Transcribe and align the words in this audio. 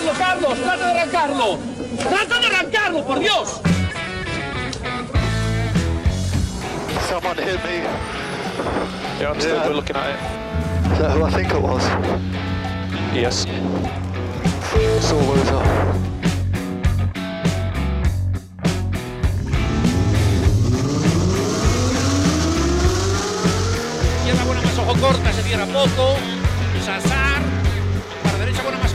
arrancarlo, 0.00 0.18
Carlos, 0.18 0.58
trata 0.62 0.86
de 0.86 1.00
arrancarlo. 1.00 1.58
Trata 2.08 2.38
de 2.40 2.46
arrancarlo, 2.46 3.04
por 3.04 3.18
Dios. 3.18 3.60
Someone 7.08 7.36
hit 7.42 7.62
me. 7.64 7.82
Yeah, 9.20 9.30
I'm 9.32 9.40
still 9.40 9.56
Yeah. 9.56 9.68
looking 9.68 9.96
at 9.96 10.10
it. 10.10 10.92
Is 10.92 10.98
that 10.98 11.10
who 11.12 11.24
I 11.24 11.30
think 11.30 11.52
it 11.52 11.60
was? 11.60 11.82
Yes. 13.14 13.46
It's 14.74 15.12
all 15.12 15.18
over. 15.18 15.60
Izquierda 24.18 24.44
buena 24.44 24.62
más 24.62 24.78
ojo 24.78 24.94
corta, 25.00 25.32
se 25.32 25.42
cierra 25.42 25.66
poco. 25.66 26.14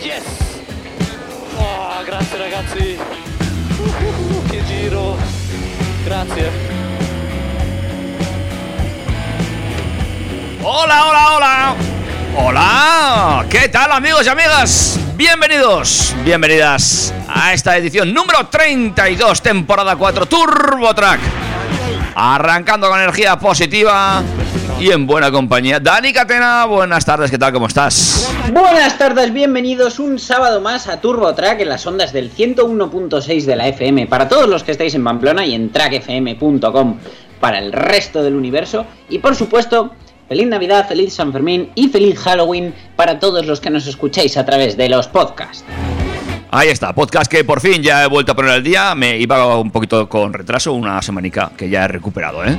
Yes! 0.00 0.24
Oh, 1.58 2.02
grazie 2.06 2.38
ragazzi! 2.38 2.98
Uh, 3.76 4.44
che 4.48 4.64
giro! 4.64 5.18
Grazie! 6.04 6.50
Hola, 10.62 11.06
hola, 11.06 11.34
hola. 11.36 11.74
Hola. 12.36 13.46
¿Qué 13.50 13.68
tal 13.68 13.92
amigos 13.92 14.24
y 14.24 14.30
amigas? 14.30 14.98
Bienvenidos, 15.14 16.14
bienvenidas 16.24 17.12
a 17.28 17.52
esta 17.52 17.76
edición 17.76 18.14
número 18.14 18.46
32, 18.46 19.42
temporada 19.42 19.96
4, 19.96 20.24
Turbo 20.24 20.94
Track. 20.94 21.20
Arrancando 22.14 22.88
con 22.88 22.98
energía 22.98 23.38
positiva 23.38 24.22
y 24.78 24.90
en 24.90 25.06
buena 25.06 25.30
compañía. 25.30 25.80
Dani 25.80 26.12
Catena, 26.12 26.66
buenas 26.66 27.04
tardes, 27.04 27.30
¿qué 27.30 27.38
tal? 27.38 27.52
¿Cómo 27.52 27.66
estás? 27.66 28.30
Buenas 28.52 28.98
tardes, 28.98 29.32
bienvenidos 29.32 29.98
un 29.98 30.18
sábado 30.18 30.60
más 30.60 30.86
a 30.88 31.00
Turbo 31.00 31.34
Track 31.34 31.60
en 31.60 31.68
las 31.70 31.86
ondas 31.86 32.12
del 32.12 32.32
101.6 32.32 33.44
de 33.44 33.56
la 33.56 33.68
FM 33.68 34.06
para 34.06 34.28
todos 34.28 34.48
los 34.48 34.64
que 34.64 34.72
estáis 34.72 34.94
en 34.94 35.04
Pamplona 35.04 35.46
y 35.46 35.54
en 35.54 35.70
trackfm.com 35.70 36.98
para 37.40 37.58
el 37.58 37.72
resto 37.72 38.22
del 38.22 38.34
universo 38.34 38.86
y 39.08 39.18
por 39.18 39.34
supuesto 39.34 39.92
feliz 40.28 40.46
Navidad, 40.46 40.86
feliz 40.86 41.14
San 41.14 41.32
Fermín 41.32 41.70
y 41.74 41.88
feliz 41.88 42.18
Halloween 42.18 42.74
para 42.96 43.18
todos 43.18 43.46
los 43.46 43.60
que 43.60 43.70
nos 43.70 43.86
escucháis 43.86 44.36
a 44.36 44.44
través 44.44 44.76
de 44.76 44.88
los 44.88 45.08
podcasts. 45.08 45.64
Ahí 46.50 46.68
está, 46.68 46.94
podcast 46.94 47.30
que 47.30 47.44
por 47.44 47.60
fin 47.60 47.82
ya 47.82 48.04
he 48.04 48.06
vuelto 48.06 48.32
a 48.32 48.36
poner 48.36 48.52
al 48.52 48.62
día. 48.62 48.94
Me 48.94 49.18
iba 49.18 49.58
un 49.58 49.70
poquito 49.70 50.08
con 50.08 50.32
retraso, 50.32 50.72
una 50.72 51.02
semanica 51.02 51.50
que 51.56 51.68
ya 51.68 51.84
he 51.84 51.88
recuperado, 51.88 52.44
¿eh? 52.44 52.56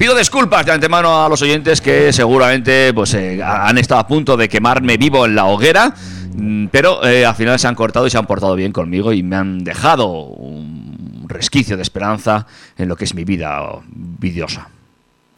Pido 0.00 0.16
disculpas 0.16 0.64
de 0.64 0.72
antemano 0.72 1.22
a 1.22 1.28
los 1.28 1.42
oyentes 1.42 1.82
que 1.82 2.10
seguramente 2.10 2.90
pues, 2.94 3.12
eh, 3.12 3.42
han 3.44 3.76
estado 3.76 4.00
a 4.00 4.06
punto 4.06 4.34
de 4.34 4.48
quemarme 4.48 4.96
vivo 4.96 5.26
en 5.26 5.34
la 5.34 5.44
hoguera, 5.44 5.92
mm, 6.36 6.68
pero 6.68 7.04
eh, 7.04 7.26
al 7.26 7.34
final 7.34 7.58
se 7.58 7.68
han 7.68 7.74
cortado 7.74 8.06
y 8.06 8.10
se 8.10 8.16
han 8.16 8.24
portado 8.24 8.56
bien 8.56 8.72
conmigo 8.72 9.12
y 9.12 9.22
me 9.22 9.36
han 9.36 9.62
dejado 9.62 10.08
un 10.08 11.26
resquicio 11.28 11.76
de 11.76 11.82
esperanza 11.82 12.46
en 12.78 12.88
lo 12.88 12.96
que 12.96 13.04
es 13.04 13.14
mi 13.14 13.24
vida 13.24 13.60
vidiosa. 13.92 14.70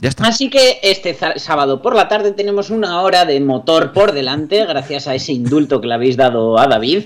Ya 0.03 0.09
está. 0.09 0.27
Así 0.27 0.51
que 0.51 0.81
este 0.83 1.17
sábado 1.37 1.81
por 1.81 1.95
la 1.95 2.09
tarde 2.09 2.33
tenemos 2.33 2.71
una 2.71 3.03
hora 3.03 3.25
de 3.25 3.39
motor 3.39 3.93
por 3.93 4.11
delante, 4.11 4.67
gracias 4.67 5.07
a 5.07 5.15
ese 5.15 5.33
indulto 5.33 5.81
que 5.81 5.87
le 5.87 5.95
habéis 5.95 6.17
dado 6.17 6.59
a 6.59 6.67
David. 6.67 7.05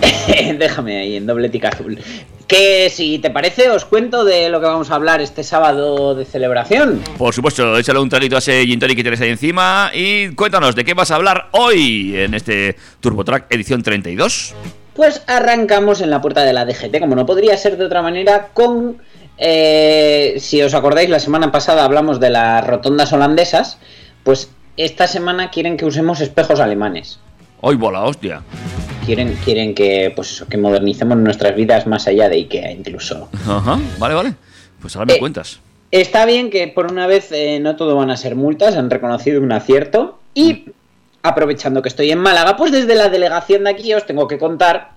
Déjame 0.58 0.98
ahí 1.00 1.16
en 1.16 1.26
doble 1.26 1.48
tica 1.48 1.68
azul. 1.68 1.98
Que 2.46 2.90
si 2.90 3.18
te 3.20 3.30
parece, 3.30 3.70
os 3.70 3.84
cuento 3.84 4.24
de 4.24 4.48
lo 4.48 4.60
que 4.60 4.66
vamos 4.66 4.90
a 4.90 4.96
hablar 4.96 5.20
este 5.20 5.44
sábado 5.44 6.16
de 6.16 6.24
celebración. 6.24 7.00
Por 7.16 7.32
supuesto, 7.32 7.78
échale 7.78 8.00
un 8.00 8.08
traguito 8.08 8.34
a 8.34 8.40
ese 8.40 8.64
gin 8.66 8.80
tonic 8.80 8.96
que 8.96 9.02
tienes 9.02 9.20
ahí 9.20 9.30
encima 9.30 9.90
y 9.94 10.30
cuéntanos 10.34 10.74
de 10.74 10.84
qué 10.84 10.94
vas 10.94 11.12
a 11.12 11.14
hablar 11.14 11.48
hoy 11.52 12.16
en 12.16 12.34
este 12.34 12.76
Turbo 12.98 13.24
Track 13.24 13.46
edición 13.50 13.84
32. 13.84 14.54
Pues 14.94 15.22
arrancamos 15.28 16.00
en 16.00 16.10
la 16.10 16.20
puerta 16.20 16.42
de 16.42 16.52
la 16.52 16.64
DGT, 16.64 16.98
como 16.98 17.14
no 17.14 17.24
podría 17.24 17.56
ser 17.56 17.76
de 17.76 17.84
otra 17.84 18.02
manera, 18.02 18.48
con. 18.52 18.98
eh, 19.38 20.34
si 20.38 20.60
os 20.60 20.74
acordáis, 20.74 21.08
la 21.08 21.20
semana 21.20 21.52
pasada 21.52 21.84
hablamos 21.84 22.18
de 22.18 22.30
las 22.30 22.66
rotondas 22.66 23.12
holandesas. 23.12 23.78
Pues 24.30 24.48
esta 24.76 25.08
semana 25.08 25.50
quieren 25.50 25.76
que 25.76 25.84
usemos 25.84 26.20
espejos 26.20 26.60
alemanes. 26.60 27.18
Hoy 27.62 27.74
bola, 27.74 28.04
hostia. 28.04 28.42
Quieren, 29.04 29.36
quieren 29.44 29.74
que, 29.74 30.12
pues 30.14 30.30
eso, 30.30 30.46
que 30.46 30.56
modernicemos 30.56 31.18
nuestras 31.18 31.56
vidas 31.56 31.88
más 31.88 32.06
allá 32.06 32.28
de 32.28 32.36
IKEA 32.36 32.70
incluso. 32.70 33.28
Ajá, 33.48 33.80
vale, 33.98 34.14
vale. 34.14 34.34
Pues 34.80 34.94
ahora 34.94 35.06
me 35.06 35.14
Eh, 35.14 35.18
cuentas. 35.18 35.58
Está 35.90 36.26
bien 36.26 36.48
que 36.48 36.68
por 36.68 36.92
una 36.92 37.08
vez 37.08 37.32
eh, 37.32 37.58
no 37.58 37.74
todo 37.74 37.96
van 37.96 38.12
a 38.12 38.16
ser 38.16 38.36
multas, 38.36 38.76
han 38.76 38.88
reconocido 38.88 39.40
un 39.42 39.50
acierto. 39.50 40.20
Y 40.32 40.66
aprovechando 41.24 41.82
que 41.82 41.88
estoy 41.88 42.12
en 42.12 42.20
Málaga, 42.20 42.56
pues 42.56 42.70
desde 42.70 42.94
la 42.94 43.08
delegación 43.08 43.64
de 43.64 43.70
aquí 43.70 43.92
os 43.94 44.06
tengo 44.06 44.28
que 44.28 44.38
contar 44.38 44.92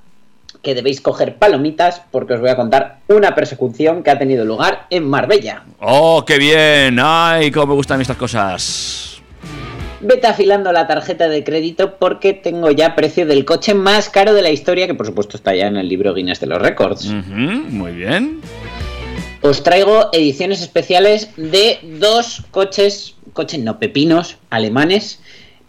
que 0.61 0.75
debéis 0.75 1.01
coger 1.01 1.37
palomitas 1.39 2.03
porque 2.11 2.35
os 2.35 2.39
voy 2.39 2.51
a 2.51 2.55
contar 2.55 2.99
una 3.07 3.33
persecución 3.33 4.03
que 4.03 4.11
ha 4.11 4.19
tenido 4.19 4.45
lugar 4.45 4.85
en 4.91 5.09
Marbella. 5.09 5.63
¡Oh, 5.79 6.23
qué 6.23 6.37
bien! 6.37 6.99
¡Ay, 7.01 7.49
cómo 7.49 7.65
me 7.65 7.73
gustan 7.73 7.99
estas 7.99 8.15
cosas! 8.15 9.09
Vete 10.05 10.27
afilando 10.27 10.73
la 10.73 10.85
tarjeta 10.85 11.29
de 11.29 11.45
crédito 11.45 11.95
porque 11.97 12.33
tengo 12.33 12.69
ya 12.71 12.93
precio 12.93 13.25
del 13.25 13.45
coche 13.45 13.73
más 13.73 14.09
caro 14.09 14.33
de 14.33 14.41
la 14.41 14.49
historia, 14.49 14.85
que 14.85 14.93
por 14.93 15.05
supuesto 15.05 15.37
está 15.37 15.55
ya 15.55 15.67
en 15.67 15.77
el 15.77 15.87
libro 15.87 16.13
Guinness 16.13 16.41
de 16.41 16.47
los 16.47 16.61
Récords. 16.61 17.05
Ujú, 17.05 17.69
muy 17.69 17.93
bien. 17.93 18.41
Os 19.41 19.63
traigo 19.63 20.09
ediciones 20.11 20.61
especiales 20.61 21.29
de 21.37 21.79
dos 21.99 22.43
coches, 22.51 23.15
coches 23.31 23.61
no 23.61 23.79
pepinos, 23.79 24.37
alemanes, 24.49 25.21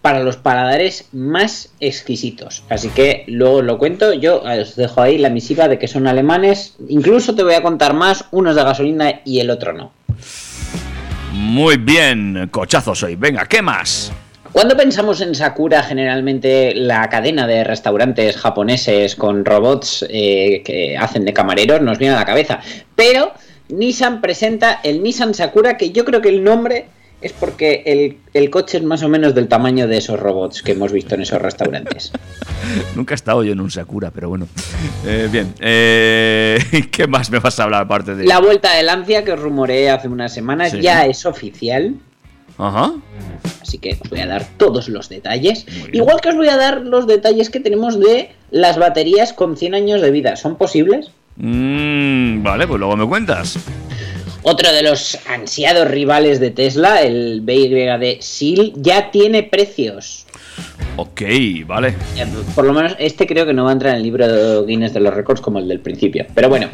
para 0.02 0.20
los 0.20 0.36
paladares 0.36 1.08
más 1.12 1.72
exquisitos. 1.78 2.64
Así 2.68 2.88
que 2.88 3.24
luego 3.28 3.58
os 3.58 3.64
lo 3.64 3.78
cuento, 3.78 4.12
yo 4.12 4.42
os 4.42 4.74
dejo 4.74 5.00
ahí 5.00 5.16
la 5.16 5.30
misiva 5.30 5.68
de 5.68 5.78
que 5.78 5.88
son 5.88 6.08
alemanes. 6.08 6.74
Incluso 6.88 7.36
te 7.36 7.44
voy 7.44 7.54
a 7.54 7.62
contar 7.62 7.94
más, 7.94 8.24
uno 8.32 8.50
es 8.50 8.56
de 8.56 8.64
gasolina 8.64 9.20
y 9.24 9.38
el 9.38 9.50
otro 9.50 9.72
no. 9.72 9.92
Muy 11.32 11.76
bien, 11.76 12.48
cochazo 12.50 12.94
soy. 12.94 13.16
Venga, 13.16 13.46
¿qué 13.46 13.62
más? 13.62 14.12
Cuando 14.54 14.76
pensamos 14.76 15.20
en 15.20 15.34
Sakura, 15.34 15.82
generalmente 15.82 16.74
la 16.76 17.08
cadena 17.08 17.44
de 17.44 17.64
restaurantes 17.64 18.36
japoneses 18.36 19.16
con 19.16 19.44
robots 19.44 20.06
eh, 20.08 20.62
que 20.64 20.96
hacen 20.96 21.24
de 21.24 21.32
camareros 21.32 21.80
nos 21.80 21.98
viene 21.98 22.14
a 22.14 22.18
la 22.20 22.24
cabeza. 22.24 22.60
Pero 22.94 23.32
Nissan 23.68 24.20
presenta 24.20 24.78
el 24.84 25.02
Nissan 25.02 25.34
Sakura, 25.34 25.76
que 25.76 25.90
yo 25.90 26.04
creo 26.04 26.20
que 26.22 26.28
el 26.28 26.44
nombre 26.44 26.86
es 27.20 27.32
porque 27.32 27.82
el, 27.84 28.18
el 28.32 28.48
coche 28.48 28.76
es 28.78 28.84
más 28.84 29.02
o 29.02 29.08
menos 29.08 29.34
del 29.34 29.48
tamaño 29.48 29.88
de 29.88 29.96
esos 29.96 30.20
robots 30.20 30.62
que 30.62 30.70
hemos 30.70 30.92
visto 30.92 31.16
en 31.16 31.22
esos 31.22 31.42
restaurantes. 31.42 32.12
Nunca 32.94 33.14
he 33.14 33.16
estado 33.16 33.42
yo 33.42 33.52
en 33.54 33.60
un 33.60 33.72
Sakura, 33.72 34.12
pero 34.12 34.28
bueno. 34.28 34.46
Eh, 35.04 35.28
bien, 35.32 35.52
eh, 35.58 36.60
¿qué 36.92 37.08
más 37.08 37.28
me 37.28 37.40
vas 37.40 37.58
a 37.58 37.64
hablar 37.64 37.82
aparte 37.82 38.14
de...? 38.14 38.24
La 38.24 38.38
vuelta 38.38 38.72
de 38.76 38.84
Lancia 38.84 39.24
que 39.24 39.32
os 39.32 39.40
rumoreé 39.40 39.90
hace 39.90 40.06
unas 40.06 40.32
semanas 40.32 40.70
Sí. 40.70 40.80
ya 40.80 41.06
es 41.06 41.26
oficial. 41.26 41.96
Ajá. 42.56 42.92
Así 43.64 43.78
que 43.78 43.96
os 43.98 44.10
voy 44.10 44.20
a 44.20 44.26
dar 44.26 44.44
todos 44.58 44.90
los 44.90 45.08
detalles. 45.08 45.64
Igual 45.90 46.20
que 46.20 46.28
os 46.28 46.36
voy 46.36 46.48
a 46.48 46.58
dar 46.58 46.82
los 46.82 47.06
detalles 47.06 47.48
que 47.48 47.60
tenemos 47.60 47.98
de 47.98 48.30
las 48.50 48.76
baterías 48.76 49.32
con 49.32 49.56
100 49.56 49.74
años 49.74 50.02
de 50.02 50.10
vida. 50.10 50.36
¿Son 50.36 50.56
posibles? 50.56 51.10
Mm, 51.36 52.42
vale, 52.42 52.66
pues 52.66 52.78
luego 52.78 52.94
me 52.94 53.08
cuentas. 53.08 53.58
Otro 54.42 54.70
de 54.70 54.82
los 54.82 55.18
ansiados 55.26 55.88
rivales 55.88 56.40
de 56.40 56.50
Tesla, 56.50 57.00
el 57.00 57.40
BYD 57.40 58.20
Seal, 58.20 58.74
ya 58.76 59.10
tiene 59.10 59.42
precios. 59.42 60.26
Ok, 60.96 61.22
vale. 61.66 61.94
Eh, 62.16 62.26
Por 62.54 62.66
lo 62.66 62.74
menos 62.74 62.94
este 62.98 63.26
creo 63.26 63.46
que 63.46 63.54
no 63.54 63.64
va 63.64 63.70
a 63.70 63.72
entrar 63.72 63.92
en 63.92 63.96
el 63.96 64.02
libro 64.02 64.28
de 64.28 64.66
Guinness 64.66 64.92
de 64.92 65.00
los 65.00 65.14
récords 65.14 65.40
como 65.40 65.58
el 65.58 65.66
del 65.66 65.80
principio. 65.80 66.26
Pero 66.34 66.50
bueno, 66.50 66.68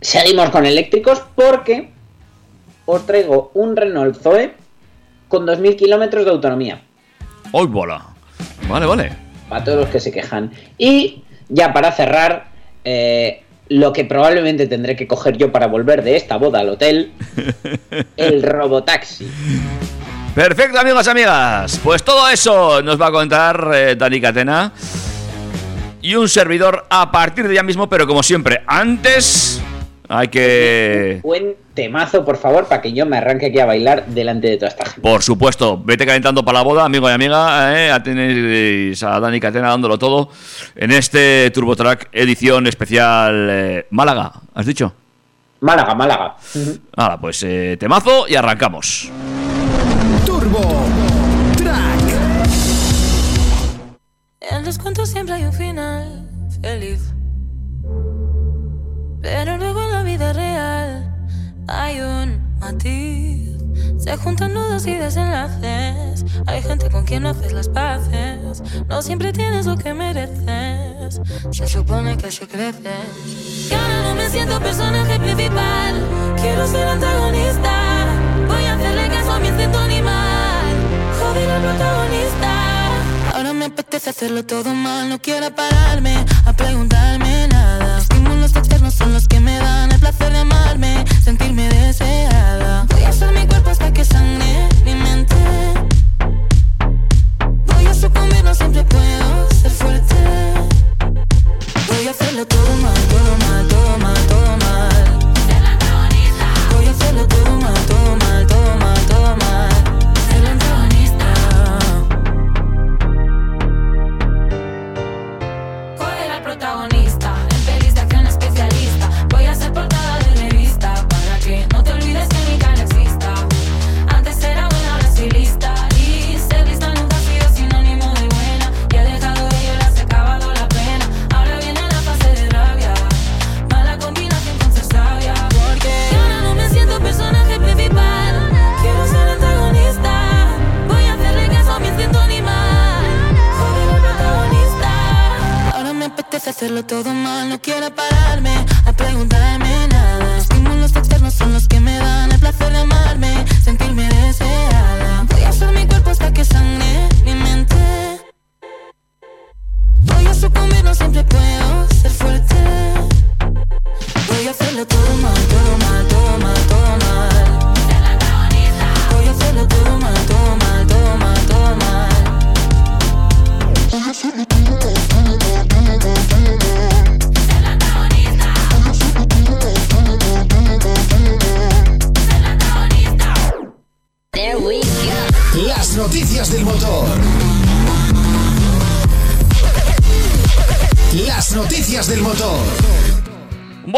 seguimos 0.00 0.50
con 0.50 0.64
eléctricos 0.64 1.20
porque 1.34 1.88
os 2.86 3.04
traigo 3.06 3.50
un 3.54 3.74
Renault 3.74 4.22
Zoe 4.22 4.61
con 5.32 5.46
2.000 5.46 5.76
kilómetros 5.76 6.26
de 6.26 6.30
autonomía. 6.30 6.82
Hoy 7.52 7.66
bola. 7.66 8.04
Vale, 8.68 8.84
vale. 8.84 9.12
Para 9.48 9.64
todos 9.64 9.78
los 9.78 9.88
que 9.88 9.98
se 9.98 10.12
quejan. 10.12 10.50
Y 10.76 11.24
ya 11.48 11.72
para 11.72 11.90
cerrar, 11.90 12.48
eh, 12.84 13.42
lo 13.70 13.94
que 13.94 14.04
probablemente 14.04 14.66
tendré 14.66 14.94
que 14.94 15.06
coger 15.06 15.38
yo 15.38 15.50
para 15.50 15.68
volver 15.68 16.02
de 16.04 16.16
esta 16.16 16.36
boda 16.36 16.60
al 16.60 16.68
hotel, 16.68 17.12
el 18.18 18.42
robotaxi. 18.42 19.26
Perfecto, 20.34 20.78
amigos 20.78 21.08
amigas. 21.08 21.80
Pues 21.82 22.02
todo 22.02 22.28
eso 22.28 22.82
nos 22.82 23.00
va 23.00 23.06
a 23.06 23.12
contar 23.12 23.70
eh, 23.72 23.96
Dani 23.96 24.20
Catena. 24.20 24.70
Y 26.02 26.14
un 26.14 26.28
servidor 26.28 26.84
a 26.90 27.10
partir 27.10 27.48
de 27.48 27.54
ya 27.54 27.62
mismo, 27.62 27.88
pero 27.88 28.06
como 28.06 28.22
siempre, 28.22 28.62
antes 28.66 29.62
hay 30.14 30.28
que... 30.28 31.20
Buen 31.22 31.56
temazo, 31.72 32.22
por 32.22 32.36
favor, 32.36 32.66
para 32.66 32.82
que 32.82 32.92
yo 32.92 33.06
me 33.06 33.16
arranque 33.16 33.46
aquí 33.46 33.58
a 33.58 33.64
bailar 33.64 34.04
delante 34.06 34.48
de 34.48 34.56
toda 34.58 34.68
esta 34.68 34.84
gente. 34.84 35.00
Por 35.00 35.22
supuesto, 35.22 35.80
vete 35.82 36.04
calentando 36.04 36.44
para 36.44 36.58
la 36.58 36.64
boda, 36.64 36.84
amigo 36.84 37.08
y 37.08 37.12
amiga. 37.12 37.72
¿eh? 37.74 37.88
Ya 37.88 38.02
tenéis 38.02 39.02
a 39.02 39.18
Dani 39.18 39.40
Catena 39.40 39.70
dándolo 39.70 39.98
todo 39.98 40.28
en 40.76 40.90
este 40.90 41.50
TurboTrack 41.50 42.10
edición 42.12 42.66
especial 42.66 43.48
eh, 43.50 43.86
Málaga, 43.88 44.32
¿has 44.52 44.66
dicho? 44.66 44.92
Málaga, 45.60 45.94
Málaga. 45.94 46.36
Ahora, 46.94 47.18
pues 47.18 47.42
eh, 47.44 47.78
temazo 47.80 48.28
y 48.28 48.34
arrancamos. 48.34 49.10
Turbo 50.26 50.84
Track. 51.56 52.00
En 54.40 54.64
los 54.64 54.78
cuentos 54.78 55.08
siempre 55.08 55.36
hay 55.36 55.44
un 55.44 55.52
final 55.54 56.28
feliz. 56.60 57.14
Pero 59.22 59.56
luego 59.56 59.80
en 59.84 59.92
la 59.92 60.02
vida 60.02 60.32
real 60.32 61.14
hay 61.68 62.00
un 62.00 62.58
matiz. 62.58 63.52
Se 63.98 64.16
juntan 64.16 64.52
nudos 64.52 64.84
y 64.86 64.94
desenlaces. 64.94 66.24
Hay 66.46 66.60
gente 66.60 66.90
con 66.90 67.04
quien 67.04 67.22
no 67.22 67.28
haces 67.28 67.52
las 67.52 67.68
paces. 67.68 68.60
No 68.88 69.00
siempre 69.00 69.32
tienes 69.32 69.66
lo 69.66 69.76
que 69.76 69.94
mereces. 69.94 71.20
Se 71.52 71.68
supone 71.68 72.16
que 72.16 72.32
se 72.32 72.48
crece. 72.48 72.94
Y 73.70 73.72
ahora 73.72 74.02
no 74.08 74.14
me 74.16 74.28
siento 74.28 74.60
personaje 74.60 75.20
principal. 75.20 75.94
Quiero 76.40 76.66
ser 76.66 76.88
antagonista. 76.88 78.06
Voy 78.48 78.64
a 78.64 78.74
hacerle 78.74 79.08
caso 79.08 79.32
a 79.32 79.38
mi 79.38 79.48
instinto 79.48 79.78
animal. 79.78 80.64
Joder 81.20 81.48
al 81.48 81.62
protagonista. 81.62 83.36
Ahora 83.36 83.52
me 83.52 83.66
apetece 83.66 84.10
hacerlo 84.10 84.44
todo 84.44 84.74
mal. 84.74 85.08
No 85.08 85.20
quiero 85.20 85.54
pararme 85.54 86.24
a 86.44 86.52
preguntarme 86.52 87.51
son 89.02 89.12
los 89.14 89.26
que 89.26 89.40
me 89.40 89.58
dan 89.58 89.90
el 89.90 89.98
placer 89.98 90.32
de 90.32 90.38
amarme, 90.38 91.04
sentirme 91.24 91.68
deseada. 91.68 92.86
Voy 92.88 93.02
a 93.02 93.08
hacer 93.08 93.32
mi 93.32 93.46
cuerpo 93.46 93.70
hasta 93.70 93.91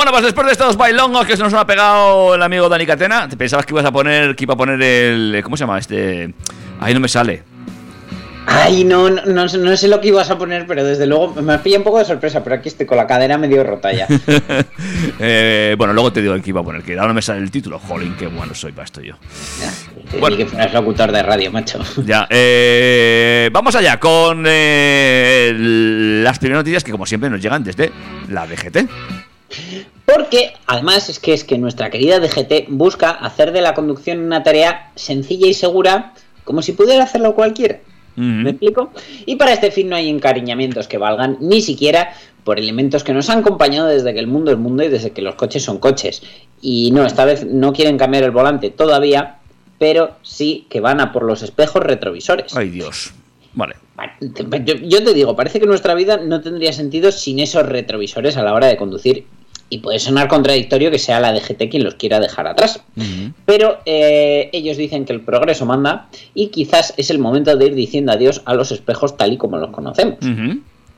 Bueno, 0.05 0.17
pues 0.17 0.25
después 0.25 0.47
de 0.49 0.53
estos 0.53 0.77
bailongos 0.77 1.25
que 1.27 1.35
se 1.35 1.43
nos 1.43 1.55
ha 1.55 1.67
pegado 1.67 2.35
el 2.35 2.43
amigo 2.43 2.69
Dani 2.69 2.85
Catena, 2.85 3.27
¿te 3.27 3.39
pensabas 3.39 3.65
que 3.65 3.73
ibas 3.73 3.87
a 3.87 3.91
poner, 3.91 4.37
que 4.37 4.45
iba 4.45 4.53
a 4.53 4.57
poner 4.59 4.83
el. 4.83 5.41
¿Cómo 5.43 5.57
se 5.57 5.63
llama? 5.63 5.79
Este. 5.79 6.35
Ahí 6.79 6.93
no 6.93 7.01
me 7.01 7.09
sale. 7.09 7.43
Ay, 8.47 8.85
no, 8.85 9.09
no, 9.09 9.23
no, 9.25 9.49
sé- 9.49 9.57
no 9.57 9.75
sé 9.79 9.89
lo 9.89 10.03
que 10.03 10.09
ibas 10.09 10.29
a 10.31 10.37
poner, 10.37 10.67
pero 10.67 10.85
desde 10.85 11.07
luego 11.07 11.41
me 11.41 11.57
pilla 11.61 11.79
un 11.79 11.85
poco 11.85 12.01
de 12.01 12.05
sorpresa, 12.05 12.45
pero 12.45 12.57
aquí 12.57 12.69
estoy 12.69 12.85
con 12.85 12.99
la 12.99 13.07
cadera 13.07 13.39
medio 13.39 13.65
rota 13.65 13.93
ya. 13.95 14.07
Eh, 15.19 15.75
bueno, 15.79 15.95
luego 15.95 16.13
te 16.13 16.21
digo 16.21 16.35
el 16.35 16.43
que 16.43 16.51
iba 16.51 16.61
a 16.61 16.65
poner, 16.65 16.83
que 16.83 16.93
ahora 16.93 17.09
no 17.09 17.15
me 17.15 17.23
sale 17.23 17.39
el 17.41 17.51
título. 17.51 17.79
Jolín, 17.79 18.15
qué 18.19 18.27
bueno 18.27 18.55
soy 18.55 18.73
para 18.73 18.85
esto 18.85 19.01
yo. 19.01 19.15
Ni 20.13 20.21
Bueno. 20.21 20.37
que 20.37 20.45
fueras 20.45 20.71
locutor 20.75 21.13
de 21.13 21.23
radio, 21.23 21.51
macho. 21.51 21.81
Ya, 22.05 22.27
eh, 22.29 23.49
vamos 23.53 23.75
allá 23.75 23.99
con 23.99 24.45
eh, 24.47 25.55
las 26.23 26.39
primeras 26.39 26.61
noticias 26.61 26.85
que 26.85 26.93
como 26.93 27.07
siempre 27.07 27.31
nos 27.31 27.41
llegan 27.41 27.65
desde 27.65 27.91
la 28.29 28.47
DGT. 28.47 28.87
Porque 30.07 30.53
además 30.67 31.09
es 31.09 31.19
que 31.19 31.33
es 31.33 31.45
que 31.45 31.59
nuestra 31.59 31.91
querida 31.91 32.21
DGT 32.21 32.69
busca 32.69 33.11
hacer 33.11 33.53
de 33.53 33.63
la 33.63 33.75
conducción 33.75 34.21
una 34.21 34.43
tarea 34.43 34.91
sencilla 34.95 35.47
y 35.47 35.55
segura, 35.55 36.13
como 36.45 36.63
si 36.63 36.73
pudiera 36.73 37.05
hacerlo 37.05 37.35
cualquiera. 37.35 37.81
¿Me 38.17 38.51
explico? 38.51 38.93
Y 39.27 39.37
para 39.37 39.53
este 39.53 39.73
fin 39.73 39.89
no 39.89 39.97
hay 39.97 40.09
encariñamientos 40.09 40.87
que 40.87 40.99
valgan 40.99 41.37
ni 41.41 41.61
siquiera 41.61 42.13
por 42.45 42.61
elementos 42.61 43.03
que 43.03 43.13
nos 43.13 43.29
han 43.29 43.41
acompañado 43.41 43.89
desde 43.89 44.13
que 44.15 44.21
el 44.21 44.29
mundo 44.29 44.53
es 44.53 44.59
mundo 44.59 44.85
y 44.85 44.89
desde 44.89 45.11
que 45.11 45.23
los 45.23 45.35
coches 45.35 45.65
son 45.65 45.79
coches. 45.79 46.23
Y 46.61 46.91
no, 46.93 47.05
esta 47.07 47.25
vez 47.25 47.45
no 47.45 47.73
quieren 47.73 47.99
cambiar 47.99 48.23
el 48.23 48.31
volante 48.31 48.71
todavía, 48.71 49.39
pero 49.79 50.17
sí 50.23 50.67
que 50.69 50.81
van 50.81 51.01
a 51.01 51.13
por 51.13 51.25
los 51.25 51.43
espejos 51.43 51.83
retrovisores. 51.83 52.55
Ay, 52.57 52.69
Dios. 52.69 53.13
Vale. 53.55 53.75
Yo, 54.65 54.75
yo 54.75 55.03
te 55.03 55.15
digo, 55.15 55.35
parece 55.35 55.59
que 55.59 55.67
nuestra 55.67 55.95
vida 55.95 56.19
no 56.19 56.41
tendría 56.41 56.73
sentido 56.73 57.11
sin 57.11 57.41
esos 57.41 57.67
retrovisores 57.67 58.37
a 58.37 58.43
la 58.43 58.53
hora 58.53 58.67
de 58.67 58.77
conducir. 58.77 59.27
Y 59.71 59.79
puede 59.79 59.99
sonar 59.99 60.29
contradictorio 60.29 60.91
que 60.91 60.99
sea 60.99 61.21
la 61.21 61.33
DGT 61.33 61.71
quien 61.71 61.85
los 61.85 61.95
quiera 61.95 62.21
dejar 62.21 62.47
atrás. 62.47 62.83
Pero 63.47 63.79
eh, 63.87 64.51
ellos 64.53 64.77
dicen 64.77 65.05
que 65.05 65.13
el 65.13 65.21
progreso 65.21 65.67
manda 65.67 66.09
y 66.35 66.49
quizás 66.49 66.95
es 66.97 67.11
el 67.11 67.19
momento 67.19 67.57
de 67.57 67.67
ir 67.67 67.75
diciendo 67.75 68.13
adiós 68.13 68.43
a 68.45 68.55
los 68.55 68.71
espejos 68.73 69.17
tal 69.17 69.33
y 69.33 69.37
como 69.37 69.57
los 69.57 69.71
conocemos. 69.71 70.19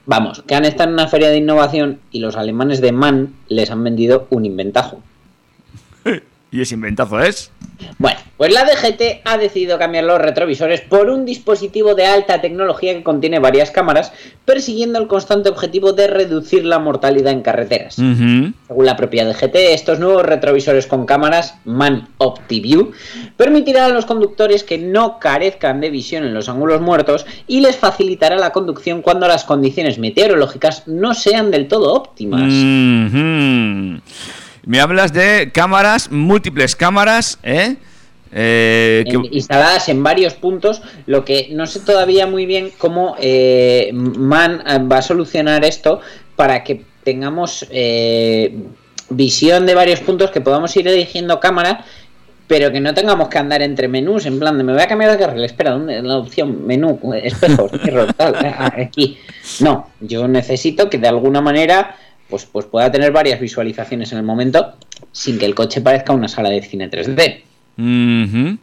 Vamos, 0.06 0.42
que 0.46 0.54
han 0.54 0.64
estado 0.64 0.90
en 0.90 0.94
una 0.94 1.08
feria 1.08 1.30
de 1.30 1.38
innovación 1.38 1.98
y 2.12 2.20
los 2.20 2.36
alemanes 2.36 2.80
de 2.80 2.92
MAN 2.92 3.34
les 3.48 3.70
han 3.70 3.82
vendido 3.82 4.28
un 4.30 4.44
inventajo. 4.44 5.00
Y 6.50 6.60
ese 6.60 6.74
inventazo 6.74 7.20
es. 7.20 7.50
Bueno, 7.98 8.18
pues 8.36 8.52
la 8.52 8.64
DGT 8.64 9.22
ha 9.24 9.36
decidido 9.36 9.78
cambiar 9.78 10.04
los 10.04 10.20
retrovisores 10.20 10.80
por 10.80 11.10
un 11.10 11.24
dispositivo 11.24 11.94
de 11.94 12.06
alta 12.06 12.40
tecnología 12.40 12.94
que 12.94 13.02
contiene 13.02 13.38
varias 13.38 13.70
cámaras, 13.70 14.12
persiguiendo 14.44 14.98
el 14.98 15.08
constante 15.08 15.48
objetivo 15.48 15.92
de 15.92 16.06
reducir 16.06 16.64
la 16.64 16.78
mortalidad 16.78 17.32
en 17.32 17.42
carreteras. 17.42 17.94
Según 17.96 18.86
la 18.86 18.96
propia 18.96 19.26
DGT, 19.26 19.54
estos 19.54 19.98
nuevos 19.98 20.24
retrovisores 20.24 20.86
con 20.86 21.04
cámaras 21.04 21.56
Man 21.64 22.08
OptiView 22.18 22.92
permitirán 23.36 23.90
a 23.90 23.94
los 23.94 24.06
conductores 24.06 24.64
que 24.64 24.78
no 24.78 25.18
carezcan 25.18 25.80
de 25.80 25.90
visión 25.90 26.24
en 26.24 26.34
los 26.34 26.48
ángulos 26.48 26.80
muertos 26.80 27.26
y 27.46 27.60
les 27.60 27.76
facilitará 27.76 28.36
la 28.36 28.52
conducción 28.52 29.02
cuando 29.02 29.26
las 29.28 29.44
condiciones 29.44 29.98
meteorológicas 29.98 30.86
no 30.86 31.14
sean 31.14 31.50
del 31.50 31.68
todo 31.68 31.92
óptimas. 31.92 32.52
Me 34.66 34.80
hablas 34.80 35.12
de 35.12 35.52
cámaras, 35.54 36.10
múltiples 36.10 36.74
cámaras, 36.74 37.38
¿eh? 37.44 37.76
Eh, 38.32 39.04
instaladas 39.30 39.88
en 39.88 40.02
varios 40.02 40.34
puntos, 40.34 40.82
lo 41.06 41.24
que 41.24 41.50
no 41.52 41.66
sé 41.66 41.78
todavía 41.78 42.26
muy 42.26 42.46
bien 42.46 42.72
cómo 42.76 43.14
eh, 43.20 43.92
MAN 43.94 44.64
va 44.90 44.98
a 44.98 45.02
solucionar 45.02 45.64
esto 45.64 46.00
para 46.34 46.64
que 46.64 46.82
tengamos 47.04 47.64
eh, 47.70 48.58
visión 49.08 49.66
de 49.66 49.76
varios 49.76 50.00
puntos, 50.00 50.32
que 50.32 50.40
podamos 50.40 50.76
ir 50.76 50.88
eligiendo 50.88 51.38
cámara, 51.38 51.84
pero 52.48 52.72
que 52.72 52.80
no 52.80 52.92
tengamos 52.92 53.28
que 53.28 53.38
andar 53.38 53.62
entre 53.62 53.86
menús, 53.86 54.26
en 54.26 54.40
plan 54.40 54.58
de 54.58 54.64
me 54.64 54.72
voy 54.72 54.82
a 54.82 54.88
cambiar 54.88 55.12
de 55.12 55.18
carril, 55.18 55.44
espera, 55.44 55.70
¿dónde? 55.70 56.02
La 56.02 56.18
opción, 56.18 56.66
menú, 56.66 56.98
ah, 58.18 58.72
aquí. 58.76 59.16
No, 59.60 59.90
yo 60.00 60.26
necesito 60.26 60.90
que 60.90 60.98
de 60.98 61.06
alguna 61.06 61.40
manera 61.40 61.94
pues, 62.28 62.46
pues 62.46 62.66
pueda 62.66 62.90
tener 62.90 63.12
varias 63.12 63.40
visualizaciones 63.40 64.12
en 64.12 64.18
el 64.18 64.24
momento 64.24 64.74
sin 65.12 65.38
que 65.38 65.46
el 65.46 65.54
coche 65.54 65.80
parezca 65.80 66.12
una 66.12 66.28
sala 66.28 66.50
de 66.50 66.62
cine 66.62 66.90
3D. 66.90 67.42
Ujú. 67.78 68.56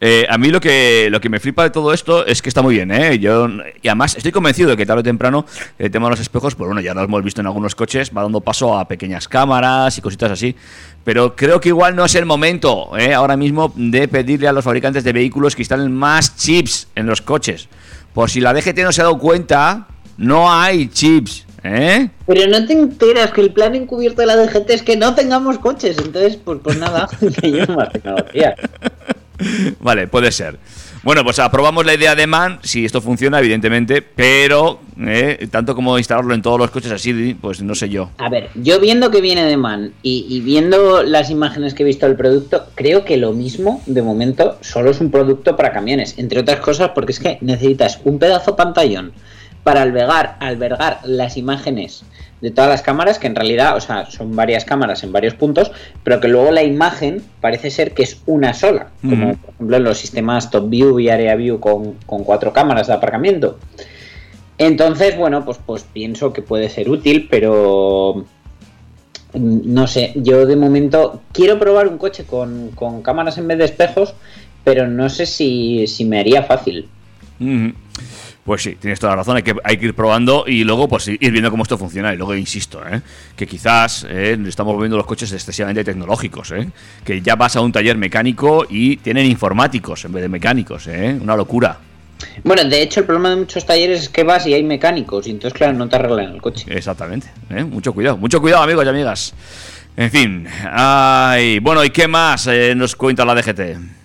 Eh, 0.00 0.26
a 0.28 0.38
mí 0.38 0.48
lo 0.48 0.60
que, 0.60 1.08
lo 1.10 1.20
que 1.20 1.28
me 1.28 1.40
flipa 1.40 1.64
de 1.64 1.70
todo 1.70 1.92
esto 1.92 2.24
es 2.24 2.40
que 2.40 2.48
está 2.48 2.62
muy 2.62 2.76
bien, 2.76 2.92
¿eh? 2.92 3.18
Yo, 3.18 3.48
y 3.82 3.88
además 3.88 4.16
estoy 4.16 4.30
convencido 4.30 4.70
de 4.70 4.76
que 4.76 4.86
tarde 4.86 5.00
o 5.00 5.02
temprano 5.02 5.44
el 5.76 5.90
tema 5.90 6.06
de 6.06 6.10
los 6.10 6.20
espejos, 6.20 6.54
pues 6.54 6.68
bueno, 6.68 6.80
ya 6.80 6.94
lo 6.94 7.02
hemos 7.02 7.24
visto 7.24 7.40
en 7.40 7.48
algunos 7.48 7.74
coches, 7.74 8.12
va 8.16 8.22
dando 8.22 8.40
paso 8.40 8.78
a 8.78 8.86
pequeñas 8.86 9.26
cámaras 9.26 9.98
y 9.98 10.00
cositas 10.00 10.30
así. 10.30 10.54
Pero 11.02 11.34
creo 11.34 11.60
que 11.60 11.70
igual 11.70 11.96
no 11.96 12.04
es 12.04 12.14
el 12.14 12.26
momento, 12.26 12.96
¿eh? 12.96 13.12
ahora 13.12 13.36
mismo, 13.36 13.72
de 13.74 14.06
pedirle 14.06 14.46
a 14.46 14.52
los 14.52 14.64
fabricantes 14.64 15.02
de 15.02 15.12
vehículos 15.12 15.56
que 15.56 15.62
instalen 15.62 15.92
más 15.92 16.36
chips 16.36 16.86
en 16.94 17.06
los 17.06 17.22
coches. 17.22 17.68
Por 18.14 18.30
si 18.30 18.40
la 18.40 18.52
DGT 18.54 18.78
no 18.84 18.92
se 18.92 19.00
ha 19.00 19.04
dado 19.04 19.18
cuenta, 19.18 19.88
no 20.16 20.52
hay 20.52 20.88
chips, 20.88 21.44
¿eh? 21.64 22.10
Pero 22.26 22.46
no 22.46 22.66
te 22.66 22.72
enteras 22.72 23.32
que 23.32 23.40
el 23.40 23.52
plan 23.52 23.74
encubierto 23.74 24.20
de 24.20 24.26
la 24.26 24.36
DGT 24.36 24.70
es 24.70 24.82
que 24.82 24.96
no 24.96 25.14
tengamos 25.14 25.58
coches. 25.58 25.98
Entonces, 25.98 26.36
pues, 26.36 26.60
pues 26.62 26.78
nada, 26.78 27.08
que 27.40 27.50
yo 27.50 27.66
más 27.68 27.90
tecnología. 27.90 28.54
Vale, 29.80 30.06
puede 30.06 30.32
ser. 30.32 30.58
Bueno, 31.02 31.24
pues 31.24 31.38
aprobamos 31.38 31.86
la 31.86 31.94
idea 31.94 32.14
de 32.14 32.26
MAN, 32.26 32.58
si 32.62 32.84
esto 32.84 33.00
funciona, 33.00 33.38
evidentemente, 33.38 34.02
pero 34.02 34.80
eh, 35.00 35.48
tanto 35.50 35.74
como 35.74 35.96
instalarlo 35.96 36.34
en 36.34 36.42
todos 36.42 36.58
los 36.58 36.70
coches 36.70 36.92
así, 36.92 37.34
pues 37.40 37.62
no 37.62 37.74
sé 37.74 37.88
yo. 37.88 38.10
A 38.18 38.28
ver, 38.28 38.50
yo 38.54 38.78
viendo 38.80 39.10
que 39.10 39.22
viene 39.22 39.46
de 39.46 39.56
Man 39.56 39.94
y, 40.02 40.26
y 40.28 40.40
viendo 40.40 41.02
las 41.02 41.30
imágenes 41.30 41.72
que 41.72 41.84
he 41.84 41.86
visto 41.86 42.04
del 42.04 42.16
producto, 42.16 42.66
creo 42.74 43.06
que 43.06 43.16
lo 43.16 43.32
mismo, 43.32 43.82
de 43.86 44.02
momento, 44.02 44.58
solo 44.60 44.90
es 44.90 45.00
un 45.00 45.10
producto 45.10 45.56
para 45.56 45.72
camiones. 45.72 46.18
Entre 46.18 46.38
otras 46.38 46.60
cosas, 46.60 46.90
porque 46.94 47.12
es 47.12 47.20
que 47.20 47.38
necesitas 47.40 47.98
un 48.04 48.18
pedazo 48.18 48.54
pantallón 48.54 49.12
para 49.62 49.82
albergar, 49.82 50.36
albergar 50.40 51.00
las 51.04 51.36
imágenes 51.36 52.04
de 52.40 52.50
todas 52.50 52.70
las 52.70 52.82
cámaras, 52.82 53.18
que 53.18 53.26
en 53.26 53.36
realidad, 53.36 53.76
o 53.76 53.80
sea, 53.80 54.10
son 54.10 54.34
varias 54.34 54.64
cámaras 54.64 55.02
en 55.04 55.12
varios 55.12 55.34
puntos, 55.34 55.70
pero 56.02 56.20
que 56.20 56.28
luego 56.28 56.50
la 56.50 56.62
imagen 56.62 57.22
parece 57.40 57.70
ser 57.70 57.92
que 57.92 58.02
es 58.02 58.22
una 58.26 58.54
sola, 58.54 58.88
como 59.02 59.36
por 59.36 59.54
ejemplo 59.54 59.76
en 59.76 59.84
los 59.84 59.98
sistemas 59.98 60.50
Top 60.50 60.70
View 60.70 60.98
y 61.00 61.10
Area 61.10 61.34
View 61.34 61.60
con, 61.60 61.94
con 62.06 62.24
cuatro 62.24 62.52
cámaras 62.52 62.86
de 62.86 62.94
aparcamiento. 62.94 63.58
Entonces, 64.56 65.16
bueno, 65.16 65.44
pues, 65.44 65.58
pues 65.64 65.84
pienso 65.90 66.32
que 66.32 66.42
puede 66.42 66.68
ser 66.68 66.88
útil, 66.88 67.28
pero 67.30 68.24
mm, 69.34 69.60
no 69.64 69.86
sé, 69.86 70.12
yo 70.16 70.46
de 70.46 70.56
momento 70.56 71.22
quiero 71.32 71.58
probar 71.58 71.88
un 71.88 71.98
coche 71.98 72.24
con, 72.24 72.70
con 72.74 73.02
cámaras 73.02 73.38
en 73.38 73.48
vez 73.48 73.58
de 73.58 73.64
espejos, 73.64 74.14
pero 74.64 74.86
no 74.86 75.08
sé 75.08 75.26
si, 75.26 75.86
si 75.86 76.04
me 76.04 76.20
haría 76.20 76.42
fácil. 76.42 76.88
Pues 78.50 78.64
sí, 78.64 78.74
tienes 78.74 78.98
toda 78.98 79.12
la 79.12 79.18
razón, 79.18 79.36
hay 79.36 79.44
que, 79.44 79.54
hay 79.62 79.76
que 79.76 79.86
ir 79.86 79.94
probando 79.94 80.42
y 80.44 80.64
luego 80.64 80.88
pues 80.88 81.06
ir 81.06 81.18
viendo 81.20 81.52
cómo 81.52 81.62
esto 81.62 81.78
funciona. 81.78 82.12
Y 82.12 82.16
luego 82.16 82.34
insisto, 82.34 82.82
¿eh? 82.84 83.00
que 83.36 83.46
quizás 83.46 84.04
eh, 84.10 84.36
estamos 84.44 84.74
volviendo 84.74 84.96
los 84.96 85.06
coches 85.06 85.30
excesivamente 85.30 85.84
tecnológicos, 85.84 86.50
¿eh? 86.50 86.68
que 87.04 87.20
ya 87.20 87.36
vas 87.36 87.54
a 87.54 87.60
un 87.60 87.70
taller 87.70 87.96
mecánico 87.96 88.66
y 88.68 88.96
tienen 88.96 89.26
informáticos 89.26 90.04
en 90.04 90.10
vez 90.10 90.22
de 90.22 90.28
mecánicos, 90.28 90.88
¿eh? 90.88 91.16
una 91.22 91.36
locura. 91.36 91.78
Bueno, 92.42 92.64
de 92.64 92.82
hecho 92.82 92.98
el 92.98 93.06
problema 93.06 93.30
de 93.30 93.36
muchos 93.36 93.64
talleres 93.64 94.00
es 94.02 94.08
que 94.08 94.24
vas 94.24 94.44
y 94.48 94.54
hay 94.54 94.64
mecánicos 94.64 95.28
y 95.28 95.30
entonces 95.30 95.56
claro, 95.56 95.74
no 95.74 95.88
te 95.88 95.94
arreglan 95.94 96.32
el 96.34 96.42
coche. 96.42 96.66
Exactamente, 96.70 97.28
¿eh? 97.50 97.62
mucho 97.62 97.92
cuidado, 97.92 98.16
mucho 98.16 98.40
cuidado 98.40 98.64
amigos 98.64 98.84
y 98.84 98.88
amigas. 98.88 99.32
En 99.96 100.10
fin, 100.10 100.48
ay, 100.72 101.60
bueno, 101.60 101.84
¿y 101.84 101.90
qué 101.90 102.08
más 102.08 102.48
nos 102.74 102.96
cuenta 102.96 103.24
la 103.24 103.36
DGT? 103.36 103.99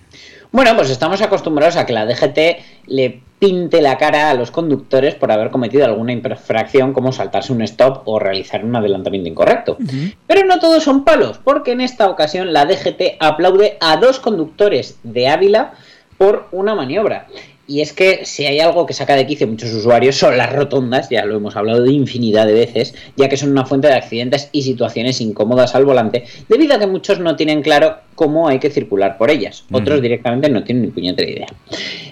Bueno, 0.55 0.73
pues 0.77 0.89
estamos 0.89 1.21
acostumbrados 1.21 1.75
a 1.75 1.85
que 1.85 1.91
la 1.91 2.05
DGT 2.05 2.39
le 2.87 3.19
pinte 3.39 3.81
la 3.81 3.97
cara 3.97 4.29
a 4.29 4.33
los 4.35 4.51
conductores 4.51 5.13
por 5.13 5.29
haber 5.29 5.51
cometido 5.51 5.83
alguna 5.83 6.13
infracción 6.13 6.93
como 6.93 7.11
saltarse 7.11 7.51
un 7.51 7.61
stop 7.63 8.03
o 8.05 8.19
realizar 8.19 8.63
un 8.63 8.73
adelantamiento 8.73 9.27
incorrecto. 9.27 9.77
Pero 10.25 10.45
no 10.45 10.57
todos 10.59 10.81
son 10.81 11.03
palos, 11.03 11.41
porque 11.43 11.73
en 11.73 11.81
esta 11.81 12.09
ocasión 12.09 12.53
la 12.53 12.65
DGT 12.65 13.17
aplaude 13.19 13.75
a 13.81 13.97
dos 13.97 14.21
conductores 14.21 14.97
de 15.03 15.27
Ávila 15.27 15.73
por 16.17 16.47
una 16.53 16.73
maniobra. 16.73 17.27
Y 17.67 17.81
es 17.81 17.93
que 17.93 18.25
si 18.25 18.45
hay 18.45 18.59
algo 18.59 18.85
que 18.85 18.93
saca 18.93 19.15
de 19.15 19.25
quicio 19.25 19.47
a 19.47 19.49
muchos 19.49 19.73
usuarios 19.73 20.15
son 20.15 20.37
las 20.37 20.53
rotondas, 20.53 21.09
ya 21.09 21.25
lo 21.25 21.35
hemos 21.35 21.55
hablado 21.55 21.81
de 21.81 21.91
infinidad 21.91 22.45
de 22.45 22.53
veces, 22.53 22.93
ya 23.17 23.27
que 23.27 23.37
son 23.37 23.51
una 23.51 23.65
fuente 23.65 23.87
de 23.87 23.95
accidentes 23.95 24.49
y 24.51 24.61
situaciones 24.61 25.19
incómodas 25.19 25.73
al 25.73 25.83
volante, 25.83 26.25
debido 26.47 26.75
a 26.75 26.79
que 26.79 26.87
muchos 26.87 27.19
no 27.19 27.35
tienen 27.35 27.63
claro 27.63 27.97
cómo 28.15 28.47
hay 28.47 28.59
que 28.59 28.69
circular 28.69 29.17
por 29.17 29.29
ellas. 29.29 29.65
Otros 29.71 30.01
directamente 30.01 30.49
no 30.49 30.63
tienen 30.63 30.83
ni 30.83 30.89
puñetera 30.89 31.29
idea. 31.29 31.47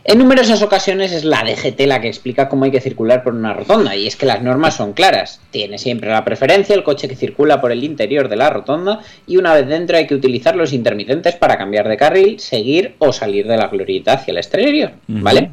En 0.03 0.19
numerosas 0.19 0.61
ocasiones 0.61 1.13
es 1.13 1.23
la 1.23 1.43
DGT 1.43 1.79
la 1.87 2.01
que 2.01 2.09
explica 2.09 2.49
cómo 2.49 2.65
hay 2.65 2.71
que 2.71 2.81
circular 2.81 3.23
por 3.23 3.33
una 3.33 3.53
rotonda, 3.53 3.95
y 3.95 4.05
es 4.05 4.15
que 4.15 4.25
las 4.25 4.41
normas 4.41 4.75
son 4.75 4.93
claras. 4.93 5.41
Tiene 5.51 5.77
siempre 5.77 6.09
la 6.09 6.25
preferencia 6.25 6.75
el 6.75 6.83
coche 6.83 7.07
que 7.07 7.15
circula 7.15 7.61
por 7.61 7.71
el 7.71 7.83
interior 7.83 8.27
de 8.27 8.35
la 8.35 8.49
rotonda, 8.49 8.99
y 9.25 9.37
una 9.37 9.53
vez 9.53 9.67
dentro 9.67 9.97
hay 9.97 10.05
que 10.05 10.15
utilizar 10.15 10.55
los 10.55 10.73
intermitentes 10.73 11.35
para 11.35 11.57
cambiar 11.57 11.87
de 11.87 11.97
carril, 11.97 12.39
seguir 12.39 12.95
o 12.99 13.13
salir 13.13 13.47
de 13.47 13.57
la 13.57 13.67
glorieta 13.67 14.13
hacia 14.13 14.31
el 14.31 14.37
exterior. 14.37 14.91
¿Vale? 15.07 15.51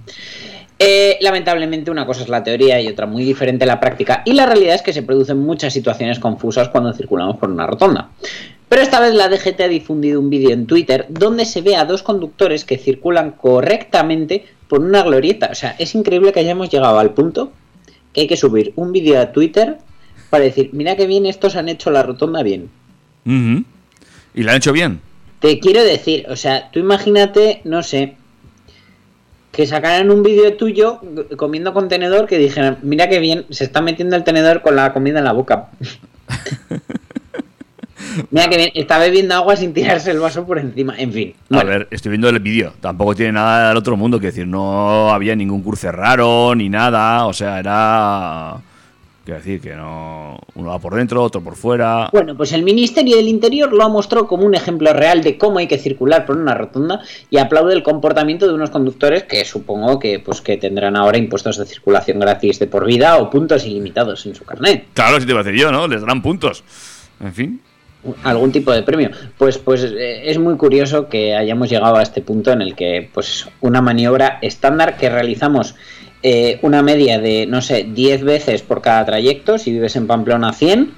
Eh, 0.82 1.18
lamentablemente 1.20 1.90
una 1.90 2.06
cosa 2.06 2.22
es 2.22 2.30
la 2.30 2.42
teoría 2.42 2.80
y 2.80 2.88
otra 2.88 3.04
muy 3.04 3.22
diferente 3.22 3.66
la 3.66 3.78
práctica 3.78 4.22
y 4.24 4.32
la 4.32 4.46
realidad 4.46 4.76
es 4.76 4.80
que 4.80 4.94
se 4.94 5.02
producen 5.02 5.38
muchas 5.38 5.74
situaciones 5.74 6.18
confusas 6.18 6.70
cuando 6.70 6.94
circulamos 6.94 7.36
por 7.36 7.50
una 7.50 7.66
rotonda. 7.66 8.08
Pero 8.70 8.82
esta 8.82 9.00
vez 9.00 9.14
la 9.14 9.28
DGT 9.28 9.60
ha 9.62 9.68
difundido 9.68 10.20
un 10.20 10.30
vídeo 10.30 10.50
en 10.50 10.66
Twitter 10.66 11.04
donde 11.08 11.44
se 11.44 11.60
ve 11.60 11.74
a 11.74 11.84
dos 11.84 12.04
conductores 12.04 12.64
que 12.64 12.78
circulan 12.78 13.32
correctamente 13.32 14.46
por 14.68 14.78
una 14.78 15.02
glorieta. 15.02 15.48
O 15.50 15.56
sea, 15.56 15.74
es 15.80 15.96
increíble 15.96 16.32
que 16.32 16.38
hayamos 16.38 16.70
llegado 16.70 17.00
al 17.00 17.12
punto 17.12 17.52
que 18.12 18.20
hay 18.20 18.26
que 18.28 18.36
subir 18.36 18.72
un 18.76 18.92
vídeo 18.92 19.20
a 19.20 19.32
Twitter 19.32 19.78
para 20.30 20.44
decir, 20.44 20.70
mira 20.72 20.94
que 20.94 21.08
bien 21.08 21.26
estos 21.26 21.56
han 21.56 21.68
hecho 21.68 21.90
la 21.90 22.04
rotonda 22.04 22.44
bien. 22.44 22.70
Y 23.24 24.42
lo 24.44 24.50
han 24.52 24.56
hecho 24.56 24.72
bien. 24.72 25.00
Te 25.40 25.58
quiero 25.58 25.82
decir, 25.82 26.26
o 26.28 26.36
sea, 26.36 26.70
tú 26.70 26.78
imagínate, 26.78 27.62
no 27.64 27.82
sé, 27.82 28.14
que 29.50 29.66
sacaran 29.66 30.12
un 30.12 30.22
vídeo 30.22 30.56
tuyo 30.56 31.00
comiendo 31.36 31.74
con 31.74 31.88
tenedor 31.88 32.28
que 32.28 32.38
dijeran, 32.38 32.78
mira 32.82 33.08
que 33.08 33.18
bien, 33.18 33.46
se 33.50 33.64
está 33.64 33.80
metiendo 33.80 34.14
el 34.14 34.22
tenedor 34.22 34.62
con 34.62 34.76
la 34.76 34.92
comida 34.92 35.18
en 35.18 35.24
la 35.24 35.32
boca. 35.32 35.70
mira 38.30 38.48
que 38.48 38.56
bien, 38.56 38.70
está 38.74 38.98
bebiendo 38.98 39.34
agua 39.34 39.56
sin 39.56 39.72
tirarse 39.72 40.10
el 40.10 40.18
vaso 40.18 40.46
por 40.46 40.58
encima. 40.58 40.94
En 40.98 41.12
fin. 41.12 41.34
A 41.50 41.64
ver, 41.64 41.88
estoy 41.90 42.10
viendo 42.10 42.28
el 42.28 42.38
vídeo. 42.40 42.72
Tampoco 42.80 43.14
tiene 43.14 43.32
nada 43.32 43.68
del 43.68 43.76
otro 43.76 43.96
mundo. 43.96 44.20
Que 44.20 44.26
decir, 44.26 44.46
no 44.46 45.12
había 45.12 45.34
ningún 45.36 45.62
curso 45.62 45.90
raro 45.92 46.54
ni 46.54 46.68
nada. 46.68 47.26
O 47.26 47.32
sea, 47.32 47.58
era. 47.58 48.56
Quiero 49.24 49.38
decir 49.38 49.60
que 49.60 49.74
no. 49.74 50.38
Uno 50.54 50.70
va 50.70 50.78
por 50.78 50.94
dentro, 50.94 51.22
otro 51.22 51.42
por 51.42 51.54
fuera. 51.54 52.08
Bueno, 52.10 52.36
pues 52.36 52.52
el 52.52 52.62
Ministerio 52.62 53.16
del 53.16 53.28
Interior 53.28 53.72
lo 53.72 53.84
ha 53.84 53.88
mostrado 53.88 54.26
como 54.26 54.44
un 54.44 54.54
ejemplo 54.54 54.92
real 54.92 55.22
de 55.22 55.36
cómo 55.36 55.58
hay 55.58 55.68
que 55.68 55.78
circular 55.78 56.26
por 56.26 56.36
una 56.36 56.54
rotonda 56.54 57.00
y 57.28 57.36
aplaude 57.38 57.74
el 57.74 57.82
comportamiento 57.82 58.48
de 58.48 58.54
unos 58.54 58.70
conductores 58.70 59.24
que 59.24 59.44
supongo 59.44 59.98
que 59.98 60.18
pues 60.18 60.40
que 60.40 60.56
tendrán 60.56 60.96
ahora 60.96 61.18
impuestos 61.18 61.58
de 61.58 61.66
circulación 61.66 62.18
gratis 62.18 62.58
de 62.58 62.66
por 62.66 62.86
vida 62.86 63.18
o 63.18 63.30
puntos 63.30 63.64
ilimitados 63.66 64.24
en 64.26 64.34
su 64.34 64.44
carnet. 64.44 64.86
Claro, 64.94 65.20
si 65.20 65.26
te 65.26 65.32
iba 65.32 65.40
a 65.40 65.44
decir 65.44 65.60
yo, 65.60 65.70
¿no? 65.70 65.86
Les 65.86 66.00
darán 66.00 66.22
puntos. 66.22 66.64
En 67.20 67.34
fin. 67.34 67.60
Algún 68.22 68.52
tipo 68.52 68.72
de 68.72 68.82
premio. 68.82 69.10
Pues, 69.38 69.58
pues 69.58 69.84
eh, 69.84 70.30
es 70.30 70.38
muy 70.38 70.56
curioso 70.56 71.08
que 71.08 71.34
hayamos 71.34 71.70
llegado 71.70 71.96
a 71.96 72.02
este 72.02 72.22
punto 72.22 72.52
en 72.52 72.62
el 72.62 72.74
que, 72.74 73.08
pues, 73.12 73.48
una 73.60 73.80
maniobra 73.80 74.38
estándar 74.42 74.96
que 74.96 75.10
realizamos 75.10 75.74
eh, 76.22 76.58
una 76.62 76.82
media 76.82 77.18
de, 77.18 77.46
no 77.46 77.62
sé, 77.62 77.84
10 77.84 78.24
veces 78.24 78.62
por 78.62 78.82
cada 78.82 79.04
trayecto, 79.04 79.58
si 79.58 79.72
vives 79.72 79.96
en 79.96 80.06
Pamplona 80.06 80.52
100, 80.52 80.92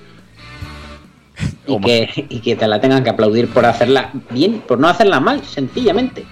y 1.67 1.81
que, 1.81 2.27
y 2.29 2.41
que 2.41 2.57
te 2.57 2.67
la 2.67 2.81
tengan 2.81 3.05
que 3.05 3.11
aplaudir 3.11 3.49
por 3.49 3.67
hacerla 3.67 4.11
bien, 4.31 4.61
por 4.61 4.79
no 4.79 4.89
hacerla 4.89 5.21
mal, 5.21 5.45
sencillamente. 5.45 6.25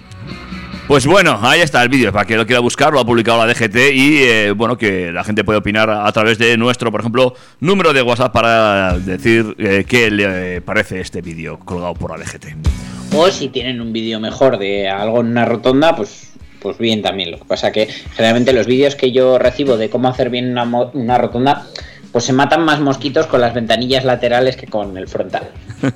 Pues 0.91 1.07
bueno, 1.07 1.39
ahí 1.41 1.61
está 1.61 1.81
el 1.83 1.87
vídeo. 1.87 2.11
Para 2.11 2.25
que 2.25 2.35
lo 2.35 2.45
quiera 2.45 2.59
buscar, 2.59 2.91
lo 2.91 2.99
ha 2.99 3.05
publicado 3.05 3.37
la 3.37 3.53
DGT. 3.53 3.77
Y 3.93 4.23
eh, 4.23 4.51
bueno, 4.51 4.77
que 4.77 5.09
la 5.13 5.23
gente 5.23 5.45
puede 5.45 5.59
opinar 5.59 5.89
a 5.89 6.11
través 6.11 6.37
de 6.37 6.57
nuestro, 6.57 6.91
por 6.91 6.99
ejemplo, 6.99 7.33
número 7.61 7.93
de 7.93 8.01
WhatsApp 8.01 8.33
para 8.33 8.99
decir 8.99 9.55
eh, 9.57 9.85
qué 9.87 10.11
le 10.11 10.59
parece 10.59 10.99
este 10.99 11.21
vídeo 11.21 11.59
colgado 11.59 11.93
por 11.93 12.11
la 12.11 12.17
DGT. 12.21 13.15
O 13.15 13.31
si 13.31 13.47
tienen 13.47 13.79
un 13.79 13.93
vídeo 13.93 14.19
mejor 14.19 14.57
de 14.57 14.89
algo 14.89 15.21
en 15.21 15.27
una 15.27 15.45
rotonda, 15.45 15.95
pues, 15.95 16.33
pues 16.61 16.77
bien 16.77 17.01
también. 17.01 17.31
Lo 17.31 17.37
que 17.37 17.45
pasa 17.45 17.71
que 17.71 17.87
generalmente 17.87 18.51
los 18.51 18.67
vídeos 18.67 18.95
que 18.95 19.13
yo 19.13 19.39
recibo 19.39 19.77
de 19.77 19.89
cómo 19.89 20.09
hacer 20.09 20.29
bien 20.29 20.57
una, 20.93 21.17
rotonda, 21.17 21.67
pues 22.11 22.25
se 22.25 22.33
matan 22.33 22.65
más 22.65 22.81
mosquitos 22.81 23.27
con 23.27 23.39
las 23.39 23.53
ventanillas 23.53 24.03
laterales 24.03 24.57
que 24.57 24.67
con 24.67 24.97
el 24.97 25.07
frontal. 25.07 25.51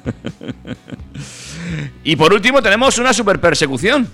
Y 2.03 2.15
por 2.15 2.31
último, 2.31 2.61
tenemos 2.61 2.99
una 2.99 3.11
super 3.11 3.41
persecución. 3.41 4.07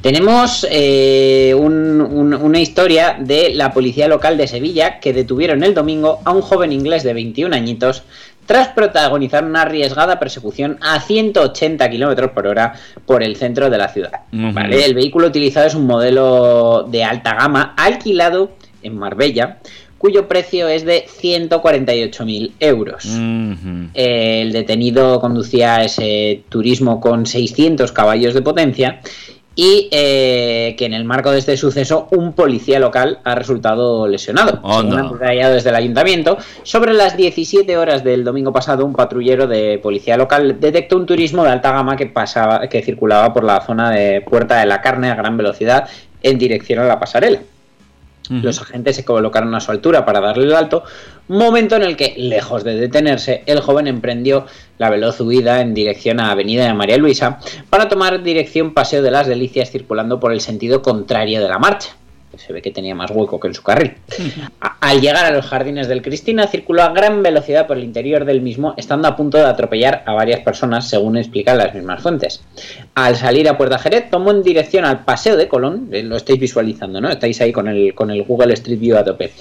Tenemos 0.00 0.66
eh, 0.70 1.54
un- 1.58 2.00
un- 2.00 2.34
una 2.34 2.60
historia 2.60 3.16
de 3.18 3.50
la 3.54 3.72
policía 3.72 4.08
local 4.08 4.36
de 4.36 4.46
Sevilla 4.46 5.00
que 5.00 5.12
detuvieron 5.12 5.62
el 5.62 5.74
domingo 5.74 6.20
a 6.24 6.32
un 6.32 6.42
joven 6.42 6.72
inglés 6.72 7.02
de 7.02 7.12
21 7.14 7.54
añitos 7.54 8.02
tras 8.46 8.68
protagonizar 8.68 9.44
una 9.44 9.62
arriesgada 9.62 10.20
persecución 10.20 10.78
a 10.80 11.00
180 11.00 11.90
km 11.90 12.30
por 12.32 12.46
hora 12.46 12.74
por 13.04 13.22
el 13.24 13.34
centro 13.36 13.68
de 13.70 13.78
la 13.78 13.88
ciudad. 13.88 14.20
¿vale? 14.52 14.84
El 14.84 14.94
vehículo 14.94 15.26
utilizado 15.26 15.66
es 15.66 15.74
un 15.74 15.86
modelo 15.86 16.86
de 16.88 17.02
alta 17.02 17.34
gama 17.34 17.74
alquilado 17.76 18.52
en 18.84 18.96
Marbella, 18.96 19.58
cuyo 19.98 20.28
precio 20.28 20.68
es 20.68 20.84
de 20.84 21.06
148.000 21.08 22.52
euros. 22.60 23.04
El 23.94 24.52
detenido 24.52 25.20
conducía 25.20 25.82
ese 25.82 26.42
turismo 26.48 27.00
con 27.00 27.26
600 27.26 27.90
caballos 27.92 28.34
de 28.34 28.42
potencia 28.42 29.00
y 29.56 29.88
eh, 29.90 30.76
que 30.78 30.84
en 30.84 30.92
el 30.92 31.04
marco 31.04 31.32
de 31.32 31.38
este 31.38 31.56
suceso 31.56 32.08
un 32.10 32.34
policía 32.34 32.78
local 32.78 33.18
ha 33.24 33.34
resultado 33.34 34.06
lesionado. 34.06 34.60
Han 34.62 34.90
detallado 34.90 35.54
desde 35.54 35.70
el 35.70 35.76
ayuntamiento, 35.76 36.36
sobre 36.62 36.92
las 36.92 37.16
17 37.16 37.76
horas 37.78 38.04
del 38.04 38.22
domingo 38.22 38.52
pasado 38.52 38.84
un 38.84 38.92
patrullero 38.92 39.46
de 39.46 39.80
policía 39.82 40.18
local 40.18 40.60
detectó 40.60 40.96
un 40.96 41.06
turismo 41.06 41.42
de 41.42 41.50
alta 41.50 41.72
gama 41.72 41.96
que 41.96 42.06
pasaba, 42.06 42.68
que 42.68 42.82
circulaba 42.82 43.32
por 43.32 43.44
la 43.44 43.62
zona 43.62 43.90
de 43.90 44.20
Puerta 44.20 44.60
de 44.60 44.66
la 44.66 44.82
Carne 44.82 45.10
a 45.10 45.14
gran 45.14 45.38
velocidad 45.38 45.88
en 46.22 46.38
dirección 46.38 46.80
a 46.80 46.84
la 46.84 47.00
pasarela. 47.00 47.40
Los 48.30 48.60
agentes 48.60 48.96
se 48.96 49.04
colocaron 49.04 49.54
a 49.54 49.60
su 49.60 49.70
altura 49.70 50.04
para 50.04 50.20
darle 50.20 50.44
el 50.44 50.54
alto, 50.54 50.84
momento 51.28 51.76
en 51.76 51.82
el 51.82 51.96
que, 51.96 52.14
lejos 52.16 52.64
de 52.64 52.74
detenerse, 52.74 53.42
el 53.46 53.60
joven 53.60 53.86
emprendió 53.86 54.46
la 54.78 54.90
veloz 54.90 55.20
huida 55.20 55.60
en 55.60 55.74
dirección 55.74 56.20
a 56.20 56.30
Avenida 56.30 56.66
de 56.66 56.74
María 56.74 56.98
Luisa 56.98 57.38
para 57.70 57.88
tomar 57.88 58.22
dirección 58.22 58.74
Paseo 58.74 59.02
de 59.02 59.10
las 59.10 59.26
Delicias 59.26 59.70
circulando 59.70 60.20
por 60.20 60.32
el 60.32 60.40
sentido 60.40 60.82
contrario 60.82 61.40
de 61.40 61.48
la 61.48 61.58
marcha. 61.58 61.96
Se 62.38 62.52
ve 62.52 62.62
que 62.62 62.70
tenía 62.70 62.94
más 62.94 63.10
hueco 63.10 63.40
que 63.40 63.48
en 63.48 63.54
su 63.54 63.62
carril. 63.62 63.94
Al 64.80 65.00
llegar 65.00 65.24
a 65.24 65.30
los 65.30 65.46
jardines 65.46 65.88
del 65.88 66.02
Cristina, 66.02 66.46
circuló 66.46 66.82
a 66.82 66.90
gran 66.90 67.22
velocidad 67.22 67.66
por 67.66 67.76
el 67.76 67.84
interior 67.84 68.24
del 68.24 68.40
mismo, 68.40 68.74
estando 68.76 69.08
a 69.08 69.16
punto 69.16 69.38
de 69.38 69.44
atropellar 69.44 70.02
a 70.06 70.12
varias 70.12 70.40
personas, 70.40 70.88
según 70.88 71.16
explican 71.16 71.58
las 71.58 71.74
mismas 71.74 72.02
fuentes. 72.02 72.42
Al 72.94 73.16
salir 73.16 73.48
a 73.48 73.56
Puerta 73.56 73.78
Jerez, 73.78 74.10
tomó 74.10 74.30
en 74.30 74.42
dirección 74.42 74.84
al 74.84 75.04
Paseo 75.04 75.36
de 75.36 75.48
Colón, 75.48 75.88
eh, 75.92 76.02
lo 76.02 76.16
estáis 76.16 76.38
visualizando, 76.38 77.00
¿no? 77.00 77.08
Estáis 77.08 77.40
ahí 77.40 77.52
con 77.52 77.68
el, 77.68 77.94
con 77.94 78.10
el 78.10 78.22
Google 78.22 78.54
Street 78.54 78.78
View 78.78 78.96
a 78.96 79.04
tope. 79.04 79.32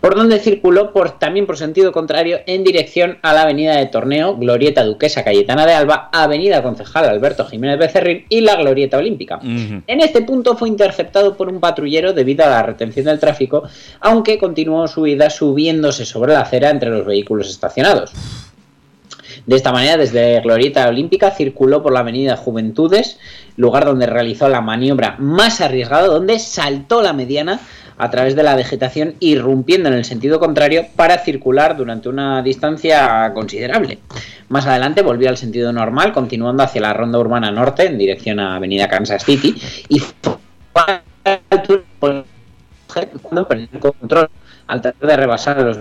Por 0.00 0.14
donde 0.14 0.38
circuló 0.38 0.92
por, 0.92 1.18
también 1.18 1.46
por 1.46 1.56
sentido 1.56 1.92
contrario 1.92 2.40
en 2.46 2.64
dirección 2.64 3.18
a 3.22 3.32
la 3.32 3.42
Avenida 3.42 3.76
de 3.76 3.86
Torneo, 3.86 4.36
Glorieta 4.36 4.84
Duquesa 4.84 5.24
Cayetana 5.24 5.66
de 5.66 5.74
Alba, 5.74 6.08
Avenida 6.12 6.62
Concejal 6.62 7.08
Alberto 7.08 7.44
Jiménez 7.44 7.78
Becerril 7.78 8.26
y 8.28 8.40
la 8.40 8.56
Glorieta 8.56 8.98
Olímpica. 8.98 9.40
En 9.42 10.00
este 10.00 10.22
punto 10.22 10.56
fue 10.56 10.68
interceptado 10.68 11.36
por 11.36 11.48
un 11.48 11.60
patrullero 11.60 12.12
debido 12.12 12.43
a 12.44 12.50
la 12.50 12.62
retención 12.62 13.06
del 13.06 13.18
tráfico, 13.18 13.64
aunque 14.00 14.38
continuó 14.38 14.86
su 14.88 15.02
huida 15.02 15.30
subiéndose 15.30 16.04
sobre 16.04 16.32
la 16.32 16.40
acera 16.40 16.70
entre 16.70 16.90
los 16.90 17.06
vehículos 17.06 17.48
estacionados. 17.50 18.12
De 19.46 19.56
esta 19.56 19.72
manera, 19.72 19.96
desde 19.98 20.40
Glorieta 20.40 20.88
Olímpica 20.88 21.30
circuló 21.30 21.82
por 21.82 21.92
la 21.92 22.00
avenida 22.00 22.36
Juventudes, 22.36 23.18
lugar 23.56 23.84
donde 23.84 24.06
realizó 24.06 24.48
la 24.48 24.60
maniobra 24.60 25.16
más 25.18 25.60
arriesgada, 25.60 26.06
donde 26.06 26.38
saltó 26.38 27.02
la 27.02 27.12
mediana 27.12 27.60
a 27.96 28.10
través 28.10 28.34
de 28.34 28.42
la 28.42 28.56
vegetación, 28.56 29.14
irrumpiendo 29.20 29.88
en 29.88 29.94
el 29.94 30.04
sentido 30.04 30.40
contrario 30.40 30.86
para 30.96 31.18
circular 31.18 31.76
durante 31.76 32.08
una 32.08 32.42
distancia 32.42 33.32
considerable. 33.34 33.98
Más 34.48 34.66
adelante 34.66 35.02
volvió 35.02 35.28
al 35.28 35.36
sentido 35.36 35.72
normal, 35.72 36.12
continuando 36.12 36.62
hacia 36.62 36.80
la 36.80 36.92
ronda 36.92 37.18
urbana 37.18 37.50
norte 37.50 37.86
en 37.86 37.98
dirección 37.98 38.40
a 38.40 38.56
Avenida 38.56 38.88
Kansas 38.88 39.24
City 39.24 39.54
y 39.88 40.00
fue 40.00 40.82
a 40.82 41.40
la 42.00 42.24
cuando 43.22 43.46
perdió 43.46 43.68
el 43.72 43.80
control 43.80 44.30
al 44.66 44.80
tratar 44.80 45.08
de 45.08 45.16
rebasar 45.16 45.60
los 45.60 45.78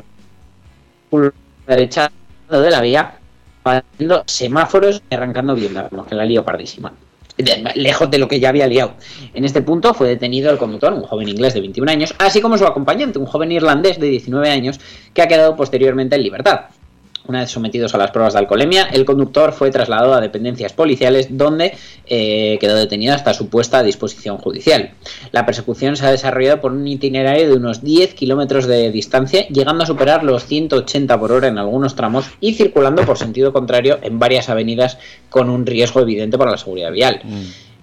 derecha 1.68 2.12
de 2.50 2.70
la 2.70 2.82
vía 2.82 3.20
haciendo 3.64 4.24
semáforos 4.26 5.02
y 5.10 5.16
arrancando 5.16 5.56
bien, 5.56 5.74
que 6.08 6.16
la 6.16 6.26
lío 6.26 6.44
pardísima. 6.44 6.94
Lejos 7.76 8.12
de 8.12 8.18
lo 8.20 8.28
que 8.28 8.40
ya 8.40 8.50
había 8.50 8.68
liado. 8.68 8.94
En 9.34 9.44
este 9.44 9.62
punto 9.62 9.94
fue 9.94 10.08
detenido 10.08 10.52
el 10.52 10.58
conductor, 10.58 10.94
un 10.94 11.04
joven 11.04 11.30
inglés 11.30 11.54
de 11.54 11.62
21 11.62 11.90
años, 11.90 12.14
así 12.20 12.42
como 12.42 12.58
su 12.58 12.66
acompañante, 12.66 13.18
un 13.18 13.26
joven 13.26 13.52
irlandés 13.52 14.00
de 14.00 14.08
19 14.08 14.50
años, 14.50 14.80
que 15.14 15.22
ha 15.22 15.28
quedado 15.28 15.56
posteriormente 15.56 16.16
en 16.16 16.24
libertad. 16.24 16.66
Una 17.26 17.40
vez 17.40 17.52
sometidos 17.52 17.96
a 17.96 17.98
las 17.98 18.12
pruebas 18.12 18.34
de 18.34 18.40
alcoholemia, 18.40 18.90
el 18.92 19.06
conductor 19.06 19.54
fue 19.54 19.72
trasladado 19.72 20.14
a 20.14 20.20
dependencias 20.20 20.74
policiales 20.74 21.28
donde 21.30 21.74
eh, 22.06 22.58
quedó 22.60 22.76
detenido 22.76 23.14
hasta 23.14 23.34
su 23.34 23.48
puesta 23.48 23.78
a 23.78 23.84
disposición 23.84 24.38
judicial. 24.38 24.92
La 25.32 25.46
persecución 25.46 25.96
se 25.96 26.06
ha 26.06 26.12
desarrollado 26.12 26.60
por 26.60 26.74
un 26.74 26.86
itinerario 26.86 27.48
de 27.48 27.56
unos 27.56 27.82
10 27.82 28.14
kilómetros 28.14 28.68
de 28.68 28.92
distancia, 28.92 29.48
llegando 29.48 29.84
a 29.84 29.88
superar 29.88 30.26
los 30.26 30.46
180 30.46 31.18
por 31.18 31.32
hora 31.32 31.48
en 31.48 31.58
algunos 31.58 31.96
tramos 31.96 32.26
y 32.42 32.56
circulando 32.56 33.06
por 33.06 33.18
sentido 33.18 33.54
contrario 33.54 34.00
en 34.02 34.20
varias 34.20 34.50
avenidas 34.50 34.98
con 35.30 35.50
un 35.50 35.66
riesgo 35.66 36.02
evidente 36.02 36.38
para 36.38 36.52
la 36.52 36.58
seguridad 36.58 36.92
vial. 36.92 37.22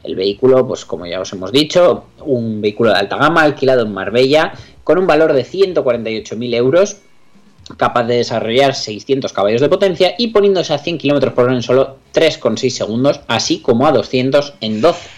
El 0.02 0.16
vehículo, 0.16 0.66
pues 0.66 0.84
como 0.84 1.06
ya 1.06 1.18
os 1.18 1.32
hemos 1.32 1.50
dicho, 1.50 2.04
un 2.24 2.60
vehículo 2.60 2.90
de 2.90 2.98
alta 2.98 3.16
gama 3.16 3.42
alquilado 3.42 3.82
en 3.82 3.92
Marbella 3.92 4.52
con 4.84 4.98
un 4.98 5.06
valor 5.06 5.32
de 5.32 5.44
148.000 5.44 6.54
euros 6.54 6.96
capaz 7.76 8.04
de 8.04 8.16
desarrollar 8.16 8.74
600 8.74 9.32
caballos 9.32 9.60
de 9.60 9.68
potencia 9.68 10.14
y 10.18 10.28
poniéndose 10.28 10.74
a 10.74 10.78
100 10.78 10.98
km 10.98 11.32
por 11.32 11.44
hora 11.44 11.54
en 11.54 11.62
solo 11.62 11.96
3,6 12.14 12.70
segundos, 12.70 13.20
así 13.28 13.60
como 13.60 13.86
a 13.86 13.92
200 13.92 14.54
en 14.60 14.80
12. 14.80 15.08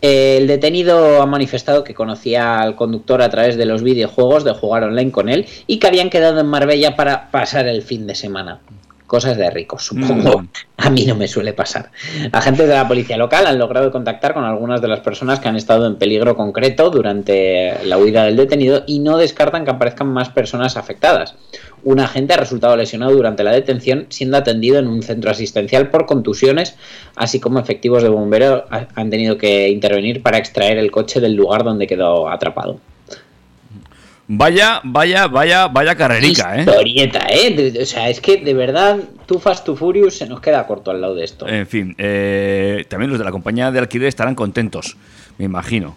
El 0.00 0.46
detenido 0.46 1.20
ha 1.20 1.26
manifestado 1.26 1.84
que 1.84 1.94
conocía 1.94 2.60
al 2.60 2.74
conductor 2.74 3.20
a 3.20 3.28
través 3.28 3.56
de 3.56 3.66
los 3.66 3.82
videojuegos 3.82 4.44
de 4.44 4.54
jugar 4.54 4.84
online 4.84 5.12
con 5.12 5.28
él 5.28 5.46
y 5.66 5.78
que 5.78 5.88
habían 5.88 6.08
quedado 6.08 6.40
en 6.40 6.46
Marbella 6.46 6.96
para 6.96 7.30
pasar 7.30 7.66
el 7.68 7.82
fin 7.82 8.06
de 8.06 8.14
semana. 8.14 8.60
Cosas 9.10 9.36
de 9.36 9.50
ricos, 9.50 9.84
supongo. 9.86 10.42
Mm. 10.42 10.48
A 10.76 10.88
mí 10.88 11.04
no 11.04 11.16
me 11.16 11.26
suele 11.26 11.52
pasar. 11.52 11.90
Agentes 12.30 12.68
de 12.68 12.74
la 12.74 12.86
policía 12.86 13.16
local 13.16 13.44
han 13.48 13.58
logrado 13.58 13.90
contactar 13.90 14.34
con 14.34 14.44
algunas 14.44 14.80
de 14.80 14.86
las 14.86 15.00
personas 15.00 15.40
que 15.40 15.48
han 15.48 15.56
estado 15.56 15.84
en 15.88 15.96
peligro 15.96 16.36
concreto 16.36 16.90
durante 16.90 17.74
la 17.84 17.98
huida 17.98 18.22
del 18.24 18.36
detenido 18.36 18.84
y 18.86 19.00
no 19.00 19.16
descartan 19.18 19.64
que 19.64 19.72
aparezcan 19.72 20.06
más 20.06 20.28
personas 20.28 20.76
afectadas. 20.76 21.34
Un 21.82 21.98
agente 21.98 22.34
ha 22.34 22.36
resultado 22.36 22.76
lesionado 22.76 23.10
durante 23.12 23.42
la 23.42 23.50
detención, 23.50 24.06
siendo 24.10 24.36
atendido 24.36 24.78
en 24.78 24.86
un 24.86 25.02
centro 25.02 25.32
asistencial 25.32 25.90
por 25.90 26.06
contusiones, 26.06 26.76
así 27.16 27.40
como 27.40 27.58
efectivos 27.58 28.04
de 28.04 28.10
bomberos 28.10 28.62
ha- 28.70 28.86
han 28.94 29.10
tenido 29.10 29.38
que 29.38 29.68
intervenir 29.70 30.22
para 30.22 30.38
extraer 30.38 30.78
el 30.78 30.92
coche 30.92 31.18
del 31.20 31.34
lugar 31.34 31.64
donde 31.64 31.88
quedó 31.88 32.28
atrapado. 32.30 32.78
Vaya, 34.32 34.80
vaya, 34.84 35.26
vaya, 35.26 35.66
vaya 35.66 35.96
carrerica, 35.96 36.54
¿eh? 36.56 36.60
Historieta, 36.60 37.26
¿eh? 37.28 37.50
De- 37.72 37.82
o 37.82 37.84
sea, 37.84 38.08
es 38.08 38.20
que 38.20 38.36
de 38.36 38.54
verdad, 38.54 38.98
Too 39.26 39.40
Fast 39.40 39.64
to 39.66 39.74
Furious 39.74 40.16
se 40.18 40.26
nos 40.28 40.40
queda 40.40 40.64
corto 40.68 40.92
al 40.92 41.00
lado 41.00 41.16
de 41.16 41.24
esto. 41.24 41.48
En 41.48 41.66
fin, 41.66 41.96
eh, 41.98 42.84
también 42.88 43.10
los 43.10 43.18
de 43.18 43.24
la 43.24 43.32
compañía 43.32 43.72
de 43.72 43.80
alquiler 43.80 44.06
estarán 44.06 44.36
contentos, 44.36 44.96
me 45.36 45.46
imagino. 45.46 45.96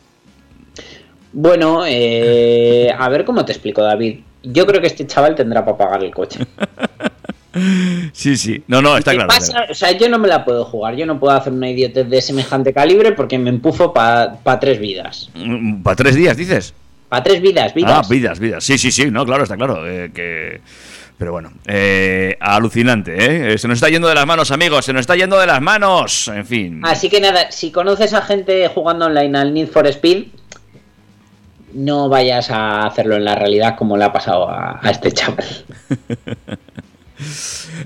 Bueno, 1.32 1.84
eh, 1.86 2.91
a 2.98 3.08
ver 3.10 3.24
cómo 3.24 3.46
te 3.46 3.52
explico, 3.52 3.84
David. 3.84 4.22
Yo 4.41 4.65
creo 4.65 4.82
que 4.82 4.88
este 4.88 5.06
chaval 5.06 5.36
tendrá 5.36 5.63
para 5.63 5.78
pagar 5.78 6.04
el 6.04 6.12
coche. 6.12 6.39
Sí, 8.13 8.36
sí. 8.36 8.63
No, 8.67 8.82
no, 8.82 8.98
está 8.98 9.12
¿Qué 9.12 9.17
claro. 9.17 9.28
pasa? 9.28 9.65
O 9.69 9.76
sea, 9.76 9.91
yo 9.91 10.10
no 10.10 10.17
me 10.17 10.28
la 10.28 10.43
puedo 10.43 10.65
jugar. 10.65 10.96
Yo 10.96 11.06
no 11.06 11.19
puedo 11.19 11.38
hacer 11.38 11.54
una 11.54 11.69
idiotez 11.69 12.10
de 12.10 12.19
semejante 12.19 12.74
calibre 12.74 13.12
porque 13.12 13.38
me 13.38 13.52
empufo 13.52 13.93
para 13.93 14.39
tres 14.60 14.80
vidas. 14.80 15.30
Para 15.84 15.96
tres 15.96 16.15
días, 16.15 16.36
dices. 16.36 16.74
Para 17.13 17.26
tres 17.26 17.41
vidas, 17.41 17.76
vidas. 17.76 17.91
Ah, 17.93 18.02
vidas, 18.10 18.39
vidas. 18.39 18.63
Sí, 18.63 18.76
sí, 18.80 18.91
sí, 18.91 19.12
no, 19.12 19.23
claro, 19.23 19.43
está 19.43 19.56
claro. 19.56 19.88
eh, 19.88 20.10
que... 20.12 20.62
Pero 21.15 21.32
bueno, 21.32 21.54
eh, 21.67 22.36
alucinante, 22.39 23.52
¿eh? 23.54 23.58
Se 23.60 23.67
nos 23.67 23.76
está 23.78 23.88
yendo 23.88 24.08
de 24.08 24.15
las 24.15 24.26
manos, 24.26 24.49
amigos, 24.49 24.84
se 24.84 24.93
nos 24.93 25.02
está 25.02 25.15
yendo 25.15 25.38
de 25.39 25.45
las 25.45 25.62
manos. 25.62 26.28
En 26.30 26.43
fin. 26.43 26.82
Así 26.84 27.12
que 27.12 27.21
nada, 27.21 27.52
si 27.52 27.71
conoces 27.71 28.15
a 28.15 28.23
gente 28.23 28.67
jugando 28.69 29.06
online 29.06 29.38
al 29.38 29.54
Need 29.54 29.67
for 29.67 29.86
Speed, 29.86 30.23
no 31.73 32.10
vayas 32.10 32.49
a 32.49 32.88
hacerlo 32.88 33.15
en 33.15 33.26
la 33.26 33.36
realidad 33.36 33.76
como 33.78 33.95
le 33.95 34.06
ha 34.06 34.12
pasado 34.12 34.49
a, 34.49 34.80
a 34.82 34.89
este 34.89 35.12
chaval. 35.12 35.45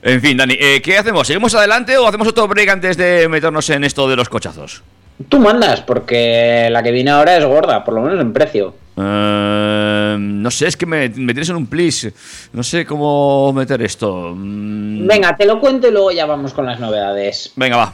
En 0.04 0.22
fin, 0.22 0.38
Dani, 0.38 0.56
eh, 0.58 0.82
¿qué 0.82 0.98
hacemos? 0.98 1.28
¿Seguimos 1.28 1.54
adelante 1.54 1.98
o 1.98 2.08
hacemos 2.08 2.30
otro 2.30 2.48
break 2.48 2.70
antes 2.70 2.96
de 2.96 3.28
meternos 3.28 3.70
en 3.72 3.84
esto 3.84 4.08
de 4.08 4.16
los 4.16 4.30
cochazos? 4.30 4.84
Tú 5.28 5.40
mandas, 5.40 5.82
porque 5.82 6.70
la 6.72 6.82
que 6.82 6.92
viene 6.92 7.12
ahora 7.12 7.36
es 7.38 7.44
gorda, 7.46 7.84
por 7.84 7.94
lo 7.94 8.02
menos 8.02 8.22
en 8.22 8.32
precio. 8.32 8.87
Eh, 8.98 10.16
no 10.20 10.52
sé, 10.52 10.68
es 10.68 10.76
que 10.76 10.86
me, 10.86 11.10
me 11.10 11.34
tienes 11.34 11.50
en 11.50 11.56
un 11.56 11.68
please. 11.68 12.14
No 12.54 12.64
sé 12.64 12.86
cómo 12.86 13.54
meter 13.54 13.82
esto. 13.82 14.34
Mm, 14.36 15.08
Venga, 15.08 15.36
te 15.36 15.46
lo 15.46 15.60
cuento 15.60 15.88
y 15.88 15.92
luego 15.92 16.12
ya 16.12 16.26
vamos 16.26 16.54
con 16.54 16.66
las 16.66 16.80
novedades. 16.80 17.52
Venga, 17.56 17.78
va. 17.78 17.94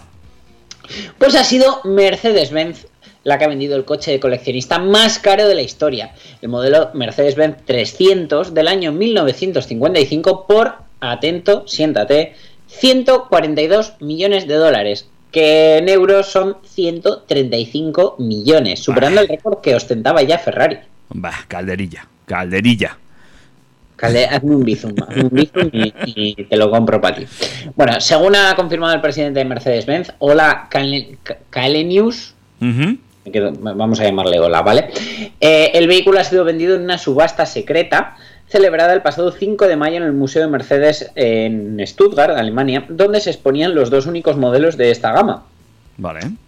Pues 1.17 1.35
ha 1.35 1.43
sido 1.43 1.81
Mercedes-Benz 1.83 2.87
la 3.23 3.37
que 3.37 3.45
ha 3.45 3.47
vendido 3.47 3.75
el 3.75 3.85
coche 3.85 4.11
de 4.11 4.19
coleccionista 4.19 4.79
más 4.79 5.19
caro 5.19 5.47
de 5.47 5.55
la 5.55 5.61
historia, 5.61 6.13
el 6.41 6.49
modelo 6.49 6.91
Mercedes-Benz 6.93 7.63
300 7.65 8.53
del 8.53 8.67
año 8.67 8.91
1955 8.91 10.45
por, 10.45 10.75
atento, 10.99 11.65
siéntate, 11.67 12.33
142 12.67 13.93
millones 14.01 14.47
de 14.47 14.55
dólares, 14.55 15.07
que 15.31 15.77
en 15.77 15.89
euros 15.89 16.27
son 16.27 16.57
135 16.63 18.15
millones, 18.19 18.81
superando 18.81 19.21
el 19.21 19.27
récord 19.27 19.61
que 19.61 19.75
ostentaba 19.75 20.21
ya 20.21 20.37
Ferrari. 20.37 20.79
Va, 21.13 21.31
calderilla, 21.47 22.07
calderilla. 22.25 22.97
Calde, 23.95 24.25
hazme 24.25 24.55
un 24.55 24.63
bizum, 24.63 24.93
hazme 25.07 25.23
un 25.23 25.29
bizum 25.29 25.69
y, 25.71 25.93
y 26.05 26.43
te 26.45 26.57
lo 26.57 26.69
compro 26.71 26.99
para 26.99 27.15
ti. 27.15 27.25
Bueno, 27.75 28.01
según 28.01 28.35
ha 28.35 28.55
confirmado 28.55 28.93
el 28.93 29.01
presidente 29.01 29.39
de 29.39 29.45
Mercedes-Benz, 29.45 30.13
Ola 30.19 30.67
Kalenius, 31.49 32.33
Ujú. 32.59 32.97
me 33.25 33.31
quedo- 33.31 33.53
vamos 33.53 33.99
a 33.99 34.03
llamarle 34.05 34.39
Ola, 34.39 34.61
¿vale? 34.61 34.89
Eh, 35.39 35.71
el 35.75 35.87
vehículo 35.87 36.19
ha 36.19 36.23
sido 36.23 36.43
vendido 36.43 36.75
en 36.75 36.81
una 36.83 36.97
subasta 36.97 37.45
secreta 37.45 38.17
celebrada 38.47 38.93
el 38.93 39.01
pasado 39.01 39.31
5 39.31 39.67
de 39.67 39.75
mayo 39.77 39.97
en 39.97 40.03
el 40.03 40.13
Museo 40.13 40.41
de 40.41 40.47
Mercedes 40.49 41.11
en 41.15 41.79
Stuttgart, 41.87 42.35
Alemania, 42.37 42.85
donde 42.89 43.21
se 43.21 43.29
exponían 43.29 43.73
los 43.73 43.89
dos 43.89 44.05
únicos 44.05 44.37
modelos 44.37 44.75
de 44.77 44.91
esta 44.91 45.11
gama. 45.13 45.45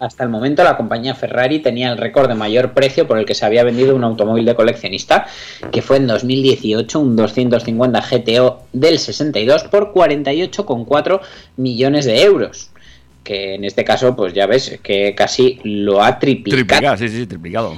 Hasta 0.00 0.24
el 0.24 0.30
momento 0.30 0.64
la 0.64 0.76
compañía 0.76 1.14
Ferrari 1.14 1.60
tenía 1.60 1.92
el 1.92 1.98
récord 1.98 2.28
de 2.28 2.34
mayor 2.34 2.72
precio 2.72 3.06
por 3.06 3.18
el 3.18 3.24
que 3.24 3.34
se 3.34 3.46
había 3.46 3.62
vendido 3.62 3.94
un 3.94 4.02
automóvil 4.02 4.44
de 4.44 4.56
coleccionista, 4.56 5.26
que 5.70 5.82
fue 5.82 5.98
en 5.98 6.06
2018 6.08 6.98
un 6.98 7.14
250 7.14 8.00
GTO 8.00 8.62
del 8.72 8.98
62 8.98 9.64
por 9.64 9.92
48,4 9.92 11.20
millones 11.56 12.06
de 12.06 12.22
euros. 12.22 12.70
Que 13.26 13.54
en 13.54 13.64
este 13.64 13.82
caso, 13.82 14.14
pues 14.14 14.32
ya 14.34 14.46
ves, 14.46 14.78
que 14.84 15.12
casi 15.16 15.58
lo 15.64 16.00
ha 16.00 16.20
triplicado. 16.20 16.64
Triplicado, 16.64 16.96
sí, 16.96 17.08
sí, 17.08 17.26
triplicado. 17.26 17.74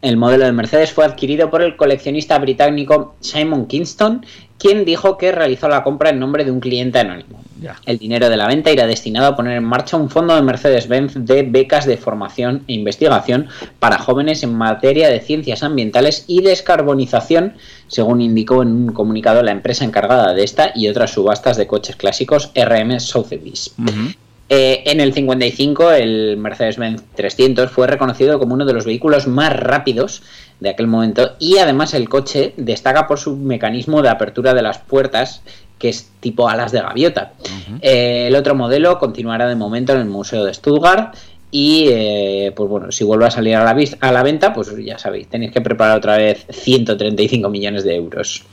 El 0.00 0.16
modelo 0.16 0.44
de 0.44 0.52
Mercedes 0.52 0.92
fue 0.92 1.04
adquirido 1.04 1.50
por 1.50 1.60
el 1.60 1.76
coleccionista 1.76 2.38
británico 2.38 3.16
Simon 3.18 3.66
Kingston, 3.66 4.24
quien 4.58 4.84
dijo 4.84 5.18
que 5.18 5.32
realizó 5.32 5.68
la 5.68 5.82
compra 5.82 6.10
en 6.10 6.20
nombre 6.20 6.44
de 6.44 6.52
un 6.52 6.60
cliente 6.60 7.00
anónimo. 7.00 7.42
Ya. 7.60 7.80
El 7.84 7.98
dinero 7.98 8.28
de 8.28 8.36
la 8.36 8.46
venta 8.46 8.70
irá 8.70 8.86
destinado 8.86 9.26
a 9.26 9.34
poner 9.34 9.56
en 9.56 9.64
marcha 9.64 9.96
un 9.96 10.08
fondo 10.08 10.36
de 10.36 10.42
Mercedes-Benz 10.42 11.14
de 11.16 11.42
becas 11.42 11.84
de 11.84 11.96
formación 11.96 12.62
e 12.68 12.74
investigación 12.74 13.48
para 13.80 13.98
jóvenes 13.98 14.44
en 14.44 14.54
materia 14.54 15.08
de 15.08 15.18
ciencias 15.18 15.64
ambientales 15.64 16.26
y 16.28 16.42
descarbonización, 16.42 17.54
según 17.88 18.20
indicó 18.20 18.62
en 18.62 18.68
un 18.68 18.92
comunicado 18.92 19.42
la 19.42 19.50
empresa 19.50 19.84
encargada 19.84 20.32
de 20.32 20.44
esta 20.44 20.70
y 20.76 20.86
otras 20.86 21.10
subastas 21.10 21.56
de 21.56 21.66
coches 21.66 21.96
clásicos 21.96 22.52
RM 22.54 23.00
Sotheby's. 23.00 23.74
Ujú. 23.78 24.14
Eh, 24.54 24.82
en 24.90 25.00
el 25.00 25.14
55, 25.14 25.92
el 25.92 26.36
Mercedes-Benz 26.36 27.02
300 27.14 27.70
fue 27.70 27.86
reconocido 27.86 28.38
como 28.38 28.52
uno 28.52 28.66
de 28.66 28.74
los 28.74 28.84
vehículos 28.84 29.26
más 29.26 29.50
rápidos 29.56 30.22
de 30.60 30.68
aquel 30.68 30.88
momento 30.88 31.36
y 31.38 31.56
además 31.56 31.94
el 31.94 32.10
coche 32.10 32.52
destaca 32.58 33.06
por 33.06 33.18
su 33.18 33.34
mecanismo 33.34 34.02
de 34.02 34.10
apertura 34.10 34.52
de 34.52 34.60
las 34.60 34.76
puertas 34.76 35.40
que 35.78 35.88
es 35.88 36.10
tipo 36.20 36.50
alas 36.50 36.70
de 36.70 36.82
gaviota. 36.82 37.32
Eh, 37.80 38.26
el 38.28 38.36
otro 38.36 38.54
modelo 38.54 38.98
continuará 38.98 39.48
de 39.48 39.56
momento 39.56 39.94
en 39.94 40.00
el 40.00 40.04
Museo 40.04 40.44
de 40.44 40.52
Stuttgart 40.52 41.16
y 41.50 41.86
eh, 41.88 42.52
pues 42.54 42.68
bueno, 42.68 42.92
si 42.92 43.04
vuelve 43.04 43.24
a 43.24 43.30
salir 43.30 43.56
a 43.56 43.64
la, 43.64 43.74
a 44.00 44.12
la 44.12 44.22
venta, 44.22 44.52
pues 44.52 44.70
ya 44.84 44.98
sabéis, 44.98 45.28
tenéis 45.28 45.52
que 45.52 45.62
preparar 45.62 45.96
otra 45.96 46.18
vez 46.18 46.44
135 46.50 47.48
millones 47.48 47.84
de 47.84 47.96
euros. 47.96 48.44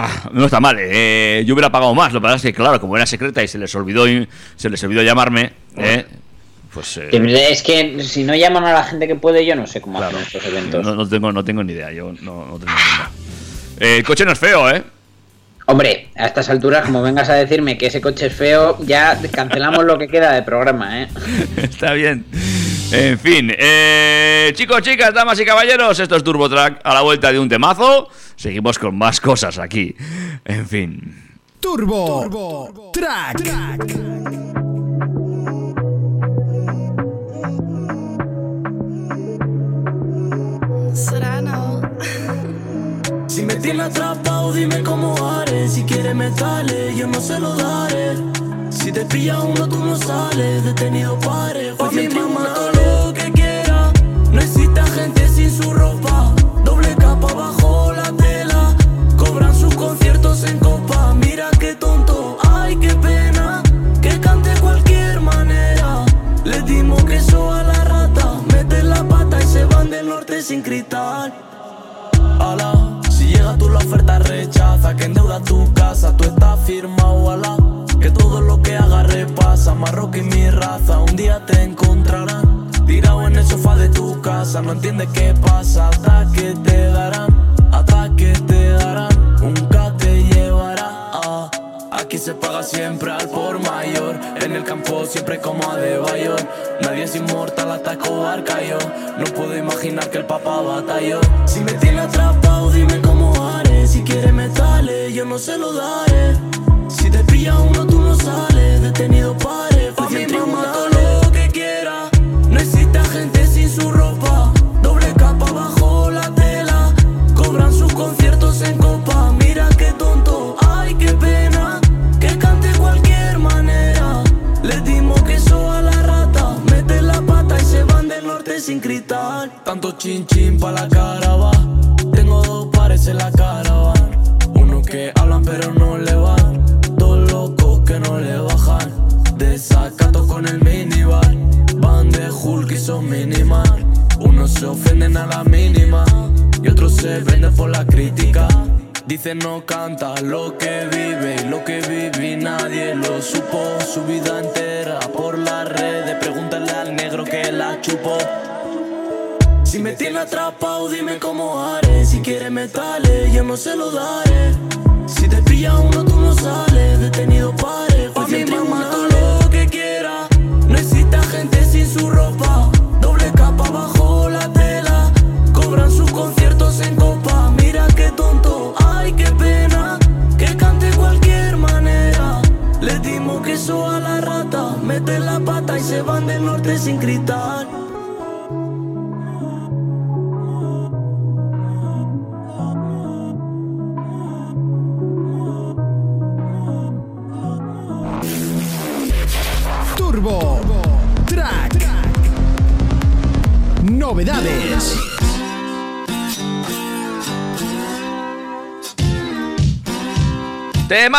Ah, 0.00 0.30
no 0.32 0.44
está 0.44 0.60
mal, 0.60 0.76
eh, 0.78 1.42
yo 1.44 1.54
hubiera 1.54 1.70
pagado 1.72 1.92
más. 1.92 2.12
Lo 2.12 2.20
que 2.20 2.22
pasa 2.22 2.36
es 2.36 2.42
que, 2.42 2.52
claro, 2.54 2.80
como 2.80 2.96
era 2.96 3.04
secreta 3.04 3.42
y 3.42 3.48
se 3.48 3.58
les 3.58 3.74
olvidó, 3.74 4.04
se 4.54 4.70
les 4.70 4.82
olvidó 4.84 5.02
llamarme, 5.02 5.50
eh, 5.76 6.06
pues. 6.72 6.98
eh, 6.98 7.48
Es 7.50 7.62
que 7.64 8.00
si 8.04 8.22
no 8.22 8.34
llaman 8.36 8.64
a 8.64 8.72
la 8.72 8.84
gente 8.84 9.08
que 9.08 9.16
puede, 9.16 9.44
yo 9.44 9.56
no 9.56 9.66
sé 9.66 9.80
cómo 9.80 9.98
claro, 9.98 10.18
hacen 10.18 10.26
estos 10.38 10.44
eventos. 10.46 10.84
no, 10.84 10.94
no 10.94 11.08
tengo, 11.08 11.32
no 11.32 11.44
tengo 11.44 11.64
ni 11.64 11.72
idea. 11.72 11.90
Yo 11.90 12.12
no, 12.22 12.46
no 12.46 12.58
tengo 12.58 12.66
ni 12.66 12.72
idea. 12.72 13.10
Eh, 13.80 13.96
el 13.98 14.04
coche 14.04 14.24
no 14.24 14.32
es 14.32 14.38
feo, 14.38 14.70
¿eh? 14.70 14.82
Hombre, 15.66 16.08
a 16.16 16.26
estas 16.26 16.48
alturas, 16.48 16.86
como 16.86 17.02
vengas 17.02 17.28
a 17.28 17.34
decirme 17.34 17.76
que 17.76 17.86
ese 17.88 18.00
coche 18.00 18.26
es 18.26 18.32
feo, 18.32 18.78
ya 18.86 19.20
cancelamos 19.32 19.84
lo 19.84 19.98
que 19.98 20.08
queda 20.08 20.32
de 20.32 20.42
programa, 20.42 21.02
¿eh? 21.02 21.08
Está 21.56 21.92
bien. 21.92 22.24
En 22.90 23.18
fin, 23.18 23.52
eh, 23.58 24.50
chicos, 24.54 24.80
chicas, 24.80 25.12
damas 25.12 25.38
y 25.38 25.44
caballeros, 25.44 26.00
esto 26.00 26.16
es 26.16 26.24
Turbo 26.24 26.48
Track 26.48 26.80
a 26.82 26.94
la 26.94 27.02
vuelta 27.02 27.30
de 27.30 27.38
un 27.38 27.46
temazo. 27.46 28.08
Seguimos 28.34 28.78
con 28.78 28.96
más 28.96 29.20
cosas 29.20 29.58
aquí. 29.58 29.94
En 30.44 30.66
fin. 30.66 31.38
Turbo, 31.60 32.90
Track. 32.92 33.42
Serrano. 40.94 41.82
Si 43.26 43.42
me 43.44 43.56
tiene 43.56 43.82
atrapado, 43.82 44.52
dime 44.54 44.82
cómo 44.82 45.14
haré. 45.28 45.68
Si 45.68 45.84
quieres 45.84 46.14
me 46.14 46.30
dale, 46.30 46.96
yo 46.96 47.06
no 47.06 47.20
se 47.20 47.38
lo 47.38 47.54
daré. 47.54 48.14
Si 48.78 48.92
te 48.92 49.04
pilla 49.04 49.40
uno, 49.40 49.68
tú 49.68 49.84
no 49.84 49.96
sales. 49.96 50.64
Detenido 50.64 51.18
pare. 51.18 51.74
Pa' 51.74 51.90
mi 51.90 52.08
mamá 52.08 52.54
todo 52.54 52.70
lo 52.72 53.12
que 53.12 53.32
quiera. 53.32 53.92
No 54.30 54.40
existe 54.40 54.82
gente 54.94 55.28
sin 55.28 55.50
su 55.50 55.72
ropa. 55.72 56.17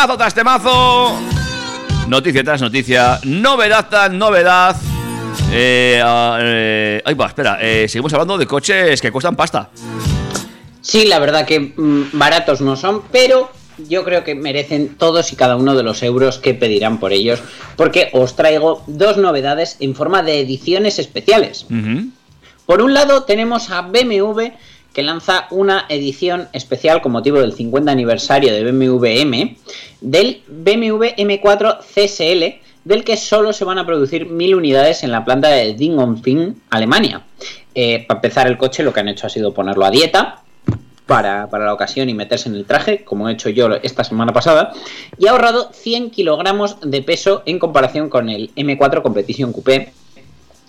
Temazo 0.00 0.16
tras 0.16 0.32
temazo. 0.32 1.20
Noticia 2.08 2.42
tras 2.42 2.62
noticia. 2.62 3.20
Novedad 3.24 3.86
tras 3.90 4.10
novedad. 4.10 4.74
Eh, 5.52 6.00
ah, 6.02 6.38
eh, 6.40 7.02
ay, 7.04 7.12
va, 7.12 7.26
espera. 7.26 7.58
eh, 7.60 7.86
seguimos 7.86 8.10
hablando 8.14 8.38
de 8.38 8.46
coches 8.46 8.98
que 8.98 9.12
cuestan 9.12 9.36
pasta. 9.36 9.68
Sí, 10.80 11.04
la 11.04 11.18
verdad 11.18 11.44
que 11.44 11.74
mm, 11.76 12.12
baratos 12.14 12.62
no 12.62 12.76
son, 12.76 13.02
pero 13.12 13.50
yo 13.90 14.02
creo 14.02 14.24
que 14.24 14.34
merecen 14.34 14.96
todos 14.96 15.34
y 15.34 15.36
cada 15.36 15.56
uno 15.56 15.74
de 15.74 15.82
los 15.82 16.02
euros 16.02 16.38
que 16.38 16.54
pedirán 16.54 16.98
por 16.98 17.12
ellos, 17.12 17.42
porque 17.76 18.08
os 18.14 18.36
traigo 18.36 18.82
dos 18.86 19.18
novedades 19.18 19.76
en 19.80 19.94
forma 19.94 20.22
de 20.22 20.40
ediciones 20.40 20.98
especiales. 20.98 21.66
Por 22.64 22.80
un 22.80 22.94
lado 22.94 23.24
tenemos 23.24 23.68
a 23.68 23.82
BMW 23.82 24.44
lanza 25.02 25.46
una 25.50 25.86
edición 25.88 26.48
especial 26.52 27.02
con 27.02 27.12
motivo 27.12 27.38
del 27.38 27.52
50 27.52 27.90
aniversario 27.90 28.52
de 28.52 28.70
BMW 28.70 29.06
M 29.06 29.56
del 30.00 30.42
BMW 30.48 31.04
M4 31.16 31.78
CSL 31.78 32.60
del 32.84 33.04
que 33.04 33.16
solo 33.16 33.52
se 33.52 33.64
van 33.64 33.78
a 33.78 33.86
producir 33.86 34.26
mil 34.26 34.54
unidades 34.54 35.02
en 35.04 35.12
la 35.12 35.24
planta 35.24 35.48
de 35.48 35.74
Dingolfing, 35.74 36.62
Alemania. 36.70 37.22
Eh, 37.74 38.04
para 38.06 38.18
empezar 38.18 38.46
el 38.46 38.56
coche 38.56 38.82
lo 38.82 38.92
que 38.92 39.00
han 39.00 39.08
hecho 39.08 39.26
ha 39.26 39.30
sido 39.30 39.52
ponerlo 39.52 39.84
a 39.84 39.90
dieta 39.90 40.42
para, 41.06 41.48
para 41.50 41.66
la 41.66 41.74
ocasión 41.74 42.08
y 42.08 42.14
meterse 42.14 42.48
en 42.48 42.54
el 42.54 42.64
traje, 42.64 43.04
como 43.04 43.28
he 43.28 43.32
hecho 43.32 43.50
yo 43.50 43.68
esta 43.82 44.04
semana 44.04 44.32
pasada, 44.32 44.72
y 45.18 45.26
ha 45.26 45.32
ahorrado 45.32 45.70
100 45.72 46.10
kilogramos 46.10 46.78
de 46.80 47.02
peso 47.02 47.42
en 47.46 47.58
comparación 47.58 48.08
con 48.08 48.28
el 48.28 48.54
M4 48.54 49.02
Competition 49.02 49.52
Coupé 49.52 49.92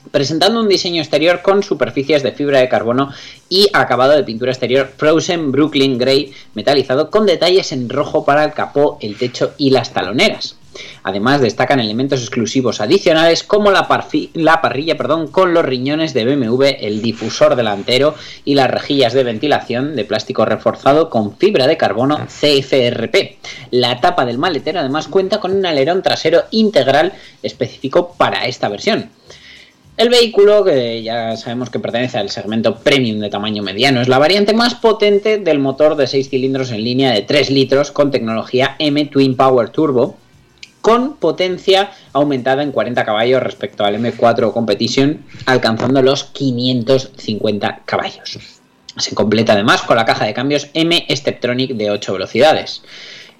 presentando 0.10 0.60
un 0.60 0.68
diseño 0.68 1.02
exterior 1.02 1.42
con 1.42 1.64
superficies 1.64 2.24
de 2.24 2.32
fibra 2.32 2.60
de 2.60 2.70
carbono 2.70 3.12
y 3.50 3.70
acabado 3.74 4.14
de 4.14 4.24
pintura 4.24 4.52
exterior 4.52 4.92
Frozen 4.98 5.52
Brooklyn 5.52 5.98
Grey 5.98 6.34
metalizado 6.56 7.10
con 7.10 7.26
detalles 7.26 7.72
en 7.72 7.90
rojo 7.90 8.26
para 8.26 8.44
el 8.44 8.54
capó, 8.54 8.98
el 9.02 9.18
techo 9.18 9.54
y 9.58 9.70
las 9.70 9.94
taloneras. 9.94 10.58
Además 11.04 11.42
destacan 11.42 11.80
elementos 11.80 12.22
exclusivos 12.22 12.80
adicionales 12.80 13.44
como 13.44 13.72
la, 13.72 13.88
la 14.34 14.62
parrilla 14.62 14.98
perdón, 14.98 15.28
con 15.28 15.54
los 15.54 15.66
riñones 15.66 16.14
de 16.14 16.26
BMW, 16.26 16.64
el 16.80 17.02
difusor 17.02 17.56
delantero 17.56 18.16
y 18.46 18.56
las 18.56 18.72
rejillas 18.72 19.14
de 19.14 19.24
ventilación 19.24 19.96
de 19.96 20.06
plástico 20.06 20.46
reforzado 20.46 21.10
con 21.10 21.38
fibra 21.38 21.68
de 21.68 21.78
carbono 21.78 22.20
CFRP. 22.26 23.38
La 23.72 24.00
tapa 24.00 24.26
del 24.26 24.38
maletero 24.38 24.80
además 24.80 25.08
cuenta 25.08 25.40
con 25.40 25.54
un 25.54 25.66
alerón 25.66 26.02
trasero 26.04 26.44
integral 26.52 27.14
específico 27.44 28.14
para 28.18 28.46
esta 28.46 28.70
versión. 28.70 29.10
El 30.02 30.10
vehículo, 30.10 30.64
que 30.64 31.04
ya 31.04 31.38
sabemos 31.38 31.70
que 31.70 31.78
pertenece 31.78 32.18
al 32.18 32.32
segmento 32.32 32.78
premium 32.78 33.20
de 33.20 33.30
tamaño 33.30 33.62
mediano, 33.62 34.02
es 34.02 34.08
la 34.08 34.18
variante 34.18 34.52
más 34.52 34.74
potente 34.74 35.38
del 35.38 35.60
motor 35.60 35.96
de 35.96 36.08
6 36.08 36.28
cilindros 36.28 36.72
en 36.72 36.84
línea 36.84 37.12
de 37.12 37.22
3 37.22 37.52
litros 37.52 37.92
con 37.92 38.10
tecnología 38.10 38.76
M 38.80 39.06
Twin 39.06 39.38
Power 39.38 39.70
Turbo, 39.70 40.18
con 40.82 41.18
potencia 41.18 41.92
aumentada 42.14 42.64
en 42.64 42.72
40 42.72 43.06
caballos 43.06 43.44
respecto 43.44 43.86
al 43.86 43.96
M4 43.98 44.52
Competition, 44.52 45.24
alcanzando 45.46 46.02
los 46.02 46.24
550 46.24 47.82
caballos. 47.86 48.40
Se 48.98 49.14
completa 49.14 49.54
además 49.54 49.84
con 49.84 49.98
la 49.98 50.06
caja 50.06 50.26
de 50.26 50.34
cambios 50.34 50.68
M 50.74 51.06
Steptronic 51.12 51.74
de 51.74 51.92
8 51.92 52.14
velocidades. 52.14 52.82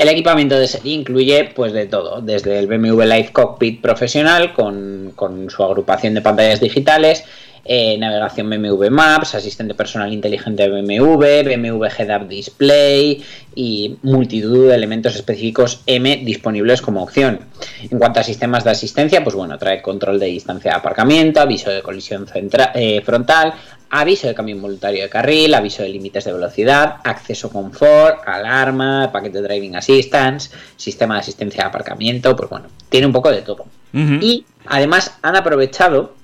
El 0.02 0.10
equipamiento 0.10 0.58
de 0.58 0.68
serie 0.68 0.96
incluye 0.96 1.52
pues 1.56 1.74
de 1.74 1.86
todo, 1.86 2.22
desde 2.22 2.58
el 2.58 2.66
BMW 2.66 3.04
Live 3.04 3.30
Cockpit 3.32 3.82
profesional 3.82 4.52
con, 4.52 5.14
su 5.48 5.64
agrupación 5.64 6.16
de 6.16 6.22
pantallas 6.22 6.60
digitales, 6.60 7.24
eh, 7.66 8.00
navegación 8.00 8.50
BMW 8.50 8.90
Maps, 8.90 9.36
asistente 9.36 9.76
personal 9.76 10.12
inteligente 10.12 10.68
de 10.68 10.70
BMW, 10.70 11.44
BMW 11.44 11.86
Head-Up 11.86 12.28
Display 12.28 13.24
y 13.54 13.98
multitud 14.02 14.70
de 14.70 14.74
elementos 14.74 15.14
específicos 15.14 15.84
M 15.86 16.18
disponibles 16.26 16.82
como 16.82 17.04
opción. 17.04 17.42
En 17.88 18.00
cuanto 18.00 18.22
a 18.22 18.24
sistemas 18.24 18.64
de 18.64 18.72
asistencia, 18.72 19.24
pues 19.24 19.36
bueno, 19.36 19.60
trae 19.60 19.84
control 19.84 20.20
de 20.20 20.26
distancia 20.26 20.72
de 20.72 20.78
aparcamiento, 20.78 21.42
aviso 21.42 21.70
de 21.70 21.84
colisión 21.84 22.26
eh, 22.74 23.04
frontal, 23.06 23.54
aviso 23.92 24.28
de 24.28 24.34
cambio 24.34 24.56
involuntario 24.56 25.04
de 25.04 25.10
carril, 25.10 25.54
aviso 25.54 25.84
de 25.84 25.90
límites 25.90 26.24
de 26.24 26.34
velocidad, 26.34 26.98
acceso 27.04 27.50
confort, 27.50 28.26
alarma, 28.26 29.12
paquete 29.12 29.42
de 29.42 29.48
driving 29.48 29.76
assistance, 29.76 30.50
sistema 30.78 31.16
de 31.16 31.20
asistencia 31.20 31.64
de 31.64 31.70
aparcamiento, 31.70 32.36
pues 32.36 32.50
bueno, 32.50 32.68
tiene 32.90 33.06
un 33.06 33.14
poco 33.14 33.30
de 33.30 33.42
todo. 33.42 33.66
Y 33.94 34.46
además 34.66 35.18
han 35.22 35.36
aprovechado, 35.36 36.16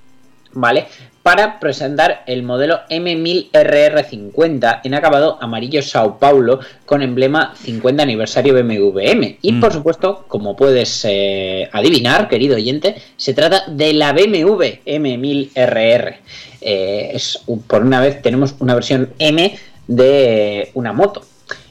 ¿vale? 0.54 0.88
Para 1.28 1.60
presentar 1.60 2.24
el 2.26 2.42
modelo 2.42 2.80
M1000RR50 2.90 4.80
en 4.86 4.94
acabado 4.94 5.38
amarillo 5.42 5.82
Sao 5.82 6.20
Paulo 6.20 6.62
con 6.86 7.02
emblema 7.02 7.54
50 7.54 8.02
aniversario 8.02 8.54
BMW 8.54 8.98
M. 9.00 9.38
Y 9.42 9.52
Mm. 9.52 9.60
por 9.60 9.74
supuesto, 9.74 10.24
como 10.30 10.56
puedes 10.56 11.04
eh, 11.04 11.68
adivinar, 11.74 12.30
querido 12.30 12.56
oyente, 12.56 12.96
se 13.18 13.34
trata 13.34 13.66
de 13.68 13.92
la 13.92 14.14
BMW 14.14 14.80
M1000RR. 14.86 16.16
Eh, 16.62 17.12
es, 17.14 17.42
por 17.68 17.84
una 17.84 18.00
vez 18.00 18.22
tenemos 18.22 18.56
una 18.60 18.74
versión 18.74 19.10
M 19.20 19.54
de 19.86 20.72
una 20.76 20.94
moto. 20.94 21.24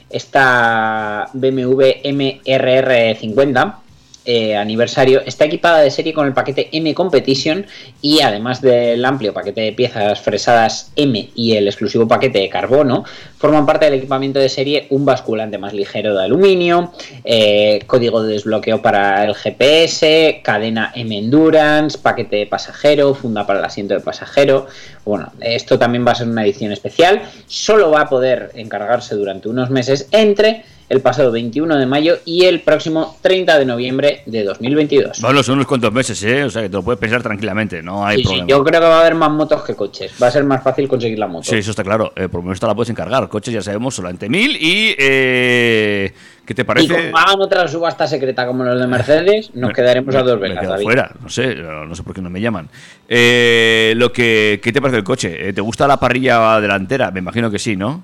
Esta 0.07 1.31
BMW 1.33 2.03
MRR50 2.03 3.86
eh, 4.27 4.57
aniversario 4.57 5.21
está 5.25 5.45
equipada 5.45 5.79
de 5.79 5.89
serie 5.89 6.13
con 6.13 6.27
el 6.27 6.33
paquete 6.33 6.67
M 6.73 6.93
Competition 6.93 7.65
y 8.01 8.19
además 8.19 8.61
del 8.61 9.03
amplio 9.05 9.33
paquete 9.33 9.61
de 9.61 9.71
piezas 9.71 10.19
fresadas 10.19 10.91
M 10.97 11.29
y 11.33 11.53
el 11.53 11.65
exclusivo 11.65 12.09
paquete 12.09 12.39
de 12.39 12.49
carbono, 12.49 13.05
forman 13.37 13.65
parte 13.65 13.85
del 13.85 13.93
equipamiento 13.93 14.39
de 14.39 14.49
serie 14.49 14.87
un 14.89 15.05
basculante 15.05 15.57
más 15.57 15.71
ligero 15.71 16.13
de 16.13 16.25
aluminio, 16.25 16.91
eh, 17.23 17.79
código 17.87 18.21
de 18.21 18.33
desbloqueo 18.33 18.81
para 18.81 19.23
el 19.23 19.33
GPS, 19.33 20.41
cadena 20.43 20.91
M 20.93 21.17
Endurance, 21.17 21.97
paquete 21.97 22.35
de 22.35 22.47
pasajero, 22.47 23.13
funda 23.13 23.47
para 23.47 23.59
el 23.59 23.65
asiento 23.65 23.93
de 23.93 24.01
pasajero. 24.01 24.67
Bueno, 25.05 25.31
esto 25.39 25.79
también 25.79 26.05
va 26.05 26.11
a 26.11 26.15
ser 26.15 26.27
una 26.27 26.43
edición 26.43 26.73
especial, 26.73 27.21
solo 27.47 27.91
va 27.91 28.01
a 28.01 28.09
poder 28.09 28.51
encargarse 28.55 29.15
durante 29.15 29.47
unos 29.47 29.69
meses 29.69 30.09
entre 30.11 30.65
el 30.89 31.01
pasado 31.01 31.31
21 31.31 31.75
de 31.77 31.85
mayo 31.85 32.17
y 32.25 32.45
el 32.45 32.61
próximo 32.61 33.17
30 33.21 33.59
de 33.59 33.65
noviembre 33.65 34.21
de 34.25 34.43
2022. 34.45 35.19
Bueno, 35.21 35.43
son 35.43 35.55
unos 35.55 35.67
cuantos 35.67 35.91
meses, 35.91 36.21
¿eh? 36.23 36.43
O 36.45 36.49
sea, 36.49 36.61
que 36.61 36.69
te 36.69 36.75
lo 36.77 36.83
puedes 36.83 36.99
pensar 36.99 37.21
tranquilamente, 37.21 37.81
no 37.83 38.05
hay 38.05 38.17
Sí, 38.17 38.21
sí, 38.23 38.27
problema. 38.27 38.47
yo 38.47 38.63
creo 38.63 38.81
que 38.81 38.87
va 38.87 38.97
a 38.97 39.01
haber 39.01 39.15
más 39.15 39.31
motos 39.31 39.63
que 39.63 39.75
coches. 39.75 40.13
Va 40.21 40.27
a 40.27 40.31
ser 40.31 40.43
más 40.45 40.63
fácil 40.63 40.87
conseguir 40.87 41.19
la 41.19 41.27
moto. 41.27 41.43
Sí, 41.49 41.57
eso 41.57 41.71
está 41.71 41.83
claro. 41.83 42.13
Eh, 42.15 42.29
por 42.29 42.35
lo 42.39 42.43
menos 42.43 42.55
esta 42.55 42.67
la 42.67 42.75
puedes 42.75 42.89
encargar. 42.89 43.27
Coches 43.27 43.53
ya 43.53 43.61
sabemos, 43.61 43.95
solamente 43.95 44.29
mil. 44.29 44.55
Y. 44.55 44.95
Eh, 44.97 46.13
¿Qué 46.45 46.53
te 46.53 46.61
Y 46.61 46.65
parece? 46.65 46.87
como 46.87 47.17
hagan 47.17 47.41
otra 47.41 47.67
subasta 47.67 48.07
secreta 48.07 48.47
como 48.47 48.63
los 48.63 48.79
de 48.79 48.87
Mercedes, 48.87 49.51
nos 49.53 49.67
Me- 49.69 49.73
quedaremos 49.73 50.15
a 50.15 50.23
dos 50.23 50.39
me 50.39 50.47
velas. 50.47 50.63
quedo 50.63 50.77
fuera, 50.77 51.11
no 51.21 51.27
sé, 51.27 51.55
no, 51.55 51.85
no 51.85 51.93
sé 51.93 52.03
por 52.03 52.15
qué 52.15 52.21
no 52.21 52.29
me 52.29 52.39
llaman. 52.39 52.69
Eh, 53.09 53.93
lo 53.97 54.13
que, 54.13 54.61
¿Qué 54.63 54.71
te 54.71 54.79
parece 54.79 54.99
el 54.99 55.03
coche? 55.03 55.49
Eh, 55.49 55.51
¿Te 55.51 55.59
gusta 55.59 55.85
la 55.87 55.99
parrilla 55.99 56.61
delantera? 56.61 57.11
Me 57.11 57.19
imagino 57.19 57.51
que 57.51 57.59
sí, 57.59 57.75
¿no? 57.75 58.01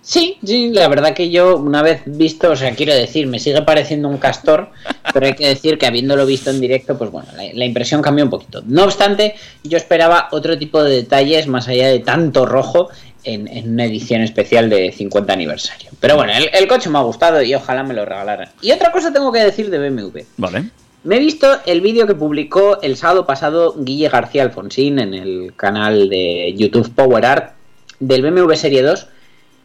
Sí, 0.00 0.38
sí, 0.44 0.70
la 0.70 0.88
verdad 0.88 1.14
que 1.14 1.30
yo 1.30 1.56
una 1.56 1.82
vez 1.82 2.02
visto, 2.06 2.50
o 2.50 2.56
sea, 2.56 2.74
quiero 2.74 2.94
decir, 2.94 3.26
me 3.26 3.38
sigue 3.38 3.62
pareciendo 3.62 4.08
un 4.08 4.18
castor, 4.18 4.70
pero 5.12 5.26
hay 5.26 5.34
que 5.34 5.46
decir 5.46 5.78
que 5.78 5.86
habiéndolo 5.86 6.26
visto 6.26 6.50
en 6.50 6.60
directo, 6.60 6.98
pues 6.98 7.10
bueno, 7.10 7.28
la, 7.36 7.44
la 7.54 7.64
impresión 7.64 8.02
cambió 8.02 8.24
un 8.24 8.30
poquito. 8.30 8.62
No 8.66 8.84
obstante, 8.84 9.36
yo 9.62 9.76
esperaba 9.76 10.28
otro 10.32 10.58
tipo 10.58 10.82
de 10.82 10.96
detalles 10.96 11.46
más 11.46 11.68
allá 11.68 11.88
de 11.88 12.00
tanto 12.00 12.46
rojo 12.46 12.88
en, 13.24 13.46
en 13.48 13.72
una 13.72 13.84
edición 13.84 14.22
especial 14.22 14.68
de 14.68 14.92
50 14.92 15.32
aniversario. 15.32 15.90
Pero 16.00 16.16
bueno, 16.16 16.32
el, 16.32 16.50
el 16.52 16.66
coche 16.66 16.90
me 16.90 16.98
ha 16.98 17.02
gustado 17.02 17.42
y 17.42 17.54
ojalá 17.54 17.82
me 17.82 17.94
lo 17.94 18.04
regalaran. 18.04 18.48
Y 18.60 18.72
otra 18.72 18.90
cosa 18.90 19.12
tengo 19.12 19.30
que 19.32 19.44
decir 19.44 19.70
de 19.70 19.88
BMW. 19.88 20.20
Vale. 20.36 20.64
Me 21.04 21.16
he 21.16 21.18
visto 21.18 21.58
el 21.66 21.80
vídeo 21.80 22.06
que 22.06 22.14
publicó 22.14 22.80
el 22.80 22.96
sábado 22.96 23.26
pasado 23.26 23.74
Guille 23.76 24.08
García 24.08 24.44
Alfonsín 24.44 25.00
en 25.00 25.14
el 25.14 25.52
canal 25.56 26.08
de 26.08 26.54
YouTube 26.56 26.92
Power 26.94 27.26
Art 27.26 27.52
del 27.98 28.22
BMW 28.22 28.52
Serie 28.54 28.82
2 28.82 29.06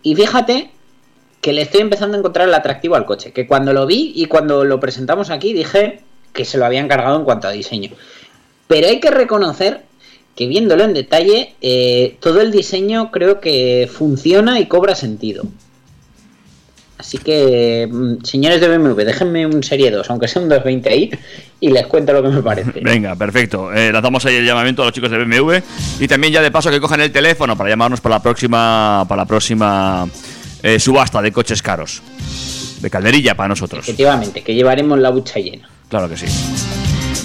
y 0.07 0.15
fíjate 0.15 0.69
que 1.41 1.51
le 1.51 1.63
estoy 1.63 1.81
empezando 1.81 2.15
a 2.15 2.19
encontrar 2.19 2.47
el 2.47 2.53
atractivo 2.53 2.95
al 2.95 3.05
coche, 3.05 3.33
que 3.33 3.45
cuando 3.45 3.73
lo 3.73 3.85
vi 3.85 4.13
y 4.15 4.27
cuando 4.27 4.63
lo 4.63 4.79
presentamos 4.79 5.29
aquí 5.29 5.51
dije 5.51 5.99
que 6.31 6.45
se 6.45 6.57
lo 6.57 6.65
habían 6.65 6.87
cargado 6.87 7.17
en 7.17 7.25
cuanto 7.25 7.49
a 7.49 7.51
diseño. 7.51 7.91
Pero 8.67 8.87
hay 8.87 9.01
que 9.01 9.11
reconocer 9.11 9.81
que 10.33 10.47
viéndolo 10.47 10.85
en 10.85 10.93
detalle, 10.93 11.55
eh, 11.59 12.15
todo 12.21 12.39
el 12.39 12.53
diseño 12.53 13.11
creo 13.11 13.41
que 13.41 13.89
funciona 13.91 14.61
y 14.61 14.67
cobra 14.67 14.95
sentido. 14.95 15.43
Así 16.97 17.19
que, 17.19 17.87
mm, 17.89 18.23
señores 18.23 18.59
de 18.59 18.75
BMW, 18.75 19.03
déjenme 19.03 19.45
un 19.45 19.61
Serie 19.61 19.91
2, 19.91 20.09
aunque 20.09 20.27
sea 20.27 20.41
un 20.41 20.49
220 20.49 20.89
ahí, 20.89 21.11
y 21.59 21.69
les 21.69 21.85
cuento 21.85 22.11
lo 22.11 22.23
que 22.23 22.29
me 22.29 22.41
parece. 22.41 22.79
Venga, 22.81 23.15
perfecto. 23.15 23.71
Eh, 23.71 23.91
lanzamos 23.91 24.25
ahí 24.25 24.35
el 24.35 24.45
llamamiento 24.45 24.81
a 24.81 24.85
los 24.85 24.93
chicos 24.93 25.11
de 25.11 25.17
BMW 25.23 25.57
y 25.99 26.07
también 26.07 26.33
ya 26.33 26.41
de 26.41 26.49
paso 26.49 26.71
que 26.71 26.79
cojan 26.79 27.01
el 27.01 27.11
teléfono 27.11 27.55
para 27.55 27.69
llamarnos 27.69 28.01
para 28.01 28.15
la 28.15 28.21
próxima 28.21 29.05
para 29.07 29.21
la 29.21 29.25
próxima 29.25 30.07
eh, 30.63 30.79
subasta 30.79 31.21
de 31.21 31.31
coches 31.31 31.61
caros. 31.61 32.01
De 32.81 32.89
calderilla 32.89 33.35
para 33.35 33.49
nosotros. 33.49 33.83
Efectivamente, 33.83 34.43
que 34.43 34.53
llevaremos 34.53 34.99
la 34.99 35.11
hucha 35.11 35.39
llena. 35.39 35.67
Claro 35.89 36.09
que 36.09 36.17
sí. 36.17 36.25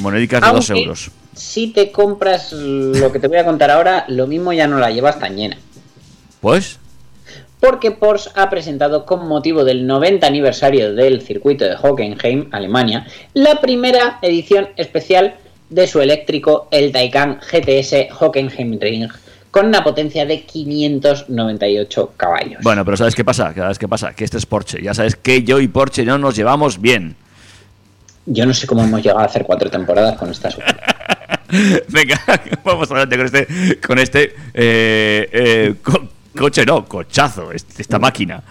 Monedicas 0.01 0.41
de 0.41 0.47
dos 0.49 0.71
Aunque, 0.71 0.83
euros. 0.83 1.11
Si 1.35 1.69
te 1.69 1.91
compras 1.91 2.53
lo 2.53 3.13
que 3.13 3.19
te 3.19 3.29
voy 3.29 3.39
a 3.39 3.45
contar 3.45 3.71
ahora, 3.71 4.05
lo 4.09 4.27
mismo 4.27 4.53
ya 4.53 4.67
no 4.67 4.79
la 4.79 4.91
llevas 4.91 5.19
tan 5.19 5.37
llena. 5.37 5.59
Pues, 6.41 6.79
Porque 7.63 7.93
Porsche 7.93 8.29
ha 8.35 8.51
presentado 8.51 9.07
con 9.07 9.29
motivo 9.29 9.63
del 9.65 9.87
90 9.87 10.27
aniversario 10.27 10.93
del 10.95 11.23
circuito 11.23 11.65
de 11.65 11.77
Hockenheim, 11.81 12.49
Alemania, 12.51 13.07
la 13.35 13.61
primera 13.61 14.19
edición 14.21 14.71
especial 14.77 15.37
de 15.71 15.87
su 15.87 16.01
eléctrico, 16.01 16.67
el 16.73 16.91
Taycan 16.91 17.39
GTS 17.39 18.09
Hockenheim 18.19 18.81
Ring, 18.81 19.09
con 19.53 19.67
una 19.67 19.85
potencia 19.85 20.27
de 20.27 20.43
598 20.43 22.15
caballos. 22.17 22.59
bueno, 22.65 22.85
pero 22.85 22.97
¿sabes 22.97 23.15
qué 23.15 23.25
pasa? 23.25 23.55
¿Sabes 23.55 23.79
qué 23.79 23.87
pasa? 23.87 24.13
Que 24.13 24.25
este 24.25 24.39
es 24.39 24.47
Porsche. 24.47 24.83
Ya 24.83 24.93
sabes 24.93 25.15
que 25.15 25.45
yo 25.45 25.61
y 25.61 25.69
Porsche 25.69 26.05
no 26.05 26.19
nos 26.19 26.35
llevamos 26.35 26.81
bien. 26.81 27.15
Yo 28.27 28.45
no 28.45 28.55
sé 28.55 28.67
cómo 28.67 28.83
hemos 28.83 29.03
llegado 29.03 29.21
a 29.21 29.25
hacer 29.27 29.45
cuatro 29.45 29.71
temporadas 29.71 30.17
con 30.19 30.31
esta. 30.31 30.49
Venga, 31.89 32.21
vamos 32.65 32.91
adelante 32.91 33.17
con 33.17 33.27
este, 33.27 33.81
con 33.81 33.99
este 33.99 34.23
eh, 34.55 35.29
eh, 35.33 35.75
co- 35.83 36.09
coche, 36.37 36.65
no, 36.65 36.85
cochazo, 36.85 37.53
esta 37.53 37.99
máquina. 37.99 38.43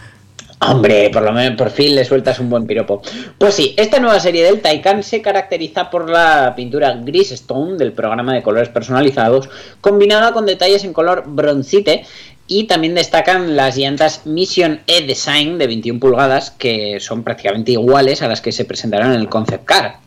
Hombre, 0.64 1.10
por 1.10 1.24
lo 1.24 1.32
menos 1.32 1.58
por 1.58 1.72
fin 1.72 1.96
le 1.96 2.06
sueltas 2.06 2.40
un 2.40 2.48
buen 2.48 2.68
piropo. 2.68 3.02
Pues 3.40 3.56
sí, 3.56 3.74
esta 3.78 4.00
nueva 4.00 4.20
serie 4.20 4.44
del 4.44 4.62
Taycan 4.62 5.02
se 5.02 5.20
caracteriza 5.20 5.90
por 5.90 6.08
la 6.08 6.54
pintura 6.56 6.94
gris 6.94 7.32
stone 7.32 7.78
del 7.78 7.94
programa 7.94 8.36
de 8.36 8.44
colores 8.44 8.70
personalizados, 8.70 9.50
combinada 9.82 10.34
con 10.34 10.46
detalles 10.46 10.84
en 10.84 10.94
color 10.94 11.24
broncite. 11.26 12.06
Y 12.54 12.66
también 12.66 12.96
destacan 12.96 13.56
las 13.56 13.78
llantas 13.78 14.26
Mission 14.26 14.82
E 14.86 15.08
Design 15.08 15.58
de 15.58 15.68
21 15.68 16.02
pulgadas, 16.02 16.52
que 16.52 17.00
son 17.00 17.24
prácticamente 17.24 17.72
iguales 17.72 18.22
a 18.22 18.28
las 18.28 18.42
que 18.42 18.52
se 18.52 18.66
presentaron 18.66 19.14
en 19.14 19.22
el 19.22 19.30
Concept 19.30 19.64
Car. 19.64 20.00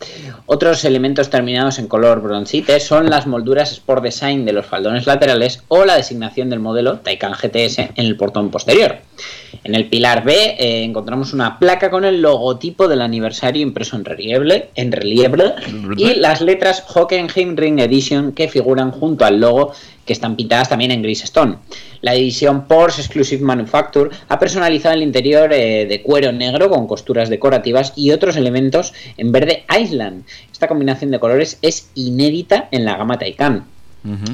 Otros 0.45 0.85
elementos 0.85 1.31
terminados 1.31 1.79
en 1.79 1.87
color 1.87 2.21
broncite 2.21 2.79
son 2.79 3.09
las 3.09 3.25
molduras 3.25 3.71
Sport 3.71 4.03
Design 4.03 4.45
de 4.45 4.53
los 4.53 4.67
faldones 4.67 5.07
laterales 5.07 5.63
o 5.69 5.85
la 5.85 5.95
designación 5.95 6.51
del 6.51 6.59
modelo 6.59 6.99
Taycan 6.99 7.33
GTS 7.33 7.79
en 7.79 8.05
el 8.05 8.15
portón 8.15 8.51
posterior. 8.51 8.97
En 9.63 9.73
el 9.73 9.87
pilar 9.87 10.23
B 10.23 10.33
eh, 10.59 10.83
encontramos 10.83 11.33
una 11.33 11.57
placa 11.57 11.89
con 11.89 12.05
el 12.05 12.21
logotipo 12.21 12.87
del 12.87 13.01
aniversario 13.01 13.63
impreso 13.63 13.95
en 13.95 14.05
relieve, 14.05 14.69
en 14.75 14.91
relieve 14.91 15.55
y 15.97 16.13
las 16.13 16.41
letras 16.41 16.83
Hockenheim 16.87 17.55
Ring 17.55 17.79
Edition 17.79 18.33
que 18.33 18.47
figuran 18.47 18.91
junto 18.91 19.25
al 19.25 19.39
logo 19.39 19.73
que 20.05 20.13
están 20.13 20.35
pintadas 20.35 20.69
también 20.69 20.91
en 20.91 21.01
gris 21.01 21.23
stone. 21.23 21.57
La 22.01 22.13
edición 22.13 22.67
Porsche 22.67 23.01
Exclusive 23.01 23.43
Manufacture 23.43 24.11
ha 24.27 24.39
personalizado 24.39 24.95
el 24.95 25.03
interior 25.03 25.51
eh, 25.51 25.85
de 25.85 26.01
cuero 26.01 26.31
negro 26.31 26.69
con 26.69 26.87
costuras 26.87 27.29
decorativas 27.29 27.93
y 27.95 28.11
otros 28.11 28.35
elementos 28.37 28.93
en 29.17 29.31
verde 29.31 29.65
Island. 29.79 30.23
Esta 30.51 30.67
combinación 30.67 31.11
de 31.11 31.19
colores 31.19 31.57
es 31.61 31.89
inédita 31.95 32.69
en 32.71 32.85
la 32.85 32.97
gama 32.97 33.17
Taycan. 33.17 33.65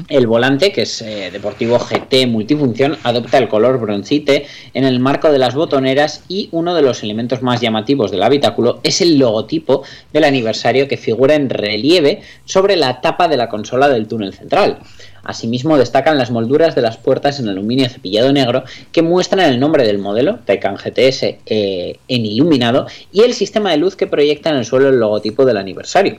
El 0.08 0.26
volante, 0.26 0.70
que 0.70 0.82
es 0.82 1.00
eh, 1.00 1.30
deportivo 1.32 1.78
GT 1.78 2.26
multifunción, 2.26 2.98
adopta 3.04 3.38
el 3.38 3.48
color 3.48 3.80
broncite 3.80 4.46
en 4.74 4.84
el 4.84 5.00
marco 5.00 5.32
de 5.32 5.38
las 5.38 5.54
botoneras 5.54 6.24
y 6.28 6.50
uno 6.52 6.74
de 6.74 6.82
los 6.82 7.02
elementos 7.02 7.40
más 7.40 7.62
llamativos 7.62 8.10
del 8.10 8.22
habitáculo 8.22 8.80
es 8.82 9.00
el 9.00 9.18
logotipo 9.18 9.82
del 10.12 10.24
aniversario 10.24 10.88
que 10.88 10.98
figura 10.98 11.36
en 11.36 11.48
relieve 11.48 12.20
sobre 12.44 12.76
la 12.76 13.00
tapa 13.00 13.28
de 13.28 13.38
la 13.38 13.48
consola 13.48 13.88
del 13.88 14.08
túnel 14.08 14.34
central. 14.34 14.78
Asimismo 15.24 15.78
destacan 15.78 16.18
las 16.18 16.30
molduras 16.30 16.74
de 16.74 16.82
las 16.82 16.96
puertas 16.96 17.38
en 17.38 17.48
aluminio 17.48 17.88
cepillado 17.88 18.32
negro 18.32 18.64
que 18.90 19.02
muestran 19.02 19.48
el 19.52 19.60
nombre 19.60 19.86
del 19.86 19.98
modelo, 19.98 20.40
Taycan 20.44 20.76
GTS, 20.76 21.38
eh, 21.46 21.98
en 22.08 22.26
iluminado 22.26 22.86
y 23.12 23.22
el 23.22 23.34
sistema 23.34 23.70
de 23.70 23.76
luz 23.76 23.96
que 23.96 24.06
proyecta 24.06 24.50
en 24.50 24.56
el 24.56 24.64
suelo 24.64 24.88
el 24.88 24.98
logotipo 24.98 25.44
del 25.44 25.56
aniversario. 25.56 26.18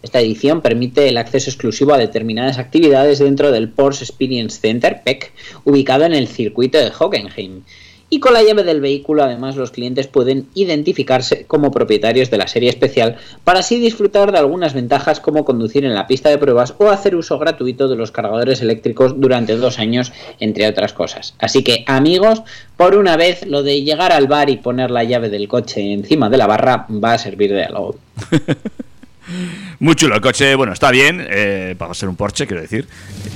Esta 0.00 0.20
edición 0.20 0.60
permite 0.60 1.08
el 1.08 1.18
acceso 1.18 1.50
exclusivo 1.50 1.92
a 1.92 1.98
determinadas 1.98 2.58
actividades 2.58 3.18
dentro 3.18 3.50
del 3.50 3.68
Porsche 3.68 4.04
Experience 4.04 4.60
Center, 4.60 5.02
PEC, 5.04 5.32
ubicado 5.64 6.04
en 6.04 6.14
el 6.14 6.28
circuito 6.28 6.78
de 6.78 6.92
Hockenheim. 6.96 7.62
Y 8.08 8.20
con 8.20 8.34
la 8.34 8.42
llave 8.42 8.62
del 8.62 8.80
vehículo, 8.80 9.24
además, 9.24 9.56
los 9.56 9.72
clientes 9.72 10.06
pueden 10.06 10.46
identificarse 10.54 11.44
como 11.46 11.72
propietarios 11.72 12.30
de 12.30 12.38
la 12.38 12.46
serie 12.46 12.70
especial 12.70 13.16
para 13.42 13.60
así 13.60 13.80
disfrutar 13.80 14.30
de 14.30 14.38
algunas 14.38 14.74
ventajas 14.74 15.18
como 15.18 15.44
conducir 15.44 15.84
en 15.84 15.94
la 15.94 16.06
pista 16.06 16.28
de 16.28 16.38
pruebas 16.38 16.74
o 16.78 16.88
hacer 16.88 17.16
uso 17.16 17.38
gratuito 17.38 17.88
de 17.88 17.96
los 17.96 18.12
cargadores 18.12 18.60
eléctricos 18.60 19.20
durante 19.20 19.56
dos 19.56 19.80
años, 19.80 20.12
entre 20.38 20.68
otras 20.68 20.92
cosas. 20.92 21.34
Así 21.40 21.64
que, 21.64 21.82
amigos, 21.88 22.42
por 22.76 22.94
una 22.94 23.16
vez 23.16 23.44
lo 23.44 23.64
de 23.64 23.82
llegar 23.82 24.12
al 24.12 24.28
bar 24.28 24.50
y 24.50 24.58
poner 24.58 24.92
la 24.92 25.02
llave 25.02 25.28
del 25.28 25.48
coche 25.48 25.92
encima 25.92 26.28
de 26.28 26.36
la 26.36 26.46
barra 26.46 26.86
va 26.88 27.14
a 27.14 27.18
servir 27.18 27.52
de 27.52 27.64
algo. 27.64 27.96
Muy 29.80 29.96
chulo 29.96 30.14
el 30.14 30.20
coche, 30.20 30.54
bueno, 30.54 30.72
está 30.72 30.92
bien, 30.92 31.26
eh, 31.28 31.74
para 31.76 31.92
ser 31.94 32.08
un 32.08 32.14
Porsche, 32.14 32.46
quiero 32.46 32.62
decir. 32.62 32.86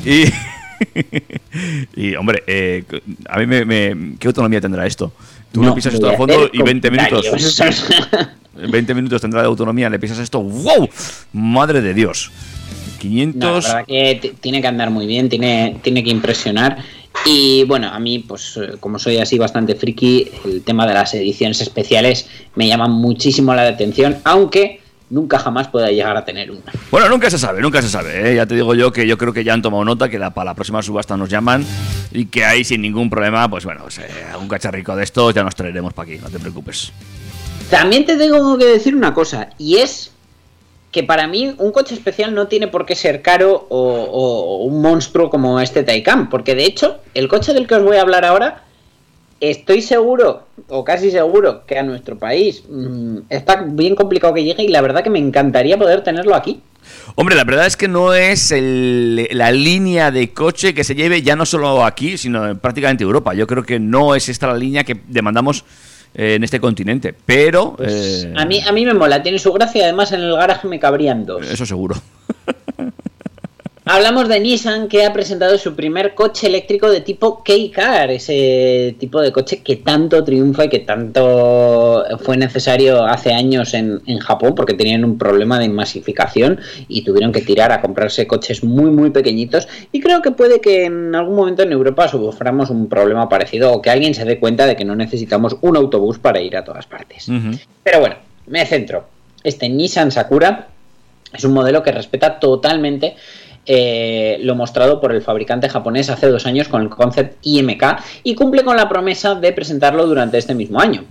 Y, 0.04 0.26
y 1.96 2.14
hombre, 2.14 2.42
eh, 2.46 2.84
a 3.28 3.38
mí 3.38 3.46
me, 3.46 3.64
me- 3.64 4.16
¿Qué 4.18 4.28
autonomía 4.28 4.60
tendrá 4.60 4.86
esto? 4.86 5.12
Tú 5.52 5.62
No 5.62 5.70
le 5.70 5.74
pisas 5.74 5.94
esto 5.94 6.08
a 6.08 6.16
fondo 6.16 6.48
y 6.52 6.62
20 6.62 6.90
minutos. 6.90 7.26
comentarios. 7.30 7.88
20 8.55 8.94
minutos 8.94 9.20
tendrá 9.20 9.40
de 9.40 9.46
autonomía, 9.46 9.88
le 9.88 9.98
pisas 9.98 10.18
esto, 10.18 10.42
¡wow! 10.42 10.88
Madre 11.32 11.80
de 11.80 11.94
Dios. 11.94 12.30
No, 12.30 12.98
500... 13.00 13.40
la 13.64 13.74
verdad 13.74 13.86
que 13.86 14.34
tiene 14.40 14.61
que 14.61 14.66
andar 14.66 14.90
muy 14.90 15.07
bien, 15.07 15.28
tiene, 15.28 15.78
tiene 15.82 16.05
que 16.05 16.11
impresionar. 16.11 16.78
Y 17.26 17.64
bueno, 17.64 17.88
a 17.88 17.98
mí, 17.98 18.20
pues 18.20 18.59
como 18.78 18.98
soy 18.98 19.18
así 19.18 19.38
bastante 19.38 19.74
friki, 19.74 20.30
el 20.44 20.62
tema 20.62 20.86
de 20.86 20.94
las 20.94 21.12
ediciones 21.14 21.61
especiales 21.61 22.28
me 22.55 22.68
llama 22.68 22.88
muchísimo 22.88 23.55
la 23.55 23.66
atención, 23.66 24.18
aunque 24.24 24.80
nunca 25.11 25.38
jamás 25.38 25.68
pueda 25.68 25.88
llegar 25.90 26.16
a 26.16 26.24
tener 26.24 26.50
una. 26.50 26.62
Bueno, 26.90 27.08
nunca 27.08 27.28
se 27.30 27.38
sabe, 27.38 27.61
nunca 27.61 27.82
se 27.82 27.88
sabe. 27.88 28.30
¿eh? 28.32 28.36
Ya 28.36 28.46
te 28.46 28.54
digo 28.54 28.74
yo 28.74 28.92
que 28.92 29.06
yo 29.06 29.18
creo 29.18 29.32
que 29.32 29.44
ya 29.44 29.52
han 29.52 29.62
tomado 29.62 29.84
nota, 29.84 30.08
que 30.08 30.18
la- 30.18 30.30
para 30.30 30.46
la 30.50 30.54
próxima 30.54 30.82
subasta 30.82 31.16
nos 31.16 31.28
llaman 31.28 31.64
y 32.12 32.26
que 32.26 32.44
ahí 32.44 32.64
sin 32.64 32.80
ningún 32.82 33.11
problema, 33.11 33.48
pues 33.50 33.64
bueno, 33.64 33.82
pues, 33.82 33.98
eh, 33.98 34.08
un 34.40 34.48
cacharrico 34.48 34.96
de 34.96 35.04
estos 35.04 35.34
ya 35.34 35.42
nos 35.42 35.54
traeremos 35.54 35.92
para 35.92 36.11
aquí, 36.11 36.18
no 36.22 36.30
te 36.30 36.38
preocupes. 36.38 36.92
También 37.70 38.04
te 38.06 38.16
tengo 38.16 38.56
que 38.58 38.64
decir 38.66 38.94
una 38.96 39.12
cosa, 39.14 39.50
y 39.58 39.76
es 39.76 40.12
que 40.90 41.04
para 41.04 41.28
mí 41.28 41.54
un 41.58 41.70
coche 41.70 41.94
especial 41.94 42.34
no 42.34 42.48
tiene 42.48 42.66
por 42.66 42.84
qué 42.84 42.96
ser 42.96 43.22
caro 43.22 43.66
o, 43.68 43.78
o- 43.78 44.56
o 44.58 44.64
un 44.64 44.82
monstruo 44.82 45.30
como 45.30 45.61
este 45.61 45.84
Taycan, 45.84 46.28
porque 46.28 46.54
de 46.56 46.64
hecho 46.64 46.98
el 47.14 47.28
coche 47.28 47.54
del 47.54 47.68
que 47.68 47.76
os 47.76 47.82
voy 47.84 47.96
a 47.96 48.00
hablar 48.02 48.24
ahora, 48.24 48.64
estoy 49.41 49.82
seguro, 49.82 50.43
o 50.68 50.84
casi 50.84 51.11
seguro, 51.11 51.64
que 51.66 51.78
a 51.78 51.82
nuestro 51.82 52.18
país 52.18 52.62
mm, 52.68 53.18
está 53.28 53.62
bien 53.66 53.95
complicado 53.97 54.34
que 54.34 54.45
llegue 54.45 54.62
y 54.64 54.68
la 54.68 54.80
verdad 54.82 55.03
que 55.03 55.11
me 55.11 55.18
encantaría 55.18 55.78
poder 55.78 56.03
tenerlo 56.05 56.34
aquí. 56.34 56.61
Hombre, 57.14 57.36
la 57.36 57.45
verdad 57.45 57.66
es 57.66 57.76
que 57.76 57.88
no 57.88 58.14
es 58.14 58.51
el- 58.53 59.28
la 59.32 59.51
línea 59.53 60.11
de 60.11 60.32
coche 60.32 60.74
que 60.74 60.82
se 60.84 60.95
lleve 60.95 61.22
ya 61.22 61.36
no 61.36 61.45
solo 61.47 61.84
aquí, 61.84 62.16
sino 62.18 62.49
en 62.49 62.59
prácticamente 62.59 63.05
Europa. 63.05 63.34
Yo 63.34 63.47
creo 63.47 63.62
que 63.64 63.78
no 63.78 64.14
es 64.14 64.28
esta 64.28 64.47
la 64.47 64.57
línea 64.57 64.84
que 64.84 65.01
demandamos 65.09 65.64
eh, 66.14 66.34
en 66.34 66.43
este 66.43 66.59
continente, 66.59 67.14
pero... 67.24 67.76
eh, 67.78 68.32
A 68.36 68.45
mí, 68.45 68.61
a 68.66 68.72
mí 68.72 68.84
me 68.84 68.95
mola, 68.95 69.22
tiene 69.22 69.38
su 69.38 69.53
gracia, 69.53 69.84
además 69.84 70.11
en 70.11 70.20
el 70.22 70.32
garaje 70.34 70.66
me 70.66 70.80
cabrían 70.80 71.24
dos. 71.24 71.49
Eso 71.49 71.64
seguro. 71.64 71.95
Hablamos 73.93 74.28
de 74.28 74.38
Nissan 74.38 74.86
que 74.86 75.05
ha 75.05 75.12
presentado 75.12 75.59
su 75.59 75.74
primer 75.74 76.14
coche 76.14 76.47
eléctrico 76.47 76.88
de 76.88 77.01
tipo 77.01 77.43
K-Car, 77.43 78.12
ese 78.12 78.95
tipo 79.01 79.20
de 79.20 79.32
coche 79.32 79.62
que 79.64 79.74
tanto 79.74 80.22
triunfa 80.22 80.66
y 80.66 80.68
que 80.68 80.78
tanto 80.78 82.05
fue 82.20 82.36
necesario 82.36 83.05
hace 83.05 83.34
años 83.34 83.74
en, 83.74 84.01
en 84.07 84.20
Japón 84.20 84.55
porque 84.55 84.74
tenían 84.74 85.05
un 85.05 85.18
problema 85.18 85.59
de 85.59 85.68
masificación 85.68 86.61
y 86.86 87.03
tuvieron 87.03 87.32
que 87.32 87.41
tirar 87.41 87.72
a 87.72 87.80
comprarse 87.80 88.28
coches 88.28 88.62
muy 88.62 88.93
muy 88.93 89.11
pequeñitos 89.11 89.66
y 89.91 89.99
creo 89.99 90.22
que 90.22 90.30
puede 90.30 90.61
que 90.61 90.84
en 90.84 91.12
algún 91.12 91.34
momento 91.34 91.64
en 91.64 91.72
Europa 91.72 92.07
suframos 92.07 92.70
un 92.70 92.88
problema 92.88 93.28
parecido 93.28 93.72
o 93.72 93.82
que 93.82 93.91
alguien 93.91 94.14
se 94.14 94.24
dé 94.24 94.38
cuenta 94.38 94.66
de 94.66 94.76
que 94.76 94.84
no 94.84 94.95
necesitamos 94.95 95.57
un 95.62 95.76
autobús 95.76 96.20
para 96.20 96.41
ir 96.41 96.57
a 96.57 96.62
todas 96.62 96.86
partes. 96.86 97.26
Pero 97.82 97.99
bueno, 97.99 98.14
me 98.47 98.64
centro. 98.66 99.09
Este 99.43 99.68
Nissan 99.68 100.12
Sakura 100.12 100.68
es 101.32 101.45
un 101.45 101.55
modelo 101.55 101.82
que 101.82 101.93
respeta 101.93 102.38
totalmente 102.38 103.16
eh, 103.66 104.38
lo 104.42 104.54
mostrado 104.54 105.00
por 105.00 105.12
el 105.12 105.22
fabricante 105.22 105.68
japonés 105.68 106.11
hace 106.11 106.28
dos 106.28 106.46
años 106.46 106.68
con 106.68 106.82
el 106.82 106.88
concept 106.88 107.38
IMK 107.42 107.84
y 108.22 108.34
cumple 108.34 108.64
con 108.64 108.76
la 108.76 108.88
promesa 108.88 109.34
de 109.34 109.52
presentarlo 109.52 110.06
durante 110.06 110.38
este 110.38 110.54
mismo 110.54 110.80
año. 110.80 111.04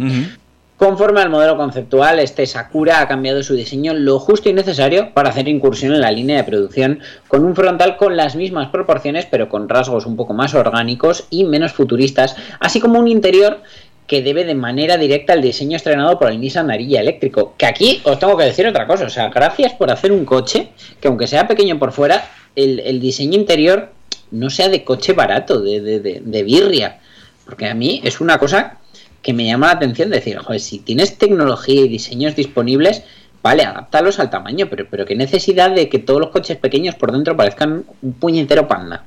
Conforme 0.80 1.20
al 1.20 1.30
modelo 1.30 1.58
conceptual, 1.58 2.20
este 2.20 2.46
Sakura 2.46 3.02
ha 3.02 3.08
cambiado 3.10 3.44
su 3.44 3.54
diseño 3.54 3.94
lo 3.94 4.18
justo 4.18 4.48
y 4.48 4.54
necesario 4.54 5.14
para 5.14 5.28
hacer 5.28 5.50
incursión 5.50 5.94
en 5.94 6.00
la 6.00 6.10
línea 6.10 6.38
de 6.38 6.46
producción, 6.46 7.00
con 7.28 7.44
un 7.44 7.54
frontal 7.54 7.98
con 7.98 8.16
las 8.16 8.38
mismas 8.38 8.70
proporciones, 8.70 9.28
pero 9.30 9.50
con 9.50 9.68
rasgos 9.68 10.06
un 10.06 10.16
poco 10.16 10.34
más 10.34 10.56
orgánicos 10.56 11.26
y 11.30 11.44
menos 11.44 11.74
futuristas, 11.74 12.38
así 12.62 12.80
como 12.80 12.98
un 12.98 13.10
interior 13.10 13.62
que 14.08 14.24
debe 14.24 14.46
de 14.46 14.56
manera 14.56 14.96
directa 14.96 15.34
al 15.34 15.42
diseño 15.42 15.76
estrenado 15.76 16.18
por 16.18 16.32
el 16.32 16.40
Nissan 16.40 16.72
Ariya 16.72 17.02
eléctrico. 17.02 17.56
Que 17.58 17.66
aquí 17.66 18.02
os 18.06 18.18
tengo 18.18 18.38
que 18.38 18.46
decir 18.46 18.66
otra 18.66 18.88
cosa, 18.88 19.04
o 19.04 19.10
sea, 19.10 19.28
gracias 19.28 19.74
por 19.74 19.92
hacer 19.92 20.14
un 20.14 20.24
coche 20.24 20.70
que 21.02 21.10
aunque 21.10 21.28
sea 21.28 21.46
pequeño 21.46 21.78
por 21.78 21.92
fuera, 21.92 22.24
el, 22.64 22.80
el 22.82 23.00
diseño 23.00 23.36
interior 23.38 23.92
no 24.32 24.50
sea 24.50 24.70
de 24.70 24.84
coche 24.84 25.14
barato, 25.14 25.60
de, 25.62 25.82
de, 25.82 26.00
de, 26.00 26.22
de 26.24 26.44
birria. 26.44 27.00
Porque 27.46 27.68
a 27.68 27.74
mí 27.74 28.02
es 28.04 28.22
una 28.22 28.38
cosa 28.38 28.78
que 29.22 29.34
me 29.34 29.46
llama 29.46 29.68
la 29.68 29.74
atención 29.74 30.10
decir, 30.10 30.38
joder, 30.38 30.62
si 30.62 30.80
tienes 30.80 31.18
tecnología 31.18 31.82
y 31.82 31.88
diseños 31.88 32.36
disponibles, 32.36 33.04
vale, 33.42 33.64
adáptalos 33.64 34.20
al 34.20 34.30
tamaño, 34.30 34.68
pero, 34.70 34.86
pero 34.90 35.06
qué 35.06 35.16
necesidad 35.16 35.72
de 35.72 35.90
que 35.90 36.00
todos 36.00 36.20
los 36.20 36.30
coches 36.30 36.58
pequeños 36.58 36.96
por 36.96 37.12
dentro 37.12 37.36
parezcan 37.36 37.84
un 38.02 38.14
puñetero 38.14 38.68
panda. 38.68 39.04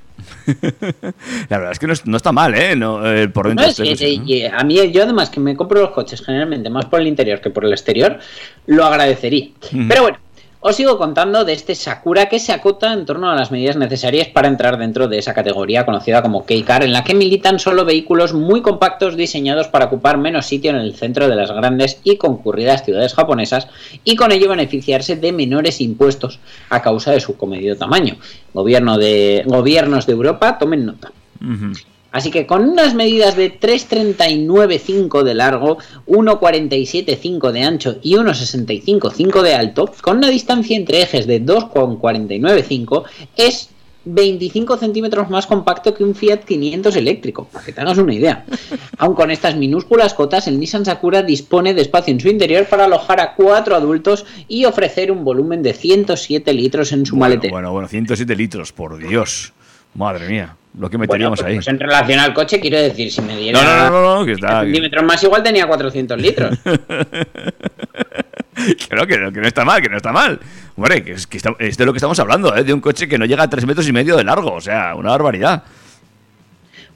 La 1.48 1.58
verdad 1.58 1.72
es 1.72 1.78
que 1.78 1.86
no, 1.86 1.92
es- 1.92 2.06
no 2.06 2.16
está 2.16 2.32
mal, 2.32 2.54
¿eh? 2.54 2.76
No, 2.76 3.04
eh, 3.10 3.28
por 3.28 3.48
dentro. 3.48 3.64
No, 3.64 3.70
es- 3.70 3.76
coche, 3.78 4.08
y- 4.10 4.18
¿no? 4.18 4.24
y 4.26 4.42
a 4.44 4.62
mí, 4.64 4.90
yo 4.92 5.02
además 5.04 5.30
que 5.30 5.40
me 5.40 5.56
compro 5.56 5.80
los 5.80 5.90
coches 5.90 6.20
generalmente 6.24 6.68
más 6.70 6.86
por 6.86 7.00
el 7.00 7.06
interior 7.06 7.40
que 7.40 7.50
por 7.50 7.64
el 7.64 7.72
exterior, 7.72 8.18
lo 8.66 8.84
agradecería. 8.84 9.48
Pero 9.88 10.02
bueno, 10.02 10.18
os 10.64 10.76
sigo 10.76 10.96
contando 10.96 11.44
de 11.44 11.54
este 11.54 11.74
Sakura 11.74 12.26
que 12.26 12.38
se 12.38 12.52
acota 12.52 12.92
en 12.92 13.04
torno 13.04 13.28
a 13.28 13.34
las 13.34 13.50
medidas 13.50 13.76
necesarias 13.76 14.28
para 14.28 14.46
entrar 14.46 14.78
dentro 14.78 15.08
de 15.08 15.18
esa 15.18 15.34
categoría 15.34 15.84
conocida 15.84 16.22
como 16.22 16.46
K-Car, 16.46 16.84
en 16.84 16.92
la 16.92 17.02
que 17.02 17.16
militan 17.16 17.58
solo 17.58 17.84
vehículos 17.84 18.32
muy 18.32 18.62
compactos 18.62 19.16
diseñados 19.16 19.66
para 19.66 19.86
ocupar 19.86 20.18
menos 20.18 20.46
sitio 20.46 20.70
en 20.70 20.76
el 20.76 20.94
centro 20.94 21.28
de 21.28 21.34
las 21.34 21.50
grandes 21.50 22.00
y 22.04 22.16
concurridas 22.16 22.84
ciudades 22.84 23.14
japonesas 23.14 23.66
y 24.04 24.14
con 24.14 24.30
ello 24.30 24.48
beneficiarse 24.48 25.16
de 25.16 25.32
menores 25.32 25.80
impuestos 25.80 26.38
a 26.70 26.80
causa 26.80 27.10
de 27.10 27.18
su 27.18 27.36
comedido 27.36 27.76
tamaño. 27.76 28.16
Gobiernos 28.54 28.98
de 29.00 29.42
Europa, 30.12 30.58
tomen 30.58 30.86
nota. 30.86 31.10
Así 32.12 32.30
que 32.30 32.46
con 32.46 32.68
unas 32.68 32.94
medidas 32.94 33.36
de 33.36 33.58
3,39,5 33.58 35.22
de 35.22 35.34
largo, 35.34 35.78
1,47,5 36.06 37.50
de 37.52 37.62
ancho 37.62 37.96
y 38.02 38.14
1,65,5 38.16 39.42
de 39.42 39.54
alto, 39.54 39.90
con 40.02 40.18
una 40.18 40.28
distancia 40.28 40.76
entre 40.76 41.02
ejes 41.02 41.26
de 41.26 41.42
2,49,5, 41.44 43.04
es 43.36 43.70
25 44.04 44.78
centímetros 44.78 45.30
más 45.30 45.46
compacto 45.46 45.94
que 45.94 46.02
un 46.02 46.14
Fiat 46.16 46.40
500 46.44 46.96
eléctrico, 46.96 47.44
para 47.52 47.64
que 47.64 47.72
te 47.72 47.80
hagas 47.80 47.98
una 47.98 48.12
idea. 48.12 48.44
Aun 48.98 49.14
con 49.14 49.30
estas 49.30 49.56
minúsculas 49.56 50.12
cotas, 50.12 50.48
el 50.48 50.58
Nissan 50.58 50.84
Sakura 50.84 51.22
dispone 51.22 51.72
de 51.72 51.82
espacio 51.82 52.12
en 52.12 52.18
su 52.20 52.28
interior 52.28 52.66
para 52.66 52.86
alojar 52.86 53.20
a 53.20 53.34
cuatro 53.34 53.76
adultos 53.76 54.26
y 54.48 54.64
ofrecer 54.64 55.12
un 55.12 55.24
volumen 55.24 55.62
de 55.62 55.72
107 55.72 56.52
litros 56.52 56.90
en 56.92 57.06
su 57.06 57.14
Bueno, 57.14 57.34
maletero. 57.36 57.52
bueno, 57.52 57.72
bueno, 57.72 57.86
107 57.88 58.34
litros, 58.34 58.72
por 58.72 58.98
Dios. 58.98 59.52
Madre 59.94 60.26
mía, 60.28 60.56
lo 60.78 60.88
que 60.88 60.96
Bueno, 60.96 61.10
meteríamos 61.12 61.38
pues, 61.40 61.48
ahí. 61.48 61.54
pues 61.56 61.68
en 61.68 61.78
relación 61.80 62.18
al 62.18 62.32
coche, 62.34 62.58
quiero 62.60 62.78
decir, 62.78 63.10
si 63.12 63.20
me 63.20 63.36
diera 63.36 63.62
No, 63.62 63.90
no, 63.90 64.18
no, 64.20 64.24
que 64.26 64.32
está. 64.32 64.62
centímetros 64.62 65.04
más, 65.04 65.22
igual 65.22 65.42
tenía 65.42 65.66
400 65.66 66.20
litros. 66.20 66.58
Que 68.54 68.94
no, 68.94 69.06
que 69.06 69.18
no, 69.18 69.32
que 69.32 69.40
no 69.40 69.46
está 69.48 69.64
mal, 69.64 69.80
que 69.82 69.88
no 69.88 69.96
está 69.96 70.12
mal. 70.12 70.38
Hombre, 70.76 71.02
que 71.02 71.12
es, 71.12 71.26
que 71.26 71.36
está- 71.38 71.54
es 71.58 71.76
de 71.76 71.86
lo 71.86 71.92
que 71.92 71.96
estamos 71.96 72.18
hablando, 72.20 72.54
¿eh? 72.54 72.62
de 72.62 72.72
un 72.72 72.80
coche 72.80 73.08
que 73.08 73.18
no 73.18 73.24
llega 73.24 73.42
a 73.44 73.50
3 73.50 73.66
metros 73.66 73.88
y 73.88 73.92
medio 73.92 74.14
de 74.16 74.24
largo, 74.24 74.52
o 74.52 74.60
sea, 74.60 74.94
una 74.94 75.10
barbaridad. 75.10 75.62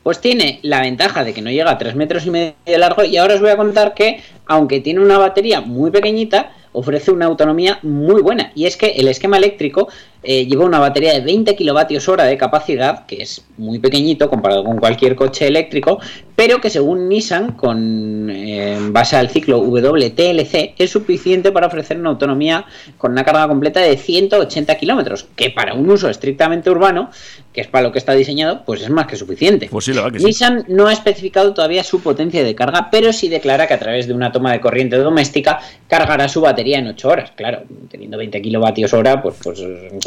Pues 0.03 0.20
tiene 0.20 0.61
la 0.62 0.83
ventaja 0.83 1.24
de 1.24 1.33
que 1.35 1.43
no 1.43 1.51
llega 1.51 1.70
a 1.72 1.79
3 1.79 1.97
metros 1.97 2.27
y 2.27 2.31
medio 2.31 2.55
de 2.64 2.79
largo 2.79 3.03
y 3.05 3.16
ahora 3.16 3.35
os 3.35 3.41
voy 3.41 3.51
a 3.51 3.57
contar 3.57 3.95
que, 3.95 4.22
aunque 4.47 4.81
tiene 4.81 5.01
una 5.01 5.18
batería 5.18 5.61
muy 5.62 5.91
pequeñita, 5.91 6.53
ofrece 6.72 7.11
una 7.11 7.24
autonomía 7.27 7.79
muy 7.83 8.22
buena. 8.22 8.53
Y 8.55 8.66
es 8.66 8.77
que 8.77 8.89
el 8.91 9.09
esquema 9.09 9.39
eléctrico 9.39 9.89
eh, 10.27 10.47
lleva 10.47 10.64
una 10.64 10.81
batería 10.81 11.12
de 11.12 11.20
20 11.20 11.55
kilovatios 11.55 12.09
hora 12.09 12.24
de 12.24 12.37
capacidad, 12.37 13.07
que 13.07 13.22
es 13.22 13.45
muy 13.57 13.79
pequeñito 13.79 14.29
comparado 14.29 14.64
con 14.64 14.79
cualquier 14.79 15.14
coche 15.14 15.47
eléctrico, 15.47 16.01
pero 16.35 16.61
que 16.61 16.68
según 16.68 17.09
Nissan, 17.09 17.53
con 17.53 18.29
eh, 18.29 18.74
en 18.74 18.93
base 18.93 19.16
al 19.16 19.31
ciclo 19.31 19.61
WTLC, 19.61 20.74
es 20.77 20.91
suficiente 20.91 21.53
para 21.53 21.66
ofrecer 21.68 21.99
una 21.99 22.11
autonomía 22.11 22.66
con 22.99 23.12
una 23.12 23.24
carga 23.24 23.49
completa 23.49 23.81
de 23.81 23.97
180 23.97 24.74
kilómetros, 24.77 25.27
que 25.35 25.51
para 25.51 25.74
un 25.74 25.89
uso 25.89 26.11
estrictamente 26.11 26.70
urbano, 26.70 27.11
que 27.53 27.62
es 27.62 27.68
para 27.68 27.85
lo 27.85 27.93
que 27.93 27.99
está 27.99 28.12
diseñado, 28.12 28.64
pues 28.66 28.83
es 28.83 28.91
más 28.91 29.07
que 29.07 29.16
suficiente. 29.16 29.68
Pues 29.70 29.87
sí, 29.87 29.93
la 29.93 30.03
verdad 30.03 30.12
que 30.12 30.18
sí. 30.18 30.27
Nissan 30.27 30.64
no 30.68 30.89
ha 30.89 30.93
especificado 30.93 31.55
todavía 31.55 31.83
su 31.85 32.01
potencia 32.01 32.45
de 32.45 32.55
carga, 32.55 32.89
pero 32.91 33.12
sí 33.12 33.29
declara 33.29 33.66
que 33.66 33.74
a 33.74 33.79
través 33.79 34.07
de 34.07 34.12
una 34.12 34.31
toma 34.31 34.53
de 34.53 34.61
corriente 34.61 34.99
doméstica 34.99 35.61
cargará 35.89 36.29
su 36.29 36.43
batería 36.43 36.79
en 36.79 36.89
8 36.89 37.09
horas. 37.09 37.33
Claro, 37.35 37.62
teniendo 37.89 38.18
20 38.18 38.43
kilovatios 38.43 38.93
hora, 38.93 39.22
pues, 39.22 39.37
pues 39.43 39.61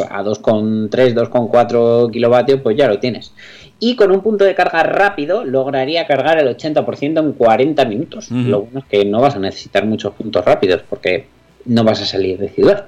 a 0.10 0.24
2,3, 0.24 0.90
2,4 1.14 2.12
kilovatios, 2.12 2.62
pues 2.62 2.78
ya 2.78 2.88
lo 2.88 3.00
tienes. 3.00 3.34
Y 3.80 3.96
con 3.96 4.12
un 4.12 4.22
punto 4.22 4.44
de 4.44 4.56
carga 4.56 4.84
rápido 4.84 5.46
lograría 5.46 6.06
cargar 6.06 6.38
el 6.38 6.56
80% 6.56 7.20
en 7.20 7.32
40 7.34 7.86
minutos. 7.86 8.30
Lo 8.30 8.64
bueno 8.64 8.80
es 8.80 8.86
que 8.86 9.06
no 9.06 9.22
vas 9.22 9.36
a 9.36 9.40
necesitar 9.40 9.86
muchos 9.86 10.14
puntos 10.14 10.44
rápidos 10.44 10.82
porque 10.90 11.28
no 11.66 11.84
vas 11.84 12.02
a 12.02 12.06
salir 12.06 12.38
de 12.38 12.50
ciudad. 12.50 12.88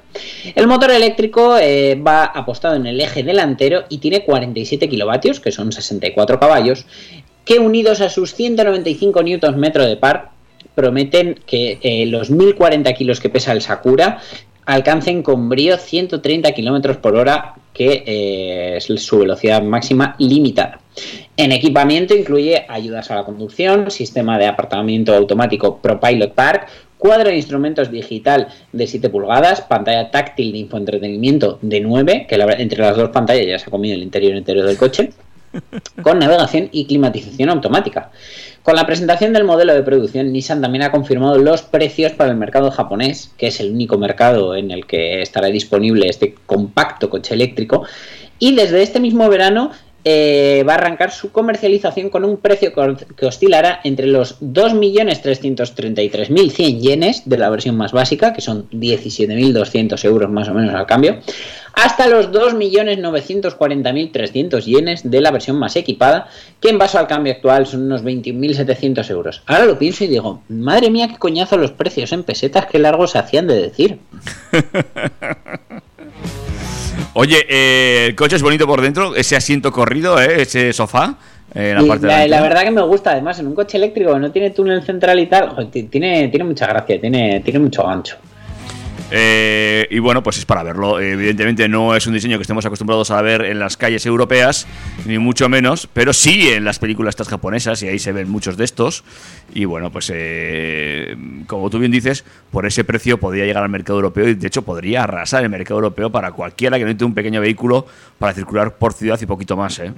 El 0.54 0.68
motor 0.68 0.92
eléctrico 0.92 1.58
eh, 1.58 1.96
va 1.96 2.26
apostado 2.26 2.76
en 2.76 2.86
el 2.86 3.00
eje 3.00 3.24
delantero 3.24 3.84
y 3.88 4.00
tiene 4.00 4.26
47 4.26 4.90
kilovatios, 4.90 5.40
que 5.40 5.52
son 5.52 5.72
64 5.72 6.40
caballos, 6.40 6.86
que 7.46 7.60
unidos 7.60 8.02
a 8.02 8.10
sus 8.10 8.34
195 8.34 9.24
Nm 9.24 9.72
de 9.72 9.98
par 9.98 10.32
prometen 10.76 11.40
que 11.46 11.80
eh, 11.82 12.06
los 12.06 12.32
1040 12.32 12.92
kilos 12.94 13.20
que 13.20 13.30
pesa 13.30 13.52
el 13.52 13.62
Sakura 13.62 14.20
alcancen 14.66 15.24
con 15.24 15.50
brío 15.50 15.78
130 15.78 16.52
kilómetros 16.52 16.98
por 16.98 17.16
hora, 17.16 17.56
que 17.74 18.04
eh, 18.06 18.78
es 18.78 19.04
su 19.04 19.20
velocidad 19.20 19.62
máxima 19.62 20.16
limitada. 20.20 20.80
En 21.38 21.52
equipamiento 21.52 22.16
incluye 22.16 22.66
ayudas 22.68 23.10
a 23.12 23.16
la 23.16 23.24
conducción, 23.24 23.90
sistema 23.90 24.38
de 24.38 24.48
apartamiento 24.48 25.16
automático 25.16 25.78
ProPilot 25.78 26.34
Park, 26.34 26.68
cuadro 26.98 27.30
de 27.30 27.38
instrumentos 27.38 27.90
digital 27.90 28.50
de 28.72 28.86
7 28.86 29.10
pulgadas, 29.10 29.62
pantalla 29.62 30.12
táctil 30.12 30.52
de 30.52 30.60
infoentretenimiento 30.60 31.58
de 31.62 31.80
9, 31.80 32.28
que 32.30 32.36
entre 32.36 32.84
las 32.84 32.96
dos 32.96 33.10
pantallas 33.10 33.48
ya 33.48 33.58
se 33.58 33.66
ha 33.66 33.72
comido 33.72 33.96
el 33.96 34.04
interior 34.04 34.36
entero 34.36 34.64
del 34.64 34.78
coche, 34.78 35.12
con 36.04 36.20
navegación 36.20 36.70
y 36.72 36.86
climatización 36.86 37.50
automática. 37.50 38.12
Con 38.64 38.76
la 38.76 38.86
presentación 38.86 39.34
del 39.34 39.44
modelo 39.44 39.74
de 39.74 39.82
producción, 39.82 40.32
Nissan 40.32 40.62
también 40.62 40.84
ha 40.84 40.92
confirmado 40.92 41.40
los 41.40 41.64
precios 41.64 42.12
para 42.12 42.30
el 42.30 42.38
mercado 42.38 42.70
japonés, 42.70 43.32
que 43.36 43.48
es 43.48 43.60
el 43.60 43.72
único 43.72 43.98
mercado 43.98 44.56
en 44.56 44.70
el 44.70 44.86
que 44.86 45.24
estará 45.24 45.48
disponible 45.48 46.08
este 46.08 46.36
compacto 46.46 47.10
coche 47.10 47.34
eléctrico. 47.34 47.86
Y 48.38 48.54
desde 48.56 48.84
este 48.84 49.00
mismo 49.00 49.28
verano 49.30 49.72
eh, 50.04 50.66
va 50.68 50.74
a 50.74 50.78
arrancar 50.78 51.12
su 51.12 51.32
comercialización 51.32 52.10
con 52.10 52.26
un 52.26 52.38
precio 52.38 52.74
que 53.16 53.26
oscilará 53.26 53.80
entre 53.84 54.08
los 54.08 54.42
2.333.100 54.42 56.80
yenes 56.80 57.30
de 57.30 57.38
la 57.38 57.50
versión 57.50 57.78
más 57.78 57.92
básica, 57.92 58.34
que 58.34 58.42
son 58.42 58.68
17.200 58.72 60.04
euros 60.06 60.32
más 60.32 60.50
o 60.50 60.56
menos 60.56 60.74
al 60.74 60.88
cambio, 60.88 61.20
hasta 61.74 62.08
los 62.08 62.32
2.940.300 62.32 64.66
yenes 64.66 65.10
de 65.10 65.22
la 65.22 65.32
versión 65.32 65.58
más 65.58 65.76
equipada, 65.76 66.28
que 66.60 66.70
en 66.70 66.78
base 66.78 66.96
al 66.98 67.08
cambio 67.08 67.32
actual 67.34 67.66
son 67.68 67.84
unos 67.84 68.04
21.700 68.04 69.10
euros. 69.12 69.44
Ahora 69.46 69.66
lo 69.66 69.78
pienso 69.78 70.04
y 70.04 70.08
digo, 70.08 70.42
madre 70.50 70.90
mía, 70.90 71.08
qué 71.10 71.18
coñazo 71.18 71.58
los 71.58 71.72
precios 71.72 72.12
en 72.12 72.24
pesetas, 72.24 72.66
qué 72.66 72.80
largos 72.80 73.12
se 73.12 73.20
hacían 73.20 73.48
de 73.48 73.62
decir. 73.62 74.00
Oye, 77.14 77.46
eh, 77.50 78.06
el 78.08 78.16
coche 78.16 78.38
es 78.38 78.42
bonito 78.42 78.66
por 78.66 78.82
dentro, 78.82 79.16
ese 79.16 79.36
asiento 79.36 79.72
corrido, 79.72 80.20
¿eh? 80.22 80.44
ese 80.44 80.72
sofá. 80.72 81.16
eh, 81.54 81.74
la 81.76 81.84
Y 81.84 81.88
parte 81.88 82.08
la, 82.08 82.14
delantera. 82.14 82.28
la 82.28 82.42
verdad 82.42 82.64
que 82.64 82.72
me 82.72 82.82
gusta, 82.84 83.12
además, 83.12 83.38
en 83.40 83.48
un 83.48 83.56
coche 83.56 83.78
eléctrico 83.78 84.14
que 84.14 84.20
no 84.20 84.32
tiene 84.32 84.52
túnel 84.52 84.82
central 84.84 85.20
y 85.20 85.26
tal, 85.28 85.50
joder, 85.50 85.68
tiene, 85.90 86.30
tiene 86.30 86.44
mucha 86.46 86.68
gracia, 86.68 87.00
tiene, 87.02 87.42
tiene 87.42 87.60
mucho 87.60 87.84
gancho. 87.84 88.16
Eh, 89.14 89.88
y 89.90 90.00
bueno, 90.00 90.24
pues 90.24 90.38
es 90.38 90.46
para 90.46 90.64
verlo. 90.64 91.00
Evidentemente 91.00 91.68
no 91.68 91.96
es 91.96 92.08
un 92.08 92.14
diseño 92.14 92.38
que 92.38 92.44
estemos 92.44 92.66
acostumbrados 92.66 93.12
a 93.12 93.22
ver 93.22 93.44
en 93.44 93.60
las 93.60 93.76
calles 93.76 94.06
europeas, 94.06 94.68
ni 95.06 95.18
mucho 95.18 95.50
menos, 95.50 95.88
pero 95.92 96.14
sí 96.14 96.48
en 96.50 96.64
las 96.64 96.80
películas 96.80 97.12
estas 97.12 97.28
japonesas 97.28 97.84
y 97.84 97.90
ahí 97.90 98.00
se 98.00 98.14
ven 98.14 98.30
muchos 98.30 98.56
de 98.56 98.64
estos. 98.64 99.04
Y 99.54 99.66
bueno, 99.66 99.92
pues 99.92 100.10
eh, 100.14 101.16
como 101.48 101.70
tú 101.70 101.80
bien 101.80 101.92
dices, 101.92 102.24
por 102.52 102.66
ese 102.66 102.86
precio 102.86 103.20
podría 103.20 103.46
llegar 103.46 103.64
al 103.64 103.70
mercado 103.70 104.00
europeo 104.00 104.30
y 104.30 104.36
de 104.36 104.48
hecho 104.48 104.62
podría 104.62 105.04
arrasar 105.04 105.44
el 105.44 105.50
mercado 105.50 105.80
europeo 105.80 106.10
para 106.10 106.32
cualquiera 106.32 106.78
que 106.78 106.86
necesite 106.86 107.06
un 107.06 107.14
pequeño 107.14 107.42
vehículo 107.42 107.86
para 108.18 108.34
circular 108.34 108.78
por 108.78 108.94
ciudad 108.94 109.20
y 109.22 109.26
poquito 109.26 109.58
más. 109.58 109.78
¿eh? 109.80 109.92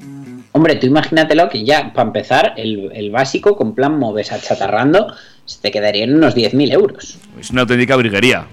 Hombre, 0.53 0.75
tú 0.75 0.87
imagínatelo 0.87 1.49
que 1.49 1.63
ya, 1.63 1.93
para 1.93 2.07
empezar, 2.07 2.53
el, 2.57 2.91
el 2.93 3.11
básico 3.11 3.55
con 3.55 3.75
plan 3.75 3.99
moves 3.99 4.31
achatarrando, 4.31 5.13
se 5.45 5.61
te 5.61 5.71
quedaría 5.71 6.05
en 6.05 6.15
unos 6.15 6.35
10.000 6.35 6.73
euros. 6.73 7.17
Es 7.39 7.51
una 7.51 7.61
auténtica 7.61 7.95
briguería. 7.95 8.47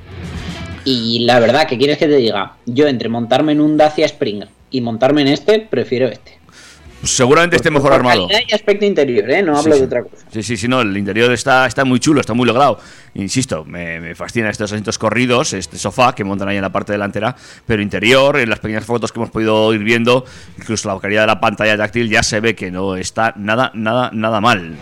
Y 0.85 1.21
la 1.21 1.39
verdad, 1.41 1.67
¿qué 1.69 1.77
quieres 1.79 1.99
que 1.99 2.07
te 2.07 2.17
diga? 2.17 2.55
Yo 2.67 2.87
entre 2.87 3.09
montarme 3.09 3.53
en 3.53 3.61
un 3.61 3.77
Dacia 3.77 4.07
Spring 4.07 4.45
y 4.71 4.81
montarme 4.81 5.23
en 5.23 5.29
este, 5.29 5.61
prefiero 5.61 6.09
este. 6.09 6.39
Seguramente 7.03 7.57
esté 7.57 7.71
mejor 7.71 7.95
armado. 7.95 8.29
y 8.47 8.53
aspecto 8.53 8.85
interior, 8.85 9.31
¿eh? 9.31 9.43
No 9.43 9.55
Sí, 9.55 9.61
hablo 9.61 9.73
sí. 9.73 9.81
de 9.81 9.87
otra 9.87 10.03
cosa. 10.03 10.27
Sí, 10.31 10.43
sí, 10.43 10.57
sí, 10.59 10.69
no, 10.69 10.83
el 10.83 10.95
interior 10.95 11.33
está, 11.33 11.67
está 11.67 11.87
muy 11.87 11.99
chulo, 11.99 12.21
está 12.21 12.35
muy 12.35 12.47
logrado. 12.47 12.79
Insisto, 13.15 13.65
me, 13.65 14.01
me 14.01 14.15
fascina 14.15 14.51
estos 14.51 14.71
asientos 14.71 14.99
corridos, 14.99 15.55
este 15.55 15.79
sofá 15.79 16.15
que 16.15 16.25
montan 16.25 16.49
ahí 16.49 16.57
en 16.57 16.63
la 16.63 16.71
parte 16.71 16.93
delantera, 16.93 17.35
pero 17.65 17.81
interior, 17.81 18.39
en 18.39 18.51
las 18.51 18.59
pequeñas 18.59 18.85
fotos 18.85 19.13
que 19.13 19.19
hemos 19.19 19.31
podido 19.31 19.73
ir 19.73 19.83
viendo, 19.83 20.27
incluso 20.59 20.93
la 20.93 21.01
calidad 21.01 21.23
de 21.23 21.27
la 21.29 21.41
pantalla 21.41 21.75
táctil 21.79 22.11
ya 22.11 22.23
se 22.23 22.39
ve 22.41 22.55
que 22.55 22.71
no 22.71 22.97
está 22.97 23.33
nada, 23.35 23.71
nada, 23.75 24.11
nada 24.13 24.43
mal. 24.43 24.77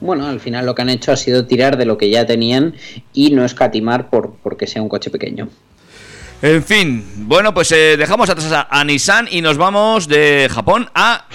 Bueno, 0.00 0.26
al 0.26 0.40
final 0.40 0.66
lo 0.66 0.74
que 0.74 0.82
han 0.82 0.90
hecho 0.90 1.12
ha 1.12 1.16
sido 1.16 1.46
tirar 1.46 1.76
de 1.76 1.86
lo 1.86 1.96
que 1.96 2.10
ya 2.10 2.26
tenían 2.26 2.74
y 3.12 3.30
no 3.30 3.44
escatimar 3.44 4.10
por 4.10 4.34
porque 4.42 4.66
sea 4.66 4.82
un 4.82 4.88
coche 4.88 5.10
pequeño. 5.10 5.48
En 6.42 6.62
fin, 6.62 7.04
bueno, 7.16 7.54
pues 7.54 7.72
eh, 7.72 7.96
dejamos 7.96 8.28
atrás 8.28 8.52
a, 8.52 8.68
a 8.70 8.84
Nissan 8.84 9.26
y 9.30 9.40
nos 9.40 9.56
vamos 9.56 10.06
de 10.06 10.48
Japón 10.50 10.90
a, 10.94 11.26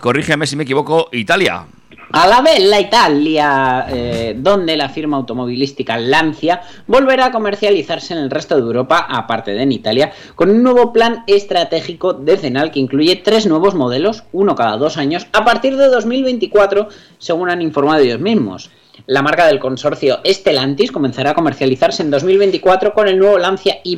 corrígeme 0.00 0.48
si 0.48 0.56
me 0.56 0.64
equivoco, 0.64 1.08
Italia. 1.12 1.66
A 2.14 2.26
la 2.26 2.42
bella 2.42 2.78
Italia, 2.78 3.86
eh, 3.88 4.36
donde 4.36 4.76
la 4.76 4.90
firma 4.90 5.16
automovilística 5.16 5.96
Lancia 5.96 6.60
volverá 6.86 7.26
a 7.26 7.32
comercializarse 7.32 8.12
en 8.12 8.20
el 8.20 8.30
resto 8.30 8.54
de 8.54 8.60
Europa, 8.60 9.06
aparte 9.08 9.52
de 9.52 9.62
en 9.62 9.72
Italia, 9.72 10.12
con 10.34 10.50
un 10.50 10.62
nuevo 10.62 10.92
plan 10.92 11.24
estratégico 11.26 12.12
decenal 12.12 12.70
que 12.70 12.80
incluye 12.80 13.16
tres 13.16 13.46
nuevos 13.46 13.74
modelos, 13.74 14.24
uno 14.32 14.54
cada 14.54 14.76
dos 14.76 14.98
años, 14.98 15.26
a 15.32 15.42
partir 15.46 15.78
de 15.78 15.86
2024, 15.88 16.88
según 17.16 17.48
han 17.48 17.62
informado 17.62 18.02
ellos 18.02 18.20
mismos. 18.20 18.70
La 19.06 19.22
marca 19.22 19.46
del 19.46 19.58
consorcio 19.58 20.20
Stellantis 20.26 20.92
comenzará 20.92 21.30
a 21.30 21.34
comercializarse 21.34 22.02
en 22.02 22.10
2024 22.10 22.92
con 22.92 23.08
el 23.08 23.18
nuevo 23.18 23.38
Lancia 23.38 23.78
Y, 23.84 23.96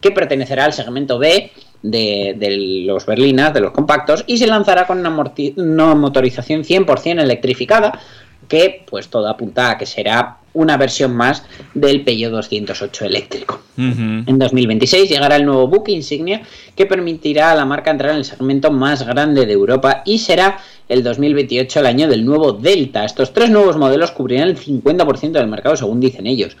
que 0.00 0.10
pertenecerá 0.12 0.64
al 0.64 0.72
segmento 0.72 1.18
B 1.18 1.52
de, 1.82 2.34
de 2.38 2.84
los 2.86 3.06
berlinas, 3.06 3.54
de 3.54 3.60
los 3.60 3.72
compactos, 3.72 4.24
y 4.26 4.38
se 4.38 4.46
lanzará 4.46 4.86
con 4.86 4.98
una, 4.98 5.10
una 5.56 5.94
motorización 5.94 6.62
100% 6.62 7.20
electrificada, 7.20 7.98
que 8.48 8.84
pues 8.88 9.08
todo 9.08 9.28
apunta 9.28 9.70
a 9.70 9.78
que 9.78 9.86
será 9.86 10.38
una 10.54 10.76
versión 10.76 11.14
más 11.14 11.44
del 11.74 12.02
Peugeot 12.02 12.32
208 12.32 13.04
eléctrico. 13.04 13.60
En 13.76 14.38
2026 14.38 15.08
llegará 15.08 15.36
el 15.36 15.44
nuevo 15.44 15.68
buque 15.68 15.92
insignia 15.92 16.42
que 16.74 16.86
permitirá 16.86 17.52
a 17.52 17.54
la 17.54 17.64
marca 17.64 17.92
entrar 17.92 18.10
en 18.12 18.18
el 18.18 18.24
segmento 18.24 18.72
más 18.72 19.06
grande 19.06 19.46
de 19.46 19.52
Europa 19.52 20.02
y 20.04 20.18
será 20.18 20.58
el 20.88 21.04
2028 21.04 21.78
el 21.78 21.86
año 21.86 22.08
del 22.08 22.24
nuevo 22.24 22.52
Delta. 22.52 23.04
Estos 23.04 23.32
tres 23.32 23.50
nuevos 23.50 23.76
modelos 23.76 24.10
cubrirán 24.10 24.48
el 24.48 24.58
50% 24.58 25.32
del 25.32 25.46
mercado 25.46 25.76
según 25.76 26.00
dicen 26.00 26.26
ellos. 26.26 26.56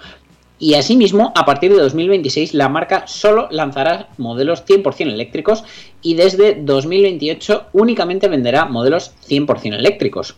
Y 0.58 0.74
asimismo, 0.74 1.32
a 1.36 1.44
partir 1.44 1.72
de 1.72 1.80
2026 1.80 2.54
la 2.54 2.68
marca 2.68 3.06
solo 3.06 3.48
lanzará 3.50 4.08
modelos 4.18 4.64
100% 4.66 5.12
eléctricos 5.12 5.64
y 6.02 6.14
desde 6.14 6.54
2028 6.54 7.66
únicamente 7.72 8.28
venderá 8.28 8.64
modelos 8.64 9.12
100% 9.28 9.76
eléctricos. 9.76 10.36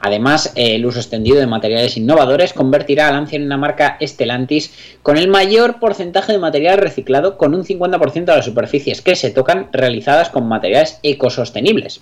Además, 0.00 0.52
el 0.54 0.86
uso 0.86 1.00
extendido 1.00 1.38
de 1.38 1.46
materiales 1.46 1.96
innovadores 1.96 2.52
convertirá 2.52 3.08
a 3.08 3.12
Lancia 3.12 3.36
en 3.36 3.44
una 3.44 3.56
marca 3.56 3.98
Stellantis 4.00 4.72
con 5.02 5.16
el 5.16 5.28
mayor 5.28 5.80
porcentaje 5.80 6.32
de 6.32 6.38
material 6.38 6.78
reciclado, 6.78 7.36
con 7.36 7.54
un 7.54 7.64
50% 7.64 8.24
de 8.24 8.36
las 8.36 8.44
superficies 8.44 9.02
que 9.02 9.16
se 9.16 9.30
tocan 9.30 9.68
realizadas 9.72 10.30
con 10.30 10.46
materiales 10.46 11.00
ecosostenibles. 11.02 12.00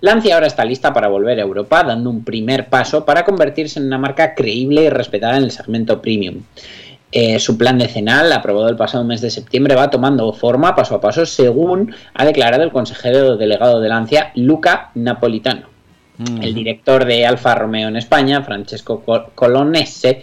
Lancia 0.00 0.34
ahora 0.34 0.46
está 0.46 0.64
lista 0.64 0.92
para 0.92 1.08
volver 1.08 1.38
a 1.38 1.42
Europa, 1.42 1.84
dando 1.84 2.10
un 2.10 2.24
primer 2.24 2.68
paso 2.68 3.04
para 3.04 3.24
convertirse 3.24 3.78
en 3.78 3.86
una 3.86 3.98
marca 3.98 4.34
creíble 4.34 4.84
y 4.84 4.88
respetada 4.88 5.36
en 5.36 5.44
el 5.44 5.50
segmento 5.50 6.00
premium. 6.00 6.42
Eh, 7.16 7.38
su 7.38 7.56
plan 7.56 7.78
decenal, 7.78 8.32
aprobado 8.32 8.68
el 8.68 8.74
pasado 8.74 9.04
mes 9.04 9.20
de 9.20 9.30
septiembre, 9.30 9.76
va 9.76 9.88
tomando 9.88 10.32
forma 10.32 10.74
paso 10.74 10.96
a 10.96 11.00
paso, 11.00 11.24
según 11.24 11.94
ha 12.12 12.24
declarado 12.24 12.64
el 12.64 12.72
consejero 12.72 13.36
delegado 13.36 13.80
de 13.80 13.88
Lancia, 13.88 14.32
Luca 14.34 14.90
Napolitano. 14.96 15.72
El 16.40 16.54
director 16.54 17.04
de 17.04 17.26
Alfa 17.26 17.56
Romeo 17.56 17.88
en 17.88 17.96
España, 17.96 18.42
Francesco 18.42 19.02
Col- 19.04 19.26
Colonese, 19.34 20.22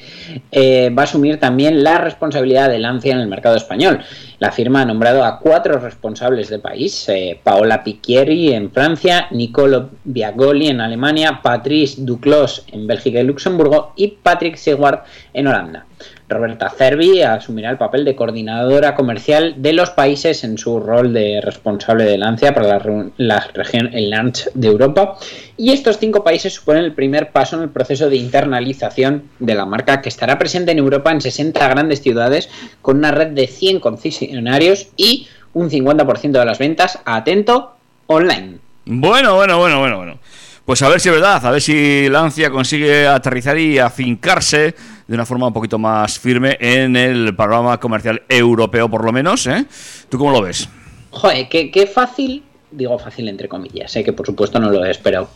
eh, 0.49 0.89
va 0.89 1.01
a 1.01 1.03
asumir 1.03 1.37
también 1.37 1.83
la 1.83 1.97
responsabilidad 1.97 2.69
de 2.69 2.79
Lancia 2.79 3.13
en 3.13 3.19
el 3.19 3.27
mercado 3.27 3.57
español. 3.57 3.99
La 4.39 4.53
firma 4.53 4.81
ha 4.81 4.85
nombrado 4.85 5.25
a 5.25 5.39
cuatro 5.39 5.79
responsables 5.79 6.49
del 6.49 6.61
país: 6.61 7.09
eh, 7.09 7.37
Paola 7.43 7.83
Picchieri 7.83 8.53
en 8.53 8.71
Francia, 8.71 9.27
Nicolo 9.31 9.89
Biagoli 10.05 10.67
en 10.67 10.79
Alemania, 10.79 11.41
Patrice 11.43 12.01
Duclos 12.03 12.65
en 12.71 12.87
Bélgica 12.87 13.19
y 13.19 13.23
Luxemburgo 13.23 13.91
y 13.97 14.07
Patrick 14.07 14.55
Seward 14.55 15.03
en 15.33 15.47
Holanda. 15.47 15.85
Roberta 16.32 16.69
Cervi 16.69 17.21
asumirá 17.21 17.69
el 17.69 17.77
papel 17.77 18.03
de 18.05 18.15
coordinadora 18.15 18.95
comercial 18.95 19.53
de 19.57 19.73
los 19.73 19.91
países 19.91 20.43
en 20.43 20.57
su 20.57 20.79
rol 20.79 21.13
de 21.13 21.41
responsable 21.41 22.05
de 22.05 22.17
Lancia 22.17 22.53
para 22.53 22.67
la, 22.67 22.79
re- 22.79 23.09
la 23.17 23.45
región 23.53 23.89
el 23.93 24.09
launch 24.09 24.47
de 24.53 24.67
Europa. 24.67 25.17
Y 25.57 25.71
estos 25.71 25.99
cinco 25.99 26.23
países 26.23 26.53
suponen 26.55 26.84
el 26.86 26.93
primer 26.93 27.32
paso 27.32 27.55
en 27.57 27.63
el 27.63 27.69
proceso 27.69 28.09
de 28.09 28.15
internalización 28.15 29.23
de 29.39 29.55
la 29.55 29.65
marca 29.65 30.01
que 30.01 30.09
estará 30.09 30.39
presente 30.39 30.71
en 30.71 30.79
Europa 30.79 31.11
en 31.11 31.21
60 31.21 31.67
grandes 31.67 32.01
ciudades 32.01 32.49
con 32.82 32.97
una 32.97 33.11
red 33.11 33.27
de 33.27 33.47
100 33.47 33.79
concesionarios 33.79 34.88
y 34.97 35.27
un 35.53 35.69
50% 35.69 36.32
de 36.32 36.45
las 36.45 36.57
ventas, 36.59 36.99
atento, 37.05 37.75
online. 38.07 38.57
Bueno, 38.86 39.36
bueno, 39.36 39.57
bueno, 39.59 39.79
bueno, 39.79 39.97
bueno. 39.97 40.19
Pues 40.65 40.82
a 40.84 40.89
ver 40.89 40.99
si 40.99 41.09
es 41.09 41.15
verdad, 41.15 41.43
a 41.45 41.51
ver 41.51 41.59
si 41.61 42.07
Lancia 42.07 42.49
consigue 42.49 43.05
aterrizar 43.07 43.57
y 43.57 43.79
afincarse 43.79 44.73
de 45.12 45.16
una 45.16 45.26
forma 45.26 45.47
un 45.47 45.51
poquito 45.51 45.78
más 45.78 46.18
firme 46.18 46.55
en 46.62 46.95
el 46.95 47.36
panorama 47.36 47.78
comercial 47.82 48.24
europeo, 48.30 48.88
por 48.88 49.03
lo 49.03 49.12
menos. 49.12 49.45
¿eh? 49.45 49.66
¿Tú 50.07 50.18
cómo 50.18 50.32
lo 50.32 50.41
ves? 50.41 50.70
Joder, 51.09 51.49
qué, 51.49 51.70
qué 51.70 51.86
fácil, 51.86 52.45
digo 52.72 52.97
fácil 52.97 53.28
entre 53.28 53.49
comillas, 53.49 53.91
sé 53.91 54.05
que 54.05 54.14
por 54.14 54.26
supuesto 54.26 54.57
no 54.57 54.70
lo 54.70 54.86
he 54.86 54.89
esperado. 54.89 55.28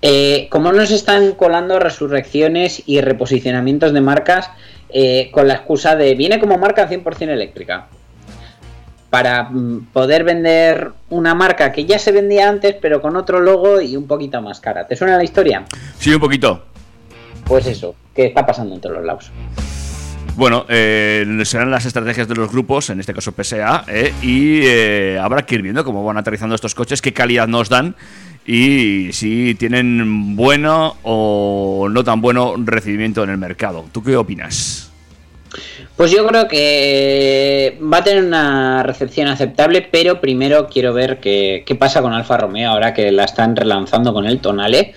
Eh, 0.00 0.48
como 0.50 0.72
nos 0.72 0.90
están 0.90 1.32
colando 1.32 1.78
resurrecciones 1.78 2.84
y 2.86 3.02
reposicionamientos 3.02 3.92
de 3.92 4.00
marcas 4.00 4.48
eh, 4.88 5.28
con 5.30 5.46
la 5.46 5.56
excusa 5.56 5.94
de 5.94 6.14
viene 6.14 6.40
como 6.40 6.56
marca 6.56 6.88
100% 6.88 7.28
eléctrica. 7.28 7.88
Para 9.10 9.42
mm, 9.42 9.88
poder 9.92 10.24
vender 10.24 10.92
una 11.10 11.34
marca 11.34 11.70
que 11.70 11.84
ya 11.84 11.98
se 11.98 12.12
vendía 12.12 12.48
antes, 12.48 12.76
pero 12.80 13.02
con 13.02 13.14
otro 13.16 13.40
logo 13.40 13.78
y 13.82 13.94
un 13.94 14.06
poquito 14.06 14.40
más 14.40 14.58
cara. 14.58 14.86
¿Te 14.86 14.96
suena 14.96 15.18
la 15.18 15.24
historia? 15.24 15.66
Sí, 15.98 16.14
un 16.14 16.20
poquito. 16.20 16.71
Pues 17.44 17.66
eso, 17.66 17.94
que 18.14 18.26
está 18.26 18.46
pasando 18.46 18.74
en 18.74 18.80
todos 18.80 18.96
los 18.96 19.04
lados. 19.04 19.30
Bueno, 20.34 20.64
eh, 20.68 21.26
serán 21.44 21.70
las 21.70 21.84
estrategias 21.84 22.26
de 22.26 22.34
los 22.34 22.50
grupos, 22.50 22.88
en 22.88 23.00
este 23.00 23.12
caso 23.12 23.32
PSA, 23.32 23.84
eh, 23.88 24.14
y 24.22 24.60
eh, 24.62 25.18
habrá 25.20 25.44
que 25.44 25.56
ir 25.56 25.62
viendo 25.62 25.84
cómo 25.84 26.04
van 26.04 26.16
aterrizando 26.16 26.54
estos 26.54 26.74
coches, 26.74 27.02
qué 27.02 27.12
calidad 27.12 27.46
nos 27.46 27.68
dan 27.68 27.94
y 28.46 29.12
si 29.12 29.54
tienen 29.54 30.34
bueno 30.34 30.96
o 31.02 31.88
no 31.90 32.02
tan 32.02 32.20
bueno 32.20 32.54
recibimiento 32.56 33.22
en 33.24 33.30
el 33.30 33.38
mercado. 33.38 33.84
¿Tú 33.92 34.02
qué 34.02 34.16
opinas? 34.16 34.90
Pues 35.96 36.10
yo 36.10 36.26
creo 36.26 36.48
que 36.48 37.78
va 37.80 37.98
a 37.98 38.04
tener 38.04 38.24
una 38.24 38.82
recepción 38.82 39.28
aceptable, 39.28 39.86
pero 39.92 40.20
primero 40.20 40.66
quiero 40.66 40.94
ver 40.94 41.20
qué, 41.20 41.62
qué 41.66 41.74
pasa 41.74 42.00
con 42.00 42.14
Alfa 42.14 42.38
Romeo 42.38 42.70
ahora 42.70 42.94
que 42.94 43.12
la 43.12 43.24
están 43.24 43.54
relanzando 43.54 44.14
con 44.14 44.24
el 44.24 44.40
Tonale. 44.40 44.94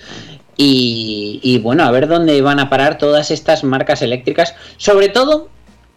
Y, 0.56 1.40
y 1.42 1.58
bueno, 1.58 1.84
a 1.84 1.90
ver 1.90 2.08
dónde 2.08 2.40
van 2.40 2.60
a 2.60 2.70
parar 2.70 2.98
todas 2.98 3.30
estas 3.30 3.62
marcas 3.62 4.00
eléctricas, 4.02 4.54
sobre 4.78 5.08
todo 5.08 5.48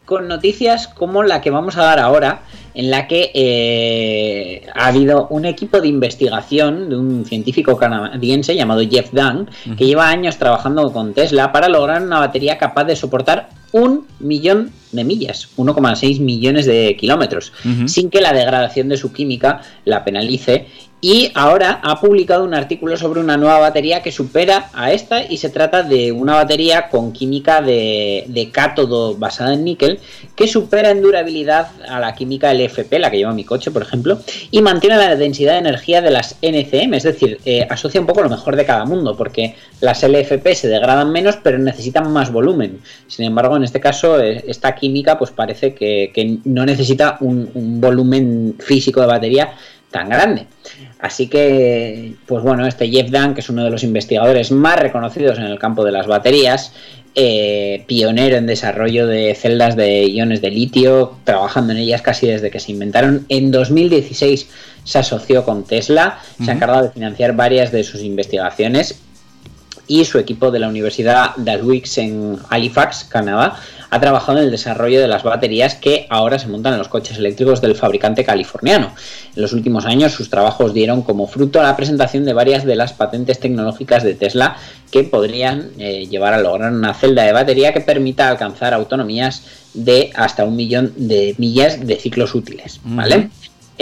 con 0.10 0.28
noticias 0.28 0.88
como 0.88 1.22
la 1.22 1.40
que 1.40 1.52
vamos 1.52 1.78
a 1.78 1.84
dar 1.84 2.00
ahora, 2.00 2.42
en 2.74 2.90
la 2.90 3.08
que 3.08 3.30
eh, 3.34 4.66
ha 4.74 4.88
habido 4.88 5.28
un 5.30 5.46
equipo 5.46 5.82
de 5.82 5.88
investigación 5.88 6.90
de 6.90 6.98
un 6.98 7.26
científico 7.26 7.78
canadiense 7.78 8.56
llamado 8.56 8.82
Jeff 8.90 9.12
Dunn, 9.12 9.50
que 9.78 9.86
lleva 9.86 10.10
años 10.10 10.38
trabajando 10.38 10.92
con 10.92 11.14
Tesla 11.14 11.52
para 11.52 11.70
lograr 11.70 12.02
una 12.02 12.18
batería 12.18 12.58
capaz 12.58 12.86
de 12.86 12.96
soportar 12.96 13.50
un 13.72 14.08
millón 14.20 14.72
de 14.92 15.04
millas, 15.04 15.50
1,6 15.58 16.20
millones 16.20 16.66
de 16.66 16.96
kilómetros, 17.00 17.54
sin 17.86 18.10
que 18.10 18.22
la 18.22 18.34
degradación 18.34 18.90
de 18.90 18.98
su 18.98 19.12
química 19.12 19.62
la 19.86 20.04
penalice 20.04 20.68
y 21.02 21.32
ahora 21.34 21.80
ha 21.82 22.02
publicado 22.02 22.44
un 22.44 22.54
artículo 22.54 22.98
sobre 22.98 23.22
una 23.22 23.38
nueva 23.38 23.60
batería 23.60 24.02
que 24.02 24.12
supera 24.12 24.70
a 24.74 24.92
esta 24.92 25.24
y 25.24 25.38
se 25.38 25.50
trata 25.50 25.82
de 25.82 26.12
una 26.12 26.36
batería 26.36 26.90
con 26.90 27.14
química 27.14 27.62
de, 27.62 28.26
de 28.28 28.52
cátodo 28.52 29.16
basada 29.16 29.54
en 29.54 29.64
níquel 29.64 30.00
que 30.36 30.48
supera 30.48 30.92
en 30.92 31.02
durabilidad 31.02 31.72
a 31.88 32.00
la 32.00 32.16
química 32.16 32.54
LFP, 32.54 33.00
la 33.00 33.10
que 33.10 33.18
lleva 33.18 33.34
mi 33.34 33.46
coche, 33.46 33.72
por 33.72 33.82
ejemplo, 33.82 34.20
y 34.52 34.62
mantiene 34.62 34.98
la 34.98 35.16
densidad 35.16 35.54
de 35.54 35.60
energía 35.60 36.02
de 36.02 36.12
las 36.12 36.38
NCM, 36.42 36.94
es 36.94 37.04
decir, 37.04 37.40
eh, 37.46 37.66
asocia 37.70 38.02
un 38.02 38.08
poco 38.08 38.22
lo 38.22 38.30
mejor 38.30 38.58
de 38.58 38.66
cada 38.66 38.84
mundo, 38.84 39.16
porque 39.16 39.56
las 39.80 40.04
LFP 40.04 40.54
se 40.54 40.68
degradan 40.68 41.12
menos 41.12 41.38
pero 41.42 41.58
necesitan 41.60 42.12
más 42.12 42.32
volumen. 42.32 42.82
Sin 43.08 43.26
embargo, 43.26 43.56
en 43.56 43.64
este 43.64 43.80
caso, 43.80 44.20
eh, 44.20 44.44
esta 44.48 44.70
química 44.80 45.18
pues 45.18 45.32
parece 45.32 45.74
que, 45.74 46.12
que 46.14 46.40
no 46.46 46.66
necesita 46.66 47.18
un, 47.20 47.50
un 47.54 47.82
volumen 47.82 48.56
físico 48.60 49.02
de 49.02 49.08
batería 49.08 49.54
tan 49.92 50.10
grande. 50.10 50.46
Así 51.00 51.28
que, 51.28 52.14
pues 52.26 52.44
bueno, 52.44 52.68
este 52.68 52.90
Jeff 52.90 53.10
Dunn, 53.10 53.34
que 53.34 53.42
es 53.42 53.50
uno 53.50 53.64
de 53.64 53.70
los 53.70 53.84
investigadores 53.84 54.52
más 54.52 54.80
reconocidos 54.80 55.38
en 55.38 55.46
el 55.46 55.58
campo 55.58 55.84
de 55.84 55.92
las 55.92 56.08
baterías, 56.08 56.74
eh, 57.16 57.84
pionero 57.88 58.38
en 58.38 58.46
desarrollo 58.46 59.08
de 59.08 59.34
celdas 59.34 59.76
de 59.76 60.06
iones 60.06 60.42
de 60.42 60.52
litio, 60.52 61.18
trabajando 61.24 61.74
en 61.74 61.80
ellas 61.80 62.02
casi 62.02 62.28
desde 62.28 62.52
que 62.52 62.60
se 62.60 62.72
inventaron. 62.72 63.26
En 63.30 63.52
2016 63.52 64.48
se 64.84 65.00
asoció 65.00 65.44
con 65.44 65.64
Tesla, 65.64 66.20
se 66.44 66.52
ha 66.52 66.54
encargado 66.54 66.84
de 66.84 66.92
financiar 66.92 67.36
varias 67.36 67.72
de 67.72 67.84
sus 67.84 68.02
investigaciones 68.04 69.02
y 69.88 70.06
su 70.06 70.20
equipo 70.20 70.52
de 70.52 70.60
la 70.60 70.70
Universidad 70.70 71.32
Dalhousie 71.38 72.04
en 72.04 72.38
Halifax, 72.50 73.06
Canadá, 73.06 73.60
ha 73.90 74.00
trabajado 74.00 74.40
en 74.40 74.46
el 74.46 74.52
desarrollo 74.52 75.02
de 75.02 75.08
las 75.08 75.24
baterías 75.24 75.76
que 75.76 76.06
ahora 76.10 76.40
se 76.40 76.48
montan 76.48 76.74
en 76.74 76.80
los 76.80 76.88
coches 76.88 77.18
eléctricos 77.18 77.62
del 77.62 77.76
fabricante 77.76 78.24
californiano. 78.24 78.94
En 79.36 79.42
los 79.42 79.54
últimos 79.54 79.86
años 79.86 80.14
sus 80.14 80.30
trabajos 80.30 80.74
dieron 80.74 81.02
como 81.02 81.28
fruto 81.28 81.62
la 81.62 81.76
presentación 81.76 82.26
de 82.26 82.34
varias 82.34 82.66
de 82.66 82.76
las 82.76 82.94
patentes 82.94 83.40
tecnológicas 83.40 84.04
de 84.04 84.16
Tesla 84.16 84.58
que 84.92 85.04
podrían 85.04 85.70
eh, 85.78 86.08
llevar 86.08 86.34
a 86.34 86.40
lograr 86.40 86.72
una 86.72 86.94
celda 86.94 87.24
de 87.24 87.34
batería 87.34 87.74
que 87.74 87.82
permita 87.82 88.30
alcanzar 88.30 88.74
autonomías 88.74 89.44
de 89.74 90.12
hasta 90.16 90.46
un 90.46 90.56
millón 90.56 90.94
de 90.96 91.36
millas 91.38 91.86
de 91.86 91.96
ciclos 91.96 92.36
útiles. 92.36 92.80
¿Vale? 92.84 93.30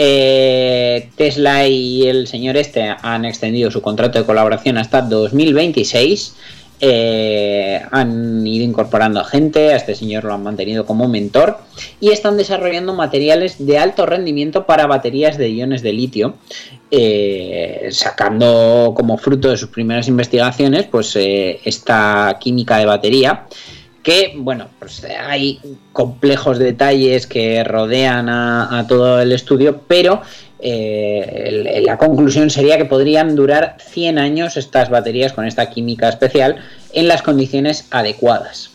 Eh, 0.00 1.10
Tesla 1.16 1.66
y 1.66 2.06
el 2.06 2.28
señor 2.28 2.56
este 2.56 2.94
han 3.02 3.24
extendido 3.24 3.68
su 3.72 3.82
contrato 3.82 4.20
de 4.20 4.24
colaboración 4.24 4.78
hasta 4.78 5.02
2026. 5.02 6.36
Eh, 6.80 7.82
han 7.90 8.46
ido 8.46 8.64
incorporando 8.64 9.20
a 9.20 9.24
gente, 9.24 9.72
a 9.72 9.76
este 9.76 9.96
señor 9.96 10.24
lo 10.24 10.34
han 10.34 10.44
mantenido 10.44 10.86
como 10.86 11.08
mentor 11.08 11.58
y 12.00 12.10
están 12.10 12.36
desarrollando 12.36 12.94
materiales 12.94 13.66
de 13.66 13.78
alto 13.78 14.06
rendimiento 14.06 14.64
para 14.64 14.86
baterías 14.86 15.38
de 15.38 15.50
iones 15.50 15.82
de 15.82 15.92
litio, 15.92 16.34
eh, 16.92 17.88
sacando 17.90 18.92
como 18.96 19.18
fruto 19.18 19.50
de 19.50 19.56
sus 19.56 19.70
primeras 19.70 20.06
investigaciones 20.06 20.86
pues 20.86 21.16
eh, 21.16 21.60
esta 21.64 22.36
química 22.40 22.78
de 22.78 22.86
batería 22.86 23.46
que, 24.08 24.32
bueno, 24.38 24.68
pues 24.78 25.04
hay 25.04 25.60
complejos 25.92 26.58
detalles 26.58 27.26
que 27.26 27.62
rodean 27.62 28.30
a, 28.30 28.78
a 28.78 28.86
todo 28.86 29.20
el 29.20 29.32
estudio, 29.32 29.82
pero 29.86 30.22
eh, 30.60 31.82
la 31.84 31.98
conclusión 31.98 32.48
sería 32.48 32.78
que 32.78 32.86
podrían 32.86 33.36
durar 33.36 33.76
100 33.78 34.18
años 34.18 34.56
estas 34.56 34.88
baterías 34.88 35.34
con 35.34 35.44
esta 35.44 35.68
química 35.68 36.08
especial 36.08 36.56
en 36.94 37.06
las 37.06 37.20
condiciones 37.20 37.86
adecuadas. 37.90 38.70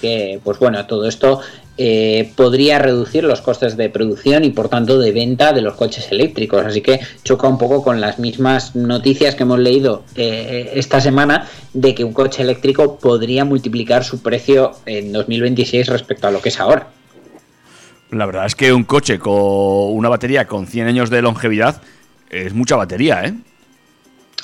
Que, 0.00 0.40
pues 0.42 0.58
bueno, 0.58 0.86
todo 0.86 1.06
esto 1.06 1.40
eh, 1.78 2.32
podría 2.36 2.78
reducir 2.78 3.24
los 3.24 3.42
costes 3.42 3.76
de 3.76 3.90
producción 3.90 4.44
y 4.44 4.50
por 4.50 4.68
tanto 4.68 4.98
de 4.98 5.12
venta 5.12 5.52
de 5.52 5.60
los 5.60 5.74
coches 5.74 6.10
eléctricos. 6.10 6.64
Así 6.64 6.80
que 6.80 7.00
choca 7.22 7.48
un 7.48 7.58
poco 7.58 7.82
con 7.82 8.00
las 8.00 8.18
mismas 8.18 8.74
noticias 8.74 9.34
que 9.34 9.42
hemos 9.42 9.58
leído 9.58 10.04
eh, 10.14 10.72
esta 10.74 11.00
semana 11.00 11.46
de 11.74 11.94
que 11.94 12.04
un 12.04 12.12
coche 12.12 12.42
eléctrico 12.42 12.98
podría 12.98 13.44
multiplicar 13.44 14.04
su 14.04 14.22
precio 14.22 14.72
en 14.86 15.12
2026 15.12 15.88
respecto 15.88 16.26
a 16.28 16.30
lo 16.30 16.40
que 16.40 16.48
es 16.48 16.60
ahora. 16.60 16.88
La 18.10 18.24
verdad 18.24 18.46
es 18.46 18.54
que 18.54 18.72
un 18.72 18.84
coche 18.84 19.18
con 19.18 19.34
una 19.34 20.08
batería 20.08 20.46
con 20.46 20.66
100 20.66 20.86
años 20.86 21.10
de 21.10 21.22
longevidad 21.22 21.82
es 22.30 22.54
mucha 22.54 22.76
batería, 22.76 23.24
¿eh? 23.24 23.34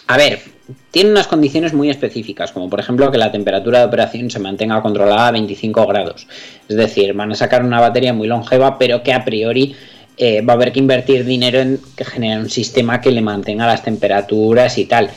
A 0.09 0.17
ver, 0.17 0.43
tiene 0.91 1.11
unas 1.11 1.27
condiciones 1.27 1.73
muy 1.73 1.91
específicas, 1.91 2.53
como 2.53 2.71
por 2.71 2.81
ejemplo 2.81 3.11
que 3.11 3.19
la 3.19 3.33
temperatura 3.33 3.81
de 3.81 3.87
operación 3.87 4.31
se 4.31 4.39
mantenga 4.39 4.83
controlada 4.83 5.29
a 5.29 5.33
25 5.33 5.87
grados. 5.87 6.27
Es 6.69 6.77
decir, 6.77 7.15
van 7.15 7.33
a 7.33 7.35
sacar 7.35 7.65
una 7.65 7.81
batería 7.81 8.13
muy 8.13 8.29
longeva, 8.29 8.79
pero 8.79 9.03
que 9.03 9.13
a 9.13 9.25
priori 9.25 9.75
eh, 10.17 10.41
va 10.43 10.53
a 10.53 10.57
haber 10.57 10.73
que 10.73 10.79
invertir 10.79 11.25
dinero 11.25 11.61
en 11.61 11.81
que 11.97 12.05
genere 12.05 12.41
un 12.41 12.51
sistema 12.51 13.01
que 13.01 13.11
le 13.11 13.23
mantenga 13.23 13.67
las 13.67 13.83
temperaturas 13.83 14.79
y 14.79 14.85
tal. 14.85 15.11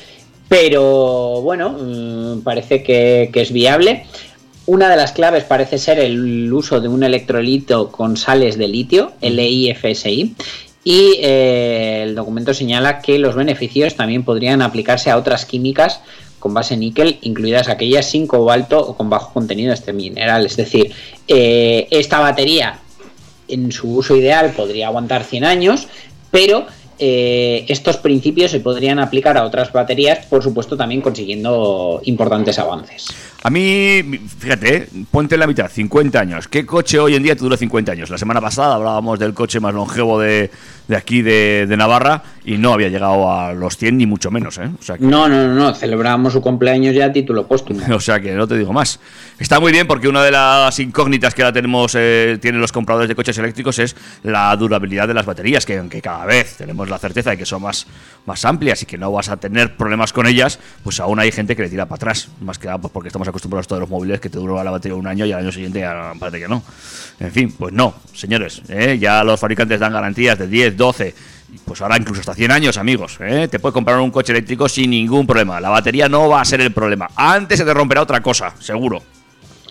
Pero 0.47 1.41
bueno, 1.41 1.75
mm, 1.79 2.41
parece 2.41 2.83
que, 2.83 3.29
que 3.31 3.41
es 3.41 3.51
viable. 3.51 4.05
Una 4.67 4.89
de 4.89 4.95
las 4.95 5.11
claves 5.11 5.43
parece 5.43 5.77
ser 5.77 5.99
el 5.99 6.51
uso 6.51 6.81
de 6.81 6.87
un 6.87 7.03
electrolito 7.03 7.91
con 7.91 8.17
sales 8.17 8.57
de 8.57 8.67
litio, 8.67 9.11
LIFSI, 9.21 10.35
y 10.87 11.17
eh, 11.19 12.03
el 12.03 12.13
documento 12.13 12.53
señala 12.53 13.01
que 13.01 13.17
los 13.17 13.35
beneficios 13.35 13.95
también 13.95 14.23
podrían 14.23 14.61
aplicarse 14.61 15.09
a 15.09 15.17
otras 15.17 15.45
químicas 15.45 15.99
con 16.37 16.53
base 16.53 16.77
níquel, 16.77 17.17
incluidas 17.23 17.69
aquellas 17.69 18.07
sin 18.07 18.27
cobalto 18.27 18.79
o 18.79 18.95
con 18.95 19.09
bajo 19.09 19.33
contenido 19.33 19.69
de 19.69 19.73
este 19.73 19.93
mineral. 19.93 20.45
Es 20.45 20.55
decir, 20.55 20.93
eh, 21.27 21.87
esta 21.89 22.19
batería 22.19 22.81
en 23.47 23.71
su 23.71 23.95
uso 23.95 24.15
ideal 24.15 24.53
podría 24.55 24.87
aguantar 24.87 25.23
100 25.23 25.43
años, 25.43 25.87
pero 26.29 26.67
eh, 26.97 27.65
estos 27.67 27.97
principios 27.97 28.51
se 28.51 28.59
podrían 28.59 28.99
aplicar 28.99 29.37
a 29.37 29.43
otras 29.43 29.71
baterías, 29.71 30.25
por 30.27 30.41
supuesto 30.41 30.77
también 30.77 31.01
consiguiendo 31.01 32.01
importantes 32.05 32.57
avances. 32.59 33.07
A 33.43 33.49
mí, 33.49 34.01
fíjate, 34.39 34.75
¿eh? 34.75 34.87
ponte 35.11 35.35
en 35.35 35.39
la 35.39 35.47
mitad, 35.47 35.69
50 35.69 36.19
años. 36.19 36.47
¿Qué 36.47 36.65
coche 36.65 36.97
hoy 36.97 37.15
en 37.15 37.21
día 37.21 37.35
te 37.35 37.41
dura 37.41 37.57
50 37.57 37.91
años? 37.91 38.09
La 38.09 38.17
semana 38.17 38.41
pasada 38.41 38.75
hablábamos 38.75 39.19
del 39.19 39.35
coche 39.35 39.59
más 39.59 39.73
longevo 39.73 40.19
de, 40.19 40.49
de 40.87 40.95
aquí 40.95 41.21
de, 41.21 41.67
de 41.67 41.77
Navarra 41.77 42.23
y 42.43 42.57
no 42.57 42.73
había 42.73 42.89
llegado 42.89 43.31
a 43.31 43.53
los 43.53 43.77
100 43.77 43.97
ni 43.97 44.05
mucho 44.05 44.31
menos, 44.31 44.57
¿eh? 44.57 44.69
O 44.79 44.83
sea, 44.83 44.97
que, 44.97 45.05
No, 45.05 45.27
no, 45.27 45.47
no, 45.47 45.53
no, 45.53 45.73
celebramos 45.73 46.33
su 46.33 46.41
cumpleaños 46.41 46.95
ya 46.95 47.05
a 47.05 47.13
título 47.13 47.47
póstumo. 47.47 47.81
o 47.95 47.99
sea 47.99 48.19
que 48.19 48.33
no 48.33 48.47
te 48.47 48.57
digo 48.57 48.73
más. 48.73 48.99
Está 49.39 49.59
muy 49.59 49.71
bien 49.71 49.85
porque 49.87 50.07
una 50.07 50.23
de 50.23 50.31
las 50.31 50.79
incógnitas 50.79 51.33
que 51.33 51.43
ahora 51.43 51.53
tenemos, 51.53 51.93
eh, 51.95 52.37
tienen 52.41 52.61
los 52.61 52.71
compradores 52.71 53.09
de 53.09 53.15
coches 53.15 53.37
eléctricos 53.37 53.79
es 53.79 53.95
la 54.23 54.55
durabilidad 54.55 55.07
de 55.07 55.13
las 55.13 55.25
baterías, 55.25 55.65
que 55.65 55.77
aunque 55.77 56.01
cada 56.01 56.25
vez 56.25 56.55
tenemos 56.57 56.84
la 56.89 56.97
certeza 56.97 57.31
de 57.31 57.37
que 57.37 57.45
son 57.45 57.61
más, 57.61 57.87
más 58.25 58.45
amplias 58.45 58.81
y 58.83 58.85
que 58.85 58.97
no 58.97 59.11
vas 59.11 59.29
a 59.29 59.37
tener 59.37 59.75
problemas 59.75 60.13
con 60.13 60.27
ellas, 60.27 60.59
pues 60.83 60.99
aún 60.99 61.19
hay 61.19 61.31
gente 61.31 61.55
que 61.55 61.63
le 61.63 61.69
tira 61.69 61.85
para 61.85 61.97
atrás. 61.97 62.29
Más 62.41 62.57
que 62.57 62.67
nada 62.67 62.79
pues 62.79 62.91
porque 62.91 63.09
estamos 63.09 63.27
acostumbrados 63.27 63.67
todos 63.67 63.79
los 63.81 63.89
móviles 63.89 64.19
que 64.19 64.29
te 64.29 64.37
dura 64.37 64.63
la 64.63 64.71
batería 64.71 64.95
un 64.95 65.07
año 65.07 65.25
y 65.25 65.31
al 65.31 65.39
año 65.39 65.51
siguiente 65.51 65.79
ya 65.79 66.13
parece 66.19 66.39
que 66.39 66.47
no. 66.47 66.63
En 67.19 67.31
fin, 67.31 67.51
pues 67.57 67.73
no, 67.73 67.95
señores. 68.13 68.61
¿eh? 68.69 68.97
Ya 68.99 69.23
los 69.23 69.39
fabricantes 69.39 69.79
dan 69.79 69.93
garantías 69.93 70.37
de 70.37 70.47
10, 70.47 70.77
12. 70.77 71.15
y 71.53 71.57
Pues 71.59 71.81
ahora 71.81 71.97
incluso 71.97 72.21
hasta 72.21 72.33
100 72.33 72.51
años, 72.51 72.77
amigos. 72.77 73.17
¿eh? 73.21 73.47
Te 73.49 73.59
puedes 73.59 73.73
comprar 73.73 73.99
un 73.99 74.11
coche 74.11 74.31
eléctrico 74.31 74.67
sin 74.67 74.89
ningún 74.89 75.25
problema. 75.25 75.59
La 75.61 75.69
batería 75.69 76.09
no 76.09 76.29
va 76.29 76.41
a 76.41 76.45
ser 76.45 76.61
el 76.61 76.71
problema. 76.71 77.09
Antes 77.15 77.59
se 77.59 77.65
te 77.65 77.73
romperá 77.73 78.01
otra 78.01 78.21
cosa, 78.21 78.53
seguro. 78.59 79.01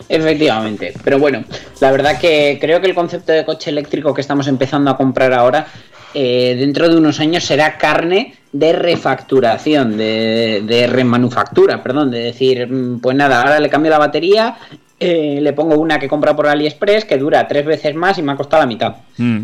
Efectivamente, 0.09 0.93
pero 1.03 1.19
bueno, 1.19 1.45
la 1.81 1.91
verdad 1.91 2.19
que 2.21 2.59
creo 2.61 2.81
que 2.81 2.87
el 2.87 2.95
concepto 2.95 3.33
de 3.33 3.45
coche 3.45 3.71
eléctrico 3.71 4.13
que 4.13 4.21
estamos 4.21 4.47
empezando 4.49 4.91
a 4.91 4.97
comprar 4.97 5.33
ahora, 5.33 5.67
eh, 6.13 6.57
dentro 6.59 6.89
de 6.89 6.97
unos 6.97 7.21
años 7.21 7.45
será 7.45 7.79
carne 7.79 8.35
de 8.53 8.73
refacturación, 8.73 9.97
de, 9.97 10.63
de 10.65 10.87
remanufactura, 10.87 11.83
perdón, 11.83 12.11
de 12.11 12.19
decir, 12.21 12.67
mm, 12.71 13.01
pues 13.01 13.17
nada, 13.17 13.41
ahora 13.41 13.59
le 13.59 13.69
cambio 13.69 13.91
la 13.91 13.99
batería 13.99 14.57
eh, 15.01 15.41
le 15.43 15.53
pongo 15.53 15.77
una 15.77 15.99
que 15.99 16.09
compra 16.09 16.35
por 16.37 16.47
AliExpress 16.47 17.05
que 17.05 17.19
dura 17.19 17.47
tres 17.49 17.67
veces 17.67 17.95
más 17.95 18.17
y 18.19 18.23
me 18.23 18.33
ha 18.33 18.37
costado 18.37 18.63
la 18.63 18.67
mitad. 18.67 18.95
Mm. 19.19 19.43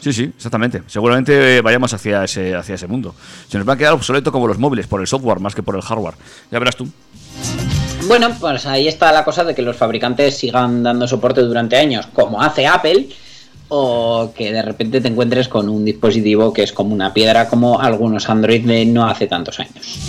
Sí, 0.00 0.12
sí, 0.12 0.32
exactamente. 0.36 0.82
Seguramente 0.88 1.58
eh, 1.58 1.60
vayamos 1.60 1.92
hacia 1.94 2.24
ese, 2.24 2.56
hacia 2.56 2.74
ese 2.74 2.88
mundo. 2.88 3.14
Se 3.48 3.58
nos 3.58 3.68
va 3.68 3.74
a 3.74 3.76
quedar 3.76 3.92
obsoleto 3.92 4.32
como 4.32 4.48
los 4.48 4.58
móviles, 4.58 4.88
por 4.88 5.00
el 5.00 5.06
software 5.06 5.38
más 5.38 5.54
que 5.54 5.62
por 5.62 5.76
el 5.76 5.82
hardware. 5.82 6.14
Ya 6.50 6.58
verás 6.58 6.74
tú. 6.74 6.88
Bueno, 8.10 8.34
pues 8.40 8.66
ahí 8.66 8.88
está 8.88 9.12
la 9.12 9.24
cosa 9.24 9.44
de 9.44 9.54
que 9.54 9.62
los 9.62 9.76
fabricantes 9.76 10.36
sigan 10.36 10.82
dando 10.82 11.06
soporte 11.06 11.42
durante 11.42 11.76
años, 11.76 12.08
como 12.12 12.42
hace 12.42 12.66
Apple, 12.66 13.06
o 13.68 14.32
que 14.34 14.52
de 14.52 14.62
repente 14.62 15.00
te 15.00 15.06
encuentres 15.06 15.46
con 15.46 15.68
un 15.68 15.84
dispositivo 15.84 16.52
que 16.52 16.64
es 16.64 16.72
como 16.72 16.92
una 16.92 17.14
piedra, 17.14 17.48
como 17.48 17.80
algunos 17.80 18.28
Android 18.28 18.66
de 18.66 18.84
no 18.84 19.06
hace 19.06 19.28
tantos 19.28 19.60
años. 19.60 20.00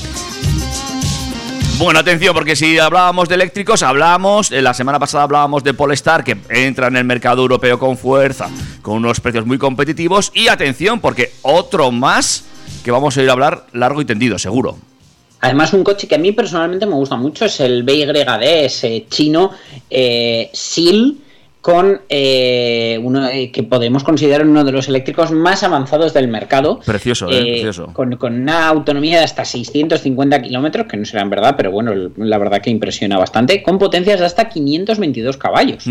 Bueno, 1.77 1.99
atención, 1.99 2.33
porque 2.33 2.55
si 2.55 2.79
hablábamos 2.79 3.29
de 3.29 3.35
eléctricos, 3.35 3.83
hablábamos, 3.83 4.51
eh, 4.51 4.63
la 4.63 4.73
semana 4.73 4.97
pasada 4.97 5.25
hablábamos 5.25 5.63
de 5.63 5.75
Polestar, 5.75 6.23
que 6.23 6.39
entra 6.49 6.87
en 6.87 6.95
el 6.95 7.03
mercado 7.03 7.43
europeo 7.43 7.77
con 7.77 7.99
fuerza, 7.99 8.49
con 8.81 8.95
unos 8.95 9.19
precios 9.19 9.45
muy 9.45 9.59
competitivos. 9.59 10.31
Y 10.33 10.47
atención, 10.47 11.01
porque 11.01 11.33
otro 11.43 11.91
más 11.91 12.45
que 12.83 12.89
vamos 12.89 13.15
a 13.15 13.21
ir 13.21 13.29
a 13.29 13.33
hablar 13.33 13.67
largo 13.73 14.01
y 14.01 14.05
tendido, 14.05 14.39
seguro. 14.39 14.79
Además, 15.41 15.73
un 15.73 15.83
coche 15.83 16.07
que 16.07 16.15
a 16.15 16.19
mí 16.19 16.31
personalmente 16.31 16.85
me 16.85 16.93
gusta 16.93 17.15
mucho 17.15 17.45
es 17.45 17.59
el 17.59 17.83
BYD, 17.83 18.43
ese 18.65 19.05
chino 19.09 19.51
eh, 19.89 20.49
SEAL, 20.53 21.17
con 21.61 22.01
eh, 22.09 22.99
uno 23.01 23.27
eh, 23.27 23.51
que 23.51 23.61
podemos 23.63 24.03
considerar 24.03 24.45
uno 24.47 24.63
de 24.63 24.71
los 24.71 24.87
eléctricos 24.87 25.31
más 25.31 25.61
avanzados 25.63 26.13
del 26.13 26.27
mercado. 26.27 26.79
Precioso, 26.83 27.27
¿eh? 27.29 27.43
Precioso. 27.43 27.87
Con, 27.93 28.15
con 28.17 28.33
una 28.41 28.67
autonomía 28.67 29.19
de 29.19 29.25
hasta 29.25 29.45
650 29.45 30.41
kilómetros, 30.41 30.87
que 30.87 30.97
no 30.97 31.05
será 31.05 31.21
en 31.21 31.29
verdad, 31.29 31.53
pero 31.55 31.71
bueno, 31.71 31.93
la 32.17 32.37
verdad 32.39 32.61
que 32.61 32.71
impresiona 32.71 33.17
bastante, 33.17 33.61
con 33.61 33.77
potencias 33.77 34.19
de 34.19 34.25
hasta 34.25 34.49
522 34.49 35.37
caballos. 35.37 35.85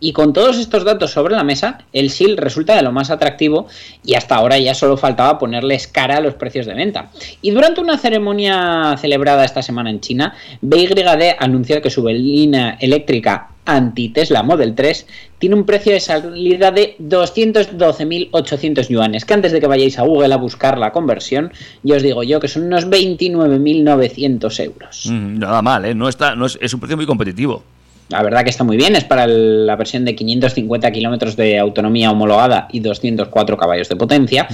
Y 0.00 0.12
con 0.12 0.32
todos 0.32 0.58
estos 0.58 0.84
datos 0.84 1.10
sobre 1.10 1.34
la 1.34 1.44
mesa, 1.44 1.78
el 1.92 2.10
SIL 2.10 2.36
resulta 2.36 2.76
de 2.76 2.82
lo 2.82 2.92
más 2.92 3.10
atractivo 3.10 3.66
y 4.04 4.14
hasta 4.14 4.36
ahora 4.36 4.58
ya 4.58 4.74
solo 4.74 4.96
faltaba 4.96 5.38
ponerles 5.38 5.88
cara 5.88 6.16
a 6.16 6.20
los 6.20 6.34
precios 6.34 6.66
de 6.66 6.74
venta. 6.74 7.10
Y 7.42 7.50
durante 7.50 7.80
una 7.80 7.98
ceremonia 7.98 8.96
celebrada 8.98 9.44
esta 9.44 9.62
semana 9.62 9.90
en 9.90 10.00
China, 10.00 10.34
BYD 10.60 11.36
anunció 11.38 11.82
que 11.82 11.90
su 11.90 12.06
línea 12.06 12.76
eléctrica 12.80 13.48
anti-Tesla 13.68 14.42
Model 14.42 14.74
3 14.74 15.06
tiene 15.38 15.54
un 15.54 15.64
precio 15.64 15.92
de 15.92 16.00
salida 16.00 16.70
de 16.70 16.96
212.800 17.00 18.88
yuanes, 18.88 19.24
que 19.24 19.34
antes 19.34 19.52
de 19.52 19.60
que 19.60 19.66
vayáis 19.66 19.98
a 19.98 20.02
Google 20.02 20.32
a 20.32 20.38
buscar 20.38 20.78
la 20.78 20.90
conversión, 20.92 21.52
yo 21.82 21.96
os 21.96 22.02
digo 22.02 22.22
yo 22.22 22.40
que 22.40 22.48
son 22.48 22.64
unos 22.64 22.88
29.900 22.88 24.64
euros. 24.64 25.06
Mm, 25.10 25.38
nada 25.38 25.62
mal, 25.62 25.84
¿eh? 25.84 25.94
No 25.94 26.08
está, 26.08 26.34
no 26.34 26.46
es, 26.46 26.58
es 26.60 26.72
un 26.72 26.80
precio 26.80 26.96
muy 26.96 27.06
competitivo. 27.06 27.62
La 28.08 28.22
verdad 28.22 28.42
que 28.42 28.48
está 28.50 28.64
muy 28.64 28.78
bien, 28.78 28.96
es 28.96 29.04
para 29.04 29.24
el- 29.24 29.66
la 29.66 29.76
versión 29.76 30.04
de 30.06 30.14
550 30.14 30.90
kilómetros 30.90 31.36
de 31.36 31.58
autonomía 31.58 32.10
homologada 32.10 32.66
y 32.72 32.80
204 32.80 33.56
caballos 33.58 33.88
de 33.90 33.96
potencia. 33.96 34.48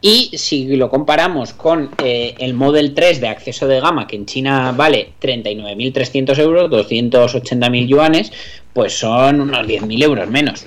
Y 0.00 0.30
si 0.36 0.76
lo 0.76 0.90
comparamos 0.90 1.52
con 1.52 1.90
eh, 2.02 2.34
el 2.38 2.54
Model 2.54 2.94
3 2.94 3.20
de 3.20 3.28
acceso 3.28 3.68
de 3.68 3.80
gama, 3.80 4.06
que 4.08 4.16
en 4.16 4.26
China 4.26 4.72
vale 4.76 5.10
39.300 5.20 6.38
euros, 6.38 6.68
280.000 6.70 7.86
yuanes, 7.86 8.32
pues 8.72 8.98
son 8.98 9.40
unos 9.40 9.66
10.000 9.66 10.02
euros 10.02 10.28
menos. 10.28 10.66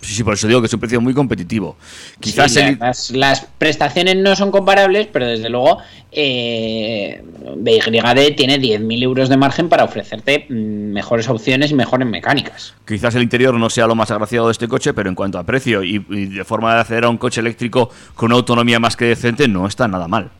Sí, 0.00 0.14
sí, 0.14 0.22
por 0.24 0.34
eso 0.34 0.46
digo 0.46 0.60
que 0.60 0.66
es 0.68 0.72
un 0.74 0.80
precio 0.80 1.00
muy 1.00 1.12
competitivo. 1.12 1.76
Quizás 2.20 2.52
Sí, 2.52 2.60
el- 2.60 2.78
las, 2.78 3.10
las 3.10 3.46
prestaciones 3.58 4.16
no 4.16 4.36
son 4.36 4.50
comparables, 4.52 5.08
pero 5.12 5.26
desde 5.26 5.48
luego 5.48 5.78
eh, 6.12 7.20
BYD 7.56 8.34
tiene 8.36 8.58
10.000 8.58 9.02
euros 9.02 9.28
de 9.28 9.36
margen 9.36 9.68
para 9.68 9.84
ofrecerte 9.84 10.46
mm, 10.48 10.92
mejores 10.92 11.28
opciones 11.28 11.70
y 11.70 11.74
mejores 11.74 12.06
mecánicas. 12.08 12.74
Quizás 12.86 13.14
el 13.16 13.22
interior 13.22 13.54
no 13.54 13.68
sea 13.70 13.86
lo 13.86 13.94
más 13.94 14.10
agraciado 14.10 14.46
de 14.46 14.52
este 14.52 14.68
coche, 14.68 14.94
pero 14.94 15.08
en 15.08 15.14
cuanto 15.14 15.38
a 15.38 15.44
precio 15.44 15.82
y, 15.82 16.04
y 16.08 16.26
de 16.26 16.44
forma 16.44 16.74
de 16.74 16.80
acceder 16.80 17.04
a 17.04 17.08
un 17.08 17.18
coche 17.18 17.40
eléctrico 17.40 17.90
con 18.14 18.26
una 18.26 18.36
autonomía 18.36 18.78
más 18.78 18.96
que 18.96 19.06
decente, 19.06 19.48
no 19.48 19.66
está 19.66 19.88
nada 19.88 20.06
mal. 20.08 20.30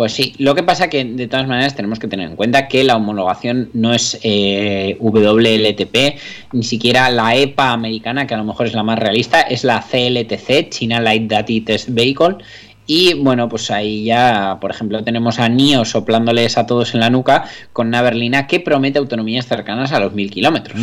Pues 0.00 0.14
sí, 0.14 0.32
lo 0.38 0.54
que 0.54 0.62
pasa 0.62 0.88
que 0.88 1.04
de 1.04 1.28
todas 1.28 1.46
maneras 1.46 1.74
tenemos 1.74 1.98
que 1.98 2.08
tener 2.08 2.30
en 2.30 2.34
cuenta 2.34 2.68
que 2.68 2.84
la 2.84 2.96
homologación 2.96 3.68
no 3.74 3.92
es 3.92 4.18
eh, 4.22 4.96
WLTP, 4.98 6.18
ni 6.54 6.62
siquiera 6.62 7.10
la 7.10 7.36
EPA 7.36 7.72
americana, 7.72 8.26
que 8.26 8.32
a 8.32 8.38
lo 8.38 8.44
mejor 8.44 8.66
es 8.66 8.72
la 8.72 8.82
más 8.82 8.98
realista, 8.98 9.42
es 9.42 9.62
la 9.62 9.82
CLTC, 9.82 10.70
China 10.70 11.02
Light 11.02 11.30
Duty 11.30 11.60
Test 11.60 11.90
Vehicle. 11.90 12.36
Y 12.86 13.12
bueno, 13.12 13.50
pues 13.50 13.70
ahí 13.70 14.04
ya, 14.04 14.56
por 14.58 14.70
ejemplo, 14.70 15.04
tenemos 15.04 15.38
a 15.38 15.50
NIO 15.50 15.84
soplándoles 15.84 16.56
a 16.56 16.64
todos 16.64 16.94
en 16.94 17.00
la 17.00 17.10
nuca 17.10 17.44
con 17.74 17.88
una 17.88 18.00
berlina 18.00 18.46
que 18.46 18.58
promete 18.58 18.98
autonomías 18.98 19.46
cercanas 19.46 19.92
a 19.92 20.00
los 20.00 20.14
1000 20.14 20.30
kilómetros. 20.30 20.80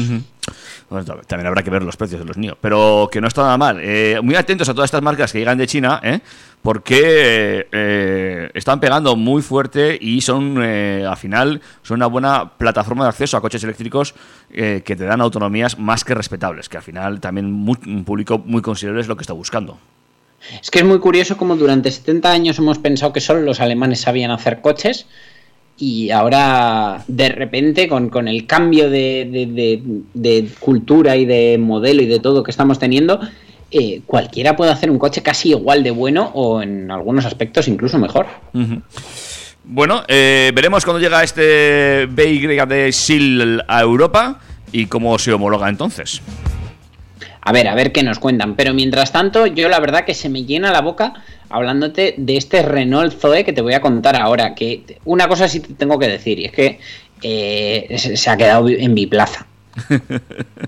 También 0.89 1.47
habrá 1.47 1.63
que 1.63 1.69
ver 1.69 1.83
los 1.83 1.97
precios 1.97 2.21
de 2.21 2.25
los 2.25 2.37
NIO, 2.37 2.57
pero 2.61 3.09
que 3.11 3.19
no 3.19 3.27
está 3.27 3.41
nada 3.43 3.57
mal. 3.57 3.79
Eh, 3.81 4.19
muy 4.23 4.35
atentos 4.35 4.69
a 4.69 4.73
todas 4.73 4.87
estas 4.87 5.01
marcas 5.01 5.33
que 5.33 5.39
llegan 5.39 5.57
de 5.57 5.67
China, 5.67 5.99
¿eh? 6.01 6.21
porque 6.61 7.67
eh, 7.71 8.49
están 8.53 8.79
pegando 8.79 9.15
muy 9.15 9.41
fuerte 9.41 9.97
y 9.99 10.21
son, 10.21 10.57
eh, 10.61 11.05
al 11.07 11.17
final, 11.17 11.61
son 11.81 11.95
una 11.95 12.07
buena 12.07 12.57
plataforma 12.57 13.05
de 13.05 13.09
acceso 13.09 13.37
a 13.37 13.41
coches 13.41 13.63
eléctricos 13.63 14.13
eh, 14.51 14.81
que 14.83 14.95
te 14.95 15.05
dan 15.05 15.21
autonomías 15.21 15.77
más 15.77 16.03
que 16.03 16.13
respetables, 16.13 16.67
que 16.69 16.77
al 16.77 16.83
final 16.83 17.19
también 17.19 17.45
un 17.45 18.03
público 18.03 18.39
muy 18.39 18.61
considerable 18.61 19.01
es 19.01 19.07
lo 19.07 19.15
que 19.15 19.21
está 19.23 19.33
buscando. 19.33 19.77
Es 20.61 20.69
que 20.69 20.79
es 20.79 20.85
muy 20.85 20.99
curioso 20.99 21.37
como 21.37 21.55
durante 21.55 21.91
70 21.91 22.31
años 22.31 22.59
hemos 22.59 22.79
pensado 22.79 23.11
que 23.11 23.21
solo 23.21 23.41
los 23.41 23.59
alemanes 23.59 24.01
sabían 24.01 24.31
hacer 24.31 24.61
coches 24.61 25.07
y 25.79 26.09
ahora 26.11 27.03
de 27.07 27.29
repente 27.29 27.87
con, 27.87 28.09
con 28.09 28.27
el 28.27 28.45
cambio 28.47 28.89
de, 28.89 29.27
de- 29.31 29.45
de- 29.45 29.81
de 30.13 30.49
cultura 30.59 31.15
y 31.15 31.25
de 31.25 31.57
modelo 31.59 32.01
y 32.01 32.07
de 32.07 32.19
todo 32.19 32.43
que 32.43 32.51
estamos 32.51 32.79
teniendo, 32.79 33.19
eh, 33.69 34.01
cualquiera 34.05 34.55
puede 34.55 34.71
hacer 34.71 34.89
un 34.89 34.97
coche 34.97 35.21
casi 35.21 35.49
igual 35.49 35.83
de 35.83 35.91
bueno 35.91 36.31
o 36.33 36.61
en 36.61 36.89
algunos 36.89 37.25
aspectos 37.25 37.67
incluso 37.67 37.99
mejor. 37.99 38.25
Bueno, 39.65 40.03
eh, 40.07 40.51
veremos 40.55 40.85
cuando 40.85 40.99
llega 41.01 41.23
este 41.23 42.07
BYD 42.09 42.91
SIL 42.91 43.61
a 43.67 43.81
Europa 43.81 44.39
y 44.71 44.85
cómo 44.85 45.19
se 45.19 45.33
homologa 45.33 45.67
entonces. 45.69 46.21
A 47.41 47.51
ver, 47.51 47.67
a 47.67 47.75
ver 47.75 47.91
qué 47.91 48.03
nos 48.03 48.19
cuentan. 48.19 48.55
Pero 48.55 48.73
mientras 48.73 49.11
tanto, 49.11 49.45
yo 49.47 49.69
la 49.69 49.79
verdad 49.79 50.05
que 50.05 50.13
se 50.13 50.27
me 50.29 50.43
llena 50.45 50.71
la 50.71 50.81
boca 50.81 51.13
hablándote 51.49 52.15
de 52.17 52.37
este 52.37 52.61
Renault 52.61 53.13
Zoe 53.19 53.43
que 53.43 53.53
te 53.53 53.61
voy 53.61 53.73
a 53.73 53.81
contar 53.81 54.15
ahora. 54.15 54.55
Que 54.55 54.99
una 55.05 55.27
cosa 55.27 55.47
sí 55.47 55.59
te 55.59 55.73
tengo 55.73 55.99
que 55.99 56.07
decir, 56.07 56.39
y 56.39 56.45
es 56.45 56.51
que 56.51 56.79
eh, 57.21 57.95
se 57.97 58.17
se 58.17 58.29
ha 58.29 58.37
quedado 58.37 58.67
en 58.69 58.93
mi 58.93 59.05
plaza. 59.05 59.47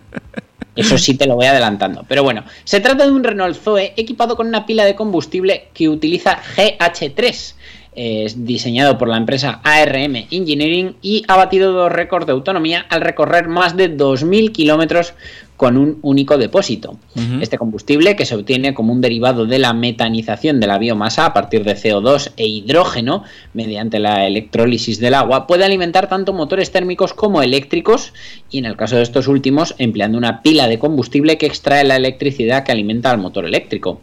Eso 0.76 0.98
sí 0.98 1.16
te 1.16 1.28
lo 1.28 1.36
voy 1.36 1.46
adelantando. 1.46 2.06
Pero 2.08 2.24
bueno, 2.24 2.46
se 2.64 2.80
trata 2.80 3.06
de 3.06 3.12
un 3.12 3.24
Renault 3.24 3.58
Zoe 3.58 3.94
equipado 3.98 4.38
con 4.38 4.48
una 4.48 4.66
pila 4.66 4.86
de 4.86 4.96
combustible 4.96 5.68
que 5.74 5.90
utiliza 5.90 6.40
GH3. 6.56 7.54
Es 7.96 8.46
diseñado 8.46 8.98
por 8.98 9.10
la 9.10 9.18
empresa 9.18 9.60
ARM 9.64 10.28
Engineering 10.32 10.96
y 11.02 11.26
ha 11.28 11.36
batido 11.36 11.74
dos 11.74 11.92
récords 11.92 12.28
de 12.28 12.32
autonomía 12.32 12.86
al 12.90 13.02
recorrer 13.02 13.50
más 13.50 13.76
de 13.76 13.94
2.000 13.98 14.54
kilómetros 14.54 15.14
con 15.60 15.76
un 15.76 16.00
único 16.04 16.38
depósito. 16.38 16.98
Este 17.42 17.58
combustible, 17.58 18.16
que 18.16 18.26
se 18.26 18.34
obtiene 18.34 18.74
como 18.74 18.94
un 18.94 19.02
derivado 19.02 19.46
de 19.46 19.60
la 19.60 19.74
metanización 19.74 20.62
de 20.62 20.68
la 20.68 20.78
biomasa 20.78 21.26
a 21.26 21.34
partir 21.34 21.66
de 21.66 21.76
CO2 21.76 22.32
e 22.38 22.48
hidrógeno 22.48 23.26
mediante 23.54 24.00
la 24.00 24.26
electrólisis 24.26 25.02
del 25.02 25.16
agua, 25.16 25.48
puede 25.48 25.66
alimentar 25.66 26.08
tanto 26.08 26.32
motores 26.32 26.72
térmicos 26.72 27.14
como 27.14 27.42
eléctricos 27.42 28.14
y 28.52 28.58
en 28.58 28.66
el 28.66 28.76
caso 28.76 28.96
de 28.96 29.04
estos 29.04 29.28
últimos 29.28 29.76
empleando 29.78 30.18
una 30.18 30.42
pila 30.42 30.68
de 30.68 30.80
combustible 30.80 31.38
que 31.38 31.46
extrae 31.46 31.84
la 31.84 31.96
electricidad 31.96 32.64
que 32.64 32.72
alimenta 32.72 33.12
al 33.12 33.18
motor 33.18 33.46
eléctrico. 33.46 34.02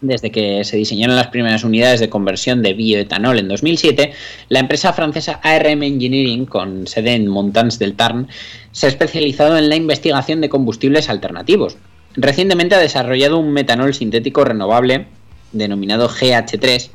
Desde 0.00 0.32
que 0.32 0.64
se 0.64 0.76
diseñaron 0.76 1.14
las 1.14 1.28
primeras 1.28 1.62
unidades 1.62 2.00
de 2.00 2.08
conversión 2.08 2.64
de 2.64 2.74
bioetanol 2.74 3.38
en 3.38 3.46
2007, 3.46 4.12
la 4.48 4.58
empresa 4.58 4.92
francesa 4.92 5.38
ARM 5.42 5.84
Engineering, 5.84 6.46
con 6.46 6.88
sede 6.88 7.14
en 7.14 7.28
Montans 7.28 7.78
del 7.78 7.94
Tarn, 7.94 8.26
se 8.72 8.86
ha 8.86 8.88
especializado 8.88 9.56
en 9.56 9.68
la 9.68 9.76
investigación 9.76 10.40
de 10.40 10.48
combustibles 10.48 11.08
alternativos. 11.08 11.76
Recientemente 12.16 12.74
ha 12.74 12.80
desarrollado 12.80 13.38
un 13.38 13.52
metanol 13.52 13.94
sintético 13.94 14.44
renovable 14.44 15.06
denominado 15.52 16.08
GH3 16.08 16.90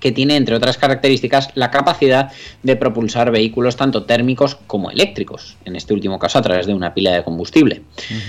que 0.00 0.12
tiene, 0.12 0.36
entre 0.36 0.54
otras 0.54 0.78
características, 0.78 1.50
la 1.54 1.70
capacidad 1.70 2.30
de 2.62 2.76
propulsar 2.76 3.30
vehículos 3.30 3.76
tanto 3.76 4.04
térmicos 4.04 4.56
como 4.66 4.90
eléctricos, 4.90 5.56
en 5.64 5.76
este 5.76 5.94
último 5.94 6.18
caso 6.18 6.38
a 6.38 6.42
través 6.42 6.66
de 6.66 6.74
una 6.74 6.94
pila 6.94 7.12
de 7.12 7.24
combustible. 7.24 7.82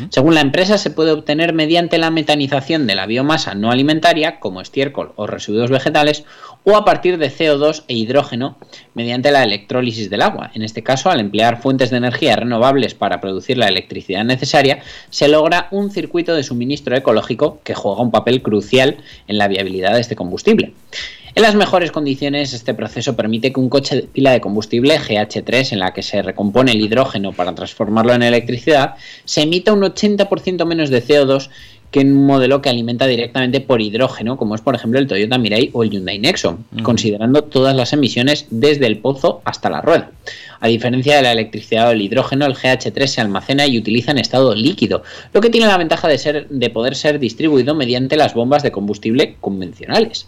Según 0.09 0.36
la 0.36 0.41
empresa, 0.41 0.78
se 0.78 0.89
puede 0.89 1.11
obtener 1.11 1.53
mediante 1.53 1.97
la 1.97 2.11
metanización 2.11 2.88
de 2.88 2.95
la 2.95 3.05
biomasa 3.05 3.55
no 3.55 3.72
alimentaria, 3.72 4.39
como 4.39 4.61
estiércol 4.61 5.13
o 5.15 5.28
residuos 5.28 5.70
vegetales, 5.70 6.26
o 6.63 6.76
a 6.76 6.86
partir 6.86 7.17
de 7.17 7.32
CO2 7.32 7.84
e 7.88 7.95
hidrógeno 7.95 8.57
mediante 8.93 9.32
la 9.32 9.43
electrólisis 9.43 10.09
del 10.09 10.22
agua. 10.22 10.51
En 10.53 10.63
este 10.63 10.84
caso, 10.84 11.09
al 11.09 11.20
emplear 11.20 11.61
fuentes 11.61 11.89
de 11.89 11.97
energía 11.97 12.36
renovables 12.36 12.93
para 12.93 13.22
producir 13.22 13.57
la 13.57 13.67
electricidad 13.67 14.26
necesaria, 14.26 14.84
se 15.09 15.28
logra 15.28 15.67
un 15.72 15.89
circuito 15.91 16.36
de 16.36 16.43
suministro 16.43 16.95
ecológico 16.95 17.59
que 17.63 17.76
juega 17.76 18.01
un 18.01 18.11
papel 18.11 18.41
crucial 18.41 18.97
en 19.28 19.38
la 19.38 19.47
viabilidad 19.47 19.93
de 19.93 20.01
este 20.01 20.15
combustible. 20.15 20.74
En 21.40 21.44
las 21.44 21.56
mejores 21.56 21.94
condiciones, 21.94 22.52
este 22.52 22.74
proceso 22.74 23.16
permite 23.16 23.54
que 23.54 23.62
un 23.62 23.70
coche 23.70 23.96
de 23.96 24.02
pila 24.02 24.32
de 24.32 24.42
combustible 24.42 25.00
GH3, 25.00 25.72
en 25.72 25.80
la 25.80 25.94
que 25.94 26.04
se 26.04 26.22
recompone 26.22 26.74
el 26.74 26.82
hidrógeno 26.82 27.32
para 27.32 27.56
transformarlo 27.56 28.14
en 28.14 28.24
electricidad, 28.24 28.96
se 29.24 29.44
emita 29.44 29.72
un 29.72 29.80
80% 29.80 30.66
menos 30.66 30.90
de 30.90 31.02
CO2 31.02 31.50
que 31.92 32.02
en 32.02 32.12
un 32.12 32.26
modelo 32.26 32.62
que 32.62 32.68
alimenta 32.68 33.08
directamente 33.08 33.62
por 33.62 33.80
hidrógeno, 33.80 34.36
como 34.36 34.54
es 34.54 34.60
por 34.60 34.76
ejemplo 34.76 35.00
el 35.00 35.08
Toyota 35.08 35.38
Mirai 35.38 35.70
o 35.72 35.84
el 35.84 35.92
Hyundai 35.92 36.20
Nexo, 36.20 36.60
considerando 36.84 37.42
todas 37.46 37.74
las 37.74 37.94
emisiones 37.94 38.48
desde 38.50 38.88
el 38.88 38.98
pozo 38.98 39.42
hasta 39.46 39.70
la 39.70 39.80
rueda. 39.80 40.12
A 40.60 40.68
diferencia 40.68 41.16
de 41.16 41.22
la 41.22 41.32
electricidad 41.32 41.88
o 41.88 41.92
el 41.92 42.02
hidrógeno, 42.02 42.48
el 42.48 42.56
GH3 42.56 43.08
se 43.08 43.22
almacena 43.22 43.66
y 43.66 43.78
utiliza 43.78 44.12
en 44.12 44.18
estado 44.18 44.54
líquido, 44.54 45.04
lo 45.32 45.40
que 45.40 45.50
tiene 45.50 45.68
la 45.68 45.78
ventaja 45.78 46.10
de, 46.10 46.18
ser, 46.18 46.50
de 46.50 46.70
poder 46.70 46.98
ser 46.98 47.18
distribuido 47.18 47.76
mediante 47.76 48.18
las 48.18 48.34
bombas 48.34 48.62
de 48.62 48.74
combustible 48.74 49.38
convencionales. 49.40 50.28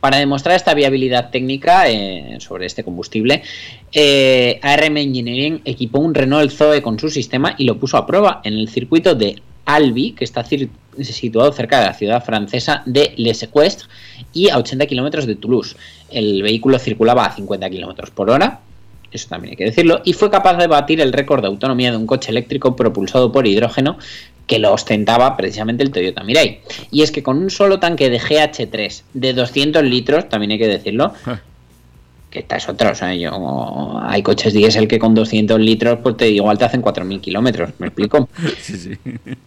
Para 0.00 0.18
demostrar 0.18 0.56
esta 0.56 0.74
viabilidad 0.74 1.30
técnica 1.30 1.90
eh, 1.90 2.38
sobre 2.40 2.66
este 2.66 2.84
combustible, 2.84 3.42
eh, 3.92 4.58
ARM 4.62 4.96
Engineering 4.96 5.60
equipó 5.64 5.98
un 5.98 6.14
Renault 6.14 6.50
Zoe 6.50 6.82
con 6.82 6.98
su 6.98 7.10
sistema 7.10 7.54
y 7.58 7.64
lo 7.64 7.78
puso 7.78 7.96
a 7.96 8.06
prueba 8.06 8.40
en 8.44 8.54
el 8.54 8.68
circuito 8.68 9.14
de 9.14 9.42
Albi, 9.64 10.12
que 10.12 10.24
está 10.24 10.44
situado 10.44 11.52
cerca 11.52 11.80
de 11.80 11.86
la 11.86 11.94
ciudad 11.94 12.24
francesa 12.24 12.82
de 12.86 13.12
Les 13.16 13.42
Equestres 13.42 13.88
y 14.32 14.48
a 14.48 14.56
80 14.56 14.86
kilómetros 14.86 15.26
de 15.26 15.36
Toulouse. 15.36 15.76
El 16.10 16.42
vehículo 16.42 16.78
circulaba 16.78 17.26
a 17.26 17.34
50 17.34 17.68
kilómetros 17.68 18.10
por 18.10 18.30
hora, 18.30 18.60
eso 19.10 19.28
también 19.28 19.52
hay 19.52 19.56
que 19.56 19.64
decirlo, 19.64 20.00
y 20.04 20.14
fue 20.14 20.30
capaz 20.30 20.56
de 20.56 20.66
batir 20.66 21.00
el 21.00 21.12
récord 21.12 21.42
de 21.42 21.48
autonomía 21.48 21.90
de 21.90 21.96
un 21.96 22.06
coche 22.06 22.30
eléctrico 22.30 22.76
propulsado 22.76 23.30
por 23.30 23.46
hidrógeno 23.46 23.98
que 24.48 24.58
lo 24.58 24.72
ostentaba 24.72 25.36
precisamente 25.36 25.84
el 25.84 25.92
Toyota 25.92 26.24
Mirai. 26.24 26.62
Y 26.90 27.02
es 27.02 27.12
que 27.12 27.22
con 27.22 27.38
un 27.38 27.50
solo 27.50 27.78
tanque 27.78 28.10
de 28.10 28.18
GH3 28.18 29.02
de 29.12 29.32
200 29.34 29.84
litros, 29.84 30.28
también 30.28 30.52
hay 30.52 30.58
que 30.58 30.66
decirlo, 30.66 31.12
que 32.30 32.40
esta 32.40 32.56
es 32.56 32.68
otra, 32.68 32.90
o 32.90 32.94
sea, 32.94 33.14
yo, 33.14 34.00
hay 34.02 34.22
coches 34.22 34.54
diésel 34.54 34.88
que 34.88 34.98
con 34.98 35.14
200 35.14 35.60
litros, 35.60 35.98
pues 36.02 36.16
te 36.16 36.30
igual 36.30 36.56
te 36.58 36.64
hacen 36.64 36.82
4.000 36.82 37.20
kilómetros, 37.20 37.70
¿me 37.78 37.86
explico? 37.88 38.28
Sí, 38.58 38.76
sí. 38.76 38.98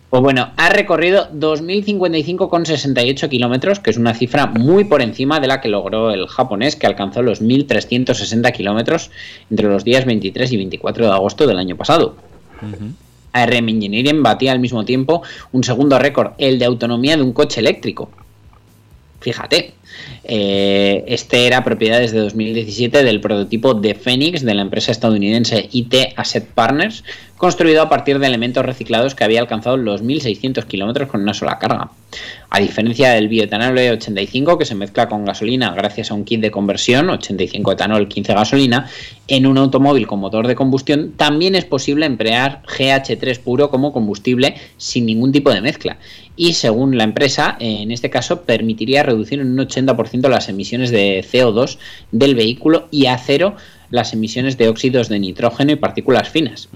Pues 0.09 0.23
bueno, 0.23 0.51
ha 0.57 0.69
recorrido 0.69 1.29
2.055,68 1.31 3.29
kilómetros, 3.29 3.79
que 3.79 3.89
es 3.89 3.97
una 3.97 4.13
cifra 4.13 4.45
muy 4.45 4.83
por 4.83 5.01
encima 5.01 5.39
de 5.39 5.47
la 5.47 5.61
que 5.61 5.69
logró 5.69 6.11
el 6.11 6.27
japonés, 6.27 6.75
que 6.75 6.85
alcanzó 6.85 7.23
los 7.23 7.41
1.360 7.41 8.51
kilómetros 8.51 9.09
entre 9.49 9.67
los 9.67 9.83
días 9.83 10.05
23 10.05 10.51
y 10.51 10.57
24 10.57 11.05
de 11.05 11.11
agosto 11.11 11.47
del 11.47 11.57
año 11.57 11.75
pasado. 11.75 12.15
ARM 13.33 13.69
Engineering 13.69 14.23
batía 14.23 14.51
al 14.51 14.59
mismo 14.59 14.85
tiempo 14.85 15.21
un 15.51 15.63
segundo 15.63 15.97
récord, 15.99 16.33
el 16.37 16.59
de 16.59 16.65
autonomía 16.65 17.15
de 17.17 17.23
un 17.23 17.33
coche 17.33 17.59
eléctrico. 17.59 18.09
Fíjate, 19.21 19.75
eh, 20.23 21.03
este 21.07 21.45
era 21.45 21.63
propiedad 21.63 21.99
desde 21.99 22.17
2017 22.17 23.03
del 23.03 23.21
prototipo 23.21 23.75
de 23.75 23.93
Phoenix 23.93 24.43
de 24.43 24.55
la 24.55 24.63
empresa 24.63 24.91
estadounidense 24.91 25.69
IT 25.71 25.93
Asset 26.15 26.47
Partners, 26.47 27.03
construido 27.37 27.83
a 27.83 27.89
partir 27.89 28.17
de 28.17 28.27
elementos 28.27 28.65
reciclados 28.65 29.13
que 29.13 29.23
había 29.23 29.39
alcanzado 29.39 29.77
los 29.77 30.03
1.600 30.03 30.65
kilómetros 30.65 31.07
con 31.07 31.21
una 31.21 31.35
sola 31.35 31.59
carga. 31.59 31.91
A 32.49 32.59
diferencia 32.59 33.11
del 33.11 33.29
bioetanol 33.29 33.77
E85, 33.77 34.57
que 34.57 34.65
se 34.65 34.75
mezcla 34.75 35.07
con 35.07 35.23
gasolina 35.23 35.73
gracias 35.73 36.11
a 36.11 36.13
un 36.13 36.25
kit 36.25 36.41
de 36.41 36.51
conversión, 36.51 37.09
85 37.09 37.71
etanol, 37.71 38.07
15 38.07 38.33
gasolina, 38.33 38.89
en 39.27 39.47
un 39.47 39.57
automóvil 39.57 40.07
con 40.07 40.19
motor 40.19 40.47
de 40.47 40.55
combustión, 40.55 41.13
también 41.15 41.55
es 41.55 41.65
posible 41.65 42.05
emplear 42.05 42.61
GH3 42.63 43.39
puro 43.39 43.69
como 43.69 43.93
combustible 43.93 44.55
sin 44.77 45.05
ningún 45.05 45.31
tipo 45.31 45.51
de 45.51 45.61
mezcla. 45.61 45.97
Y 46.41 46.53
según 46.53 46.97
la 46.97 47.03
empresa, 47.03 47.55
en 47.59 47.91
este 47.91 48.09
caso 48.09 48.41
permitiría 48.41 49.03
reducir 49.03 49.39
en 49.39 49.51
un 49.51 49.59
80% 49.59 50.27
las 50.27 50.49
emisiones 50.49 50.89
de 50.89 51.23
CO2 51.23 51.77
del 52.11 52.33
vehículo 52.33 52.87
y 52.89 53.05
a 53.05 53.19
cero 53.19 53.55
las 53.91 54.11
emisiones 54.13 54.57
de 54.57 54.67
óxidos 54.67 55.07
de 55.07 55.19
nitrógeno 55.19 55.71
y 55.71 55.75
partículas 55.75 56.29
finas. 56.29 56.67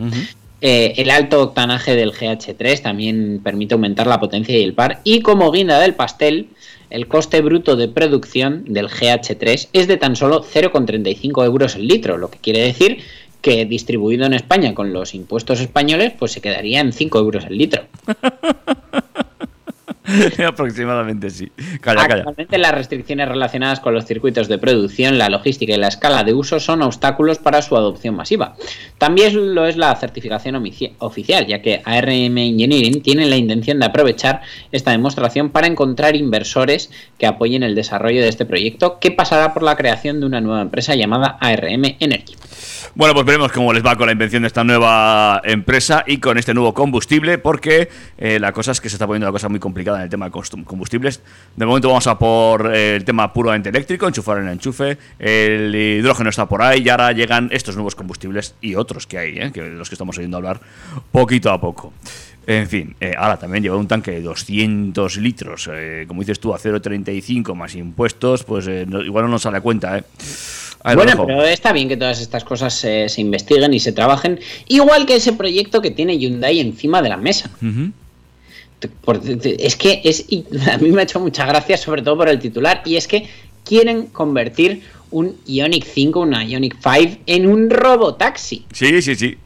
Eh, 0.62 0.94
el 0.98 1.10
alto 1.10 1.42
octanaje 1.42 1.96
del 1.96 2.12
GH3 2.12 2.80
también 2.84 3.42
permite 3.44 3.74
aumentar 3.74 4.06
la 4.06 4.20
potencia 4.20 4.56
y 4.56 4.62
el 4.62 4.76
par. 4.76 5.02
Y 5.04 5.22
como 5.22 5.52
guinda 5.52 5.80
del 5.80 5.96
pastel, 5.96 6.50
el 6.92 7.08
coste 7.08 7.42
bruto 7.42 7.76
de 7.76 7.88
producción 7.88 8.66
del 8.68 8.88
GH3 8.88 9.70
es 9.74 9.88
de 9.88 9.98
tan 9.98 10.16
solo 10.16 10.44
0,35 10.44 11.44
euros 11.44 11.76
el 11.76 11.88
litro, 11.88 12.20
lo 12.20 12.30
que 12.30 12.38
quiere 12.38 12.62
decir 12.62 13.00
que 13.42 13.66
distribuido 13.66 14.28
en 14.28 14.34
España 14.34 14.76
con 14.76 14.94
los 14.94 15.16
impuestos 15.16 15.60
españoles, 15.60 16.14
pues 16.20 16.34
se 16.34 16.42
quedaría 16.42 16.82
en 16.82 16.94
5 16.94 17.18
euros 17.18 17.46
el 17.46 17.58
litro. 17.58 17.86
Aproximadamente 20.48 21.30
sí. 21.30 21.52
Calla, 21.82 22.08
calla. 22.08 22.16
Actualmente 22.18 22.58
las 22.58 22.74
restricciones 22.74 23.28
relacionadas 23.28 23.80
con 23.80 23.94
los 23.94 24.06
circuitos 24.06 24.48
de 24.48 24.58
producción, 24.58 25.18
la 25.18 25.30
logística 25.30 25.74
y 25.74 25.78
la 25.78 25.88
escala 25.88 26.24
de 26.24 26.34
uso 26.34 26.60
son 26.60 26.82
obstáculos 26.82 27.40
para 27.40 27.62
su 27.62 27.76
adopción 27.76 28.16
masiva. 28.16 28.56
También 28.98 29.56
lo 29.56 29.66
es 29.66 29.78
la 29.78 29.96
certificación 29.96 30.56
oficial, 31.00 31.48
ya 31.48 31.62
que 31.62 31.82
ARM 31.84 32.38
Engineering 32.38 33.02
tiene 33.02 33.26
la 33.26 33.38
intención 33.38 33.80
de 33.80 33.86
aprovechar 33.86 34.42
esta 34.72 34.92
demostración 34.92 35.50
para 35.50 35.68
encontrar 35.68 36.16
inversores 36.16 36.92
que 37.18 37.26
apoyen 37.26 37.64
el 37.64 37.76
desarrollo 37.76 38.22
de 38.22 38.30
este 38.30 38.46
proyecto, 38.46 39.00
que 39.00 39.12
pasará 39.12 39.54
por 39.54 39.64
la 39.64 39.76
creación 39.76 40.20
de 40.20 40.26
una 40.26 40.42
nueva 40.42 40.62
empresa 40.62 40.96
llamada 40.96 41.38
ARM 41.40 41.96
Energy. 42.00 42.36
Bueno, 42.94 43.14
pues 43.14 43.26
veremos 43.26 43.52
cómo 43.52 43.74
les 43.74 43.86
va 43.86 43.98
con 43.98 44.06
la 44.06 44.14
invención 44.14 44.44
de 44.44 44.48
esta 44.48 44.64
nueva 44.64 45.42
empresa 45.44 46.04
y 46.08 46.20
con 46.20 46.38
este 46.38 46.54
nuevo 46.54 46.74
combustible, 46.74 47.38
porque 47.38 47.90
eh, 48.18 48.40
la 48.40 48.54
cosa 48.54 48.72
es 48.72 48.80
que 48.80 48.88
se 48.90 48.96
está 48.96 49.06
poniendo 49.06 49.26
la 49.26 49.34
cosa 49.34 49.50
muy 49.50 49.60
complicada 49.60 49.95
en 49.98 50.04
el 50.04 50.10
tema 50.10 50.26
de 50.26 50.32
combustibles. 50.66 51.22
De 51.56 51.66
momento 51.66 51.88
vamos 51.88 52.08
a 52.08 52.18
por 52.18 52.74
eh, 52.76 52.96
el 52.96 53.06
tema 53.06 53.32
puramente 53.34 53.70
eléctrico, 53.70 54.08
enchufar 54.08 54.40
en 54.40 54.48
el 54.48 54.54
enchufe, 54.54 54.98
el 55.20 55.74
hidrógeno 55.76 56.30
está 56.30 56.48
por 56.48 56.62
ahí 56.62 56.82
y 56.86 56.90
ahora 56.90 57.12
llegan 57.12 57.50
estos 57.52 57.76
nuevos 57.76 57.96
combustibles 57.96 58.56
y 58.62 58.76
otros 58.76 59.08
que 59.08 59.18
hay, 59.18 59.38
eh, 59.40 59.52
que 59.54 59.62
de 59.62 59.70
los 59.70 59.90
que 59.90 59.96
estamos 59.96 60.18
oyendo 60.18 60.38
hablar 60.38 60.60
poquito 61.12 61.52
a 61.52 61.60
poco. 61.60 61.94
En 62.48 62.68
fin, 62.70 62.96
eh, 63.00 63.14
ahora 63.18 63.38
también 63.38 63.64
lleva 63.64 63.76
un 63.76 63.88
tanque 63.88 64.12
de 64.12 64.22
200 64.22 65.18
litros, 65.18 65.68
eh, 65.72 66.06
como 66.08 66.22
dices 66.22 66.40
tú, 66.40 66.54
a 66.54 66.60
0,35 66.60 67.56
más 67.56 67.74
impuestos, 67.74 68.44
pues 68.44 68.68
eh, 68.68 68.86
no- 68.88 69.02
igual 69.02 69.26
no 69.26 69.32
nos 69.32 69.42
sale 69.42 69.62
cuenta, 69.62 69.98
¿eh? 69.98 70.04
Ahí 70.84 70.96
Bueno, 70.96 71.26
pero 71.26 71.44
está 71.44 71.74
bien 71.74 71.88
que 71.88 71.98
todas 71.98 72.22
estas 72.22 72.44
cosas 72.44 72.72
se, 72.76 73.08
investiguen 73.18 73.74
y 73.74 73.80
se 73.80 73.92
trabajen, 73.92 74.40
igual 74.68 75.08
que 75.08 75.16
ese 75.16 75.34
proyecto 75.34 75.82
que 75.82 75.90
tiene 75.90 76.20
Hyundai 76.20 76.60
encima 76.60 77.02
de 77.02 77.10
la 77.10 77.18
mesa. 77.18 77.50
Es 79.44 79.76
que 79.76 80.02
es 80.04 80.26
y 80.30 80.46
a 80.72 80.78
mí 80.78 80.92
me 80.92 81.02
ha 81.02 81.04
hecho 81.04 81.20
mucha 81.20 81.46
gracia 81.46 81.78
sobre 81.78 82.02
todo 82.02 82.18
por 82.18 82.30
el 82.30 82.40
titular 82.40 82.82
y 82.86 82.96
es 82.96 83.08
que 83.08 83.28
quieren 83.64 84.08
convertir 84.08 84.84
un 85.12 85.36
Ionic 85.46 85.86
5, 85.86 86.20
una 86.20 86.44
Ionic 86.44 86.78
5 86.82 87.22
en 87.26 87.48
un 87.48 87.70
robotaxi, 87.70 88.66
Sí, 88.74 89.02
sí, 89.02 89.16
sí. 89.16 89.38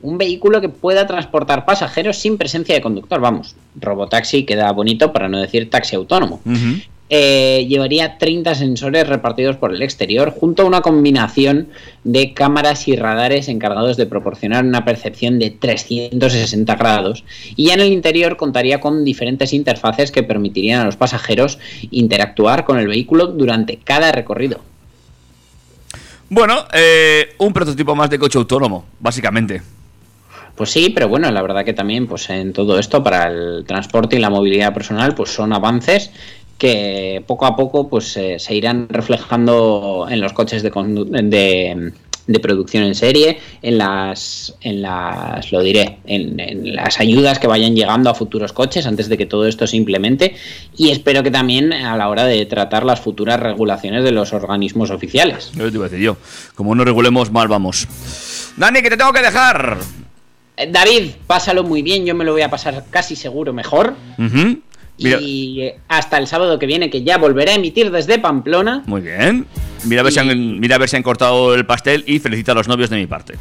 un 0.00 0.18
vehículo 0.18 0.60
que 0.60 0.68
pueda 0.68 1.06
transportar 1.06 1.64
pasajeros 1.64 2.16
sin 2.18 2.38
presencia 2.38 2.74
de 2.74 2.80
conductor, 2.80 3.20
vamos, 3.20 3.54
robotaxi 3.76 4.44
queda 4.44 4.72
bonito 4.72 5.12
para 5.12 5.28
no 5.28 5.38
decir 5.40 5.70
taxi 5.70 5.96
autónomo. 5.96 6.40
Eh, 7.10 7.66
llevaría 7.68 8.16
30 8.16 8.54
sensores 8.54 9.06
repartidos 9.06 9.56
por 9.56 9.74
el 9.74 9.82
exterior, 9.82 10.30
junto 10.30 10.62
a 10.62 10.66
una 10.66 10.80
combinación 10.80 11.68
de 12.04 12.32
cámaras 12.32 12.88
y 12.88 12.96
radares 12.96 13.48
encargados 13.48 13.98
de 13.98 14.06
proporcionar 14.06 14.64
una 14.64 14.84
percepción 14.86 15.38
de 15.38 15.50
360 15.50 16.74
grados. 16.76 17.24
Y 17.54 17.66
ya 17.66 17.74
en 17.74 17.80
el 17.80 17.92
interior 17.92 18.38
contaría 18.38 18.80
con 18.80 19.04
diferentes 19.04 19.52
interfaces 19.52 20.10
que 20.10 20.22
permitirían 20.22 20.80
a 20.80 20.84
los 20.86 20.96
pasajeros 20.96 21.58
interactuar 21.90 22.64
con 22.64 22.78
el 22.78 22.88
vehículo 22.88 23.26
durante 23.26 23.76
cada 23.76 24.10
recorrido. 24.10 24.60
Bueno, 26.30 26.64
eh, 26.72 27.34
un 27.38 27.52
prototipo 27.52 27.94
más 27.94 28.08
de 28.08 28.18
coche 28.18 28.38
autónomo, 28.38 28.86
básicamente. 29.00 29.60
Pues 30.56 30.70
sí, 30.70 30.90
pero 30.90 31.08
bueno, 31.08 31.30
la 31.30 31.42
verdad 31.42 31.64
que 31.64 31.72
también 31.72 32.06
pues 32.06 32.28
en 32.30 32.52
todo 32.52 32.78
esto 32.78 33.02
para 33.02 33.28
el 33.28 33.64
transporte 33.66 34.16
y 34.16 34.18
la 34.18 34.30
movilidad 34.30 34.72
personal 34.74 35.14
pues 35.14 35.30
son 35.30 35.52
avances 35.52 36.10
que 36.58 37.22
poco 37.26 37.46
a 37.46 37.56
poco 37.56 37.88
pues 37.88 38.16
eh, 38.16 38.38
se 38.38 38.54
irán 38.54 38.88
reflejando 38.88 40.06
en 40.08 40.20
los 40.20 40.32
coches 40.32 40.62
de, 40.62 40.70
condu- 40.70 41.06
de, 41.10 41.92
de 42.26 42.38
producción 42.40 42.84
en 42.84 42.94
serie, 42.94 43.38
en 43.62 43.78
las, 43.78 44.54
en 44.60 44.80
las, 44.80 45.50
lo 45.50 45.60
diré, 45.60 45.98
en, 46.06 46.38
en 46.38 46.76
las 46.76 47.00
ayudas 47.00 47.40
que 47.40 47.48
vayan 47.48 47.74
llegando 47.74 48.10
a 48.10 48.14
futuros 48.14 48.52
coches 48.52 48.86
antes 48.86 49.08
de 49.08 49.18
que 49.18 49.26
todo 49.26 49.46
esto 49.48 49.66
se 49.66 49.76
implemente 49.76 50.36
y 50.76 50.90
espero 50.90 51.24
que 51.24 51.32
también 51.32 51.72
a 51.72 51.96
la 51.96 52.08
hora 52.08 52.24
de 52.24 52.46
tratar 52.46 52.84
las 52.84 53.00
futuras 53.00 53.40
regulaciones 53.40 54.04
de 54.04 54.12
los 54.12 54.32
organismos 54.32 54.90
oficiales. 54.90 55.50
Yo 55.56 55.68
te 55.68 55.76
iba 55.76 55.86
a 55.86 55.88
decir 55.88 56.04
yo. 56.04 56.16
Como 56.54 56.74
no 56.76 56.84
regulemos, 56.84 57.32
mal 57.32 57.48
vamos. 57.48 57.88
Dani, 58.56 58.82
que 58.82 58.90
te 58.90 58.96
tengo 58.96 59.12
que 59.12 59.22
dejar. 59.22 59.78
Eh, 60.56 60.68
David, 60.70 61.10
pásalo 61.26 61.64
muy 61.64 61.82
bien, 61.82 62.04
yo 62.04 62.14
me 62.14 62.24
lo 62.24 62.32
voy 62.32 62.42
a 62.42 62.50
pasar 62.50 62.84
casi 62.90 63.16
seguro 63.16 63.52
mejor. 63.52 63.94
Mira, 64.98 65.18
Y 65.20 65.62
eh, 65.62 65.76
hasta 65.88 66.18
el 66.18 66.26
sábado 66.26 66.58
que 66.58 66.66
viene, 66.66 66.90
que 66.90 67.02
ya 67.02 67.18
volveré 67.18 67.52
a 67.52 67.54
emitir 67.54 67.90
desde 67.90 68.18
Pamplona. 68.18 68.82
muy 68.86 69.00
bien. 69.00 69.46
Mira 69.84 70.02
a, 70.02 70.04
ver 70.04 70.12
si 70.12 70.18
han, 70.20 70.60
mira 70.60 70.76
a 70.76 70.78
ver 70.78 70.88
si 70.88 70.96
han 70.96 71.02
cortado 71.02 71.54
el 71.54 71.66
pastel 71.66 72.04
y 72.06 72.18
felicita 72.20 72.52
a 72.52 72.54
los 72.54 72.68
novios 72.68 72.88
de 72.90 72.96
mi 72.96 73.06
parte. 73.06 73.34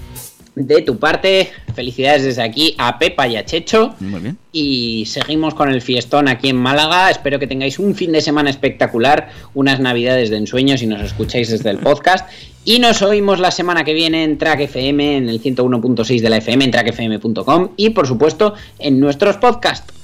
de 0.56 0.82
tu 0.82 0.98
parte. 0.98 1.52
Felicidades 1.76 2.24
desde 2.24 2.42
aquí 2.42 2.76
a 2.78 2.98
Pepa 2.98 3.28
y 3.28 3.36
a 3.36 3.46
Checho. 3.46 3.96
Muy 4.00 4.20
bien. 4.20 4.38
Y 4.52 5.06
seguimos 5.06 5.54
con 5.54 5.70
el 5.70 5.82
fiestón 5.82 6.28
aquí 6.28 6.50
en 6.50 6.58
Málaga. 6.58 7.10
Espero 7.10 7.38
que 7.38 7.48
tengáis 7.48 7.80
un 7.80 7.96
fin 7.96 8.12
de 8.12 8.22
semana 8.22 8.50
espectacular, 8.50 9.30
unas 9.54 9.80
navidades 9.80 10.30
de 10.30 10.38
ensueño 10.38 10.78
si 10.78 10.88
nos 10.88 11.02
escucháis 11.02 11.50
desde 11.50 11.70
el 11.70 11.78
podcast. 11.78 12.28
Y 12.66 12.80
nos 12.80 13.02
oímos 13.02 13.40
la 13.40 13.52
semana 13.52 13.84
que 13.84 13.94
viene 13.94 14.24
en 14.24 14.38
Track 14.38 14.62
FM, 14.62 15.18
en 15.18 15.30
el 15.30 15.42
101.6 15.42 16.22
de 16.22 16.30
la 16.30 16.38
FM, 16.38 16.66
en 16.66 16.72
trackfm.com 16.72 17.70
y 17.78 17.92
por 17.92 18.08
supuesto 18.08 18.54
en 18.78 19.00
nuestros 19.00 19.38
podcasts. 19.38 20.01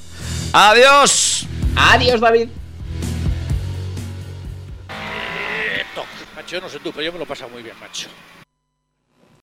¡Adiós! 0.54 1.46
Adiós, 1.76 2.20
David. 2.20 2.50
Macho, 6.36 6.56
yo 6.56 6.62
no 6.62 6.70
sé 6.70 6.80
tú, 6.80 6.92
pero 6.92 7.04
yo 7.04 7.12
me 7.12 7.18
lo 7.18 7.24
he 7.24 7.28
pasado 7.28 7.50
muy 7.50 7.64
bien, 7.64 7.76
macho. 7.80 8.08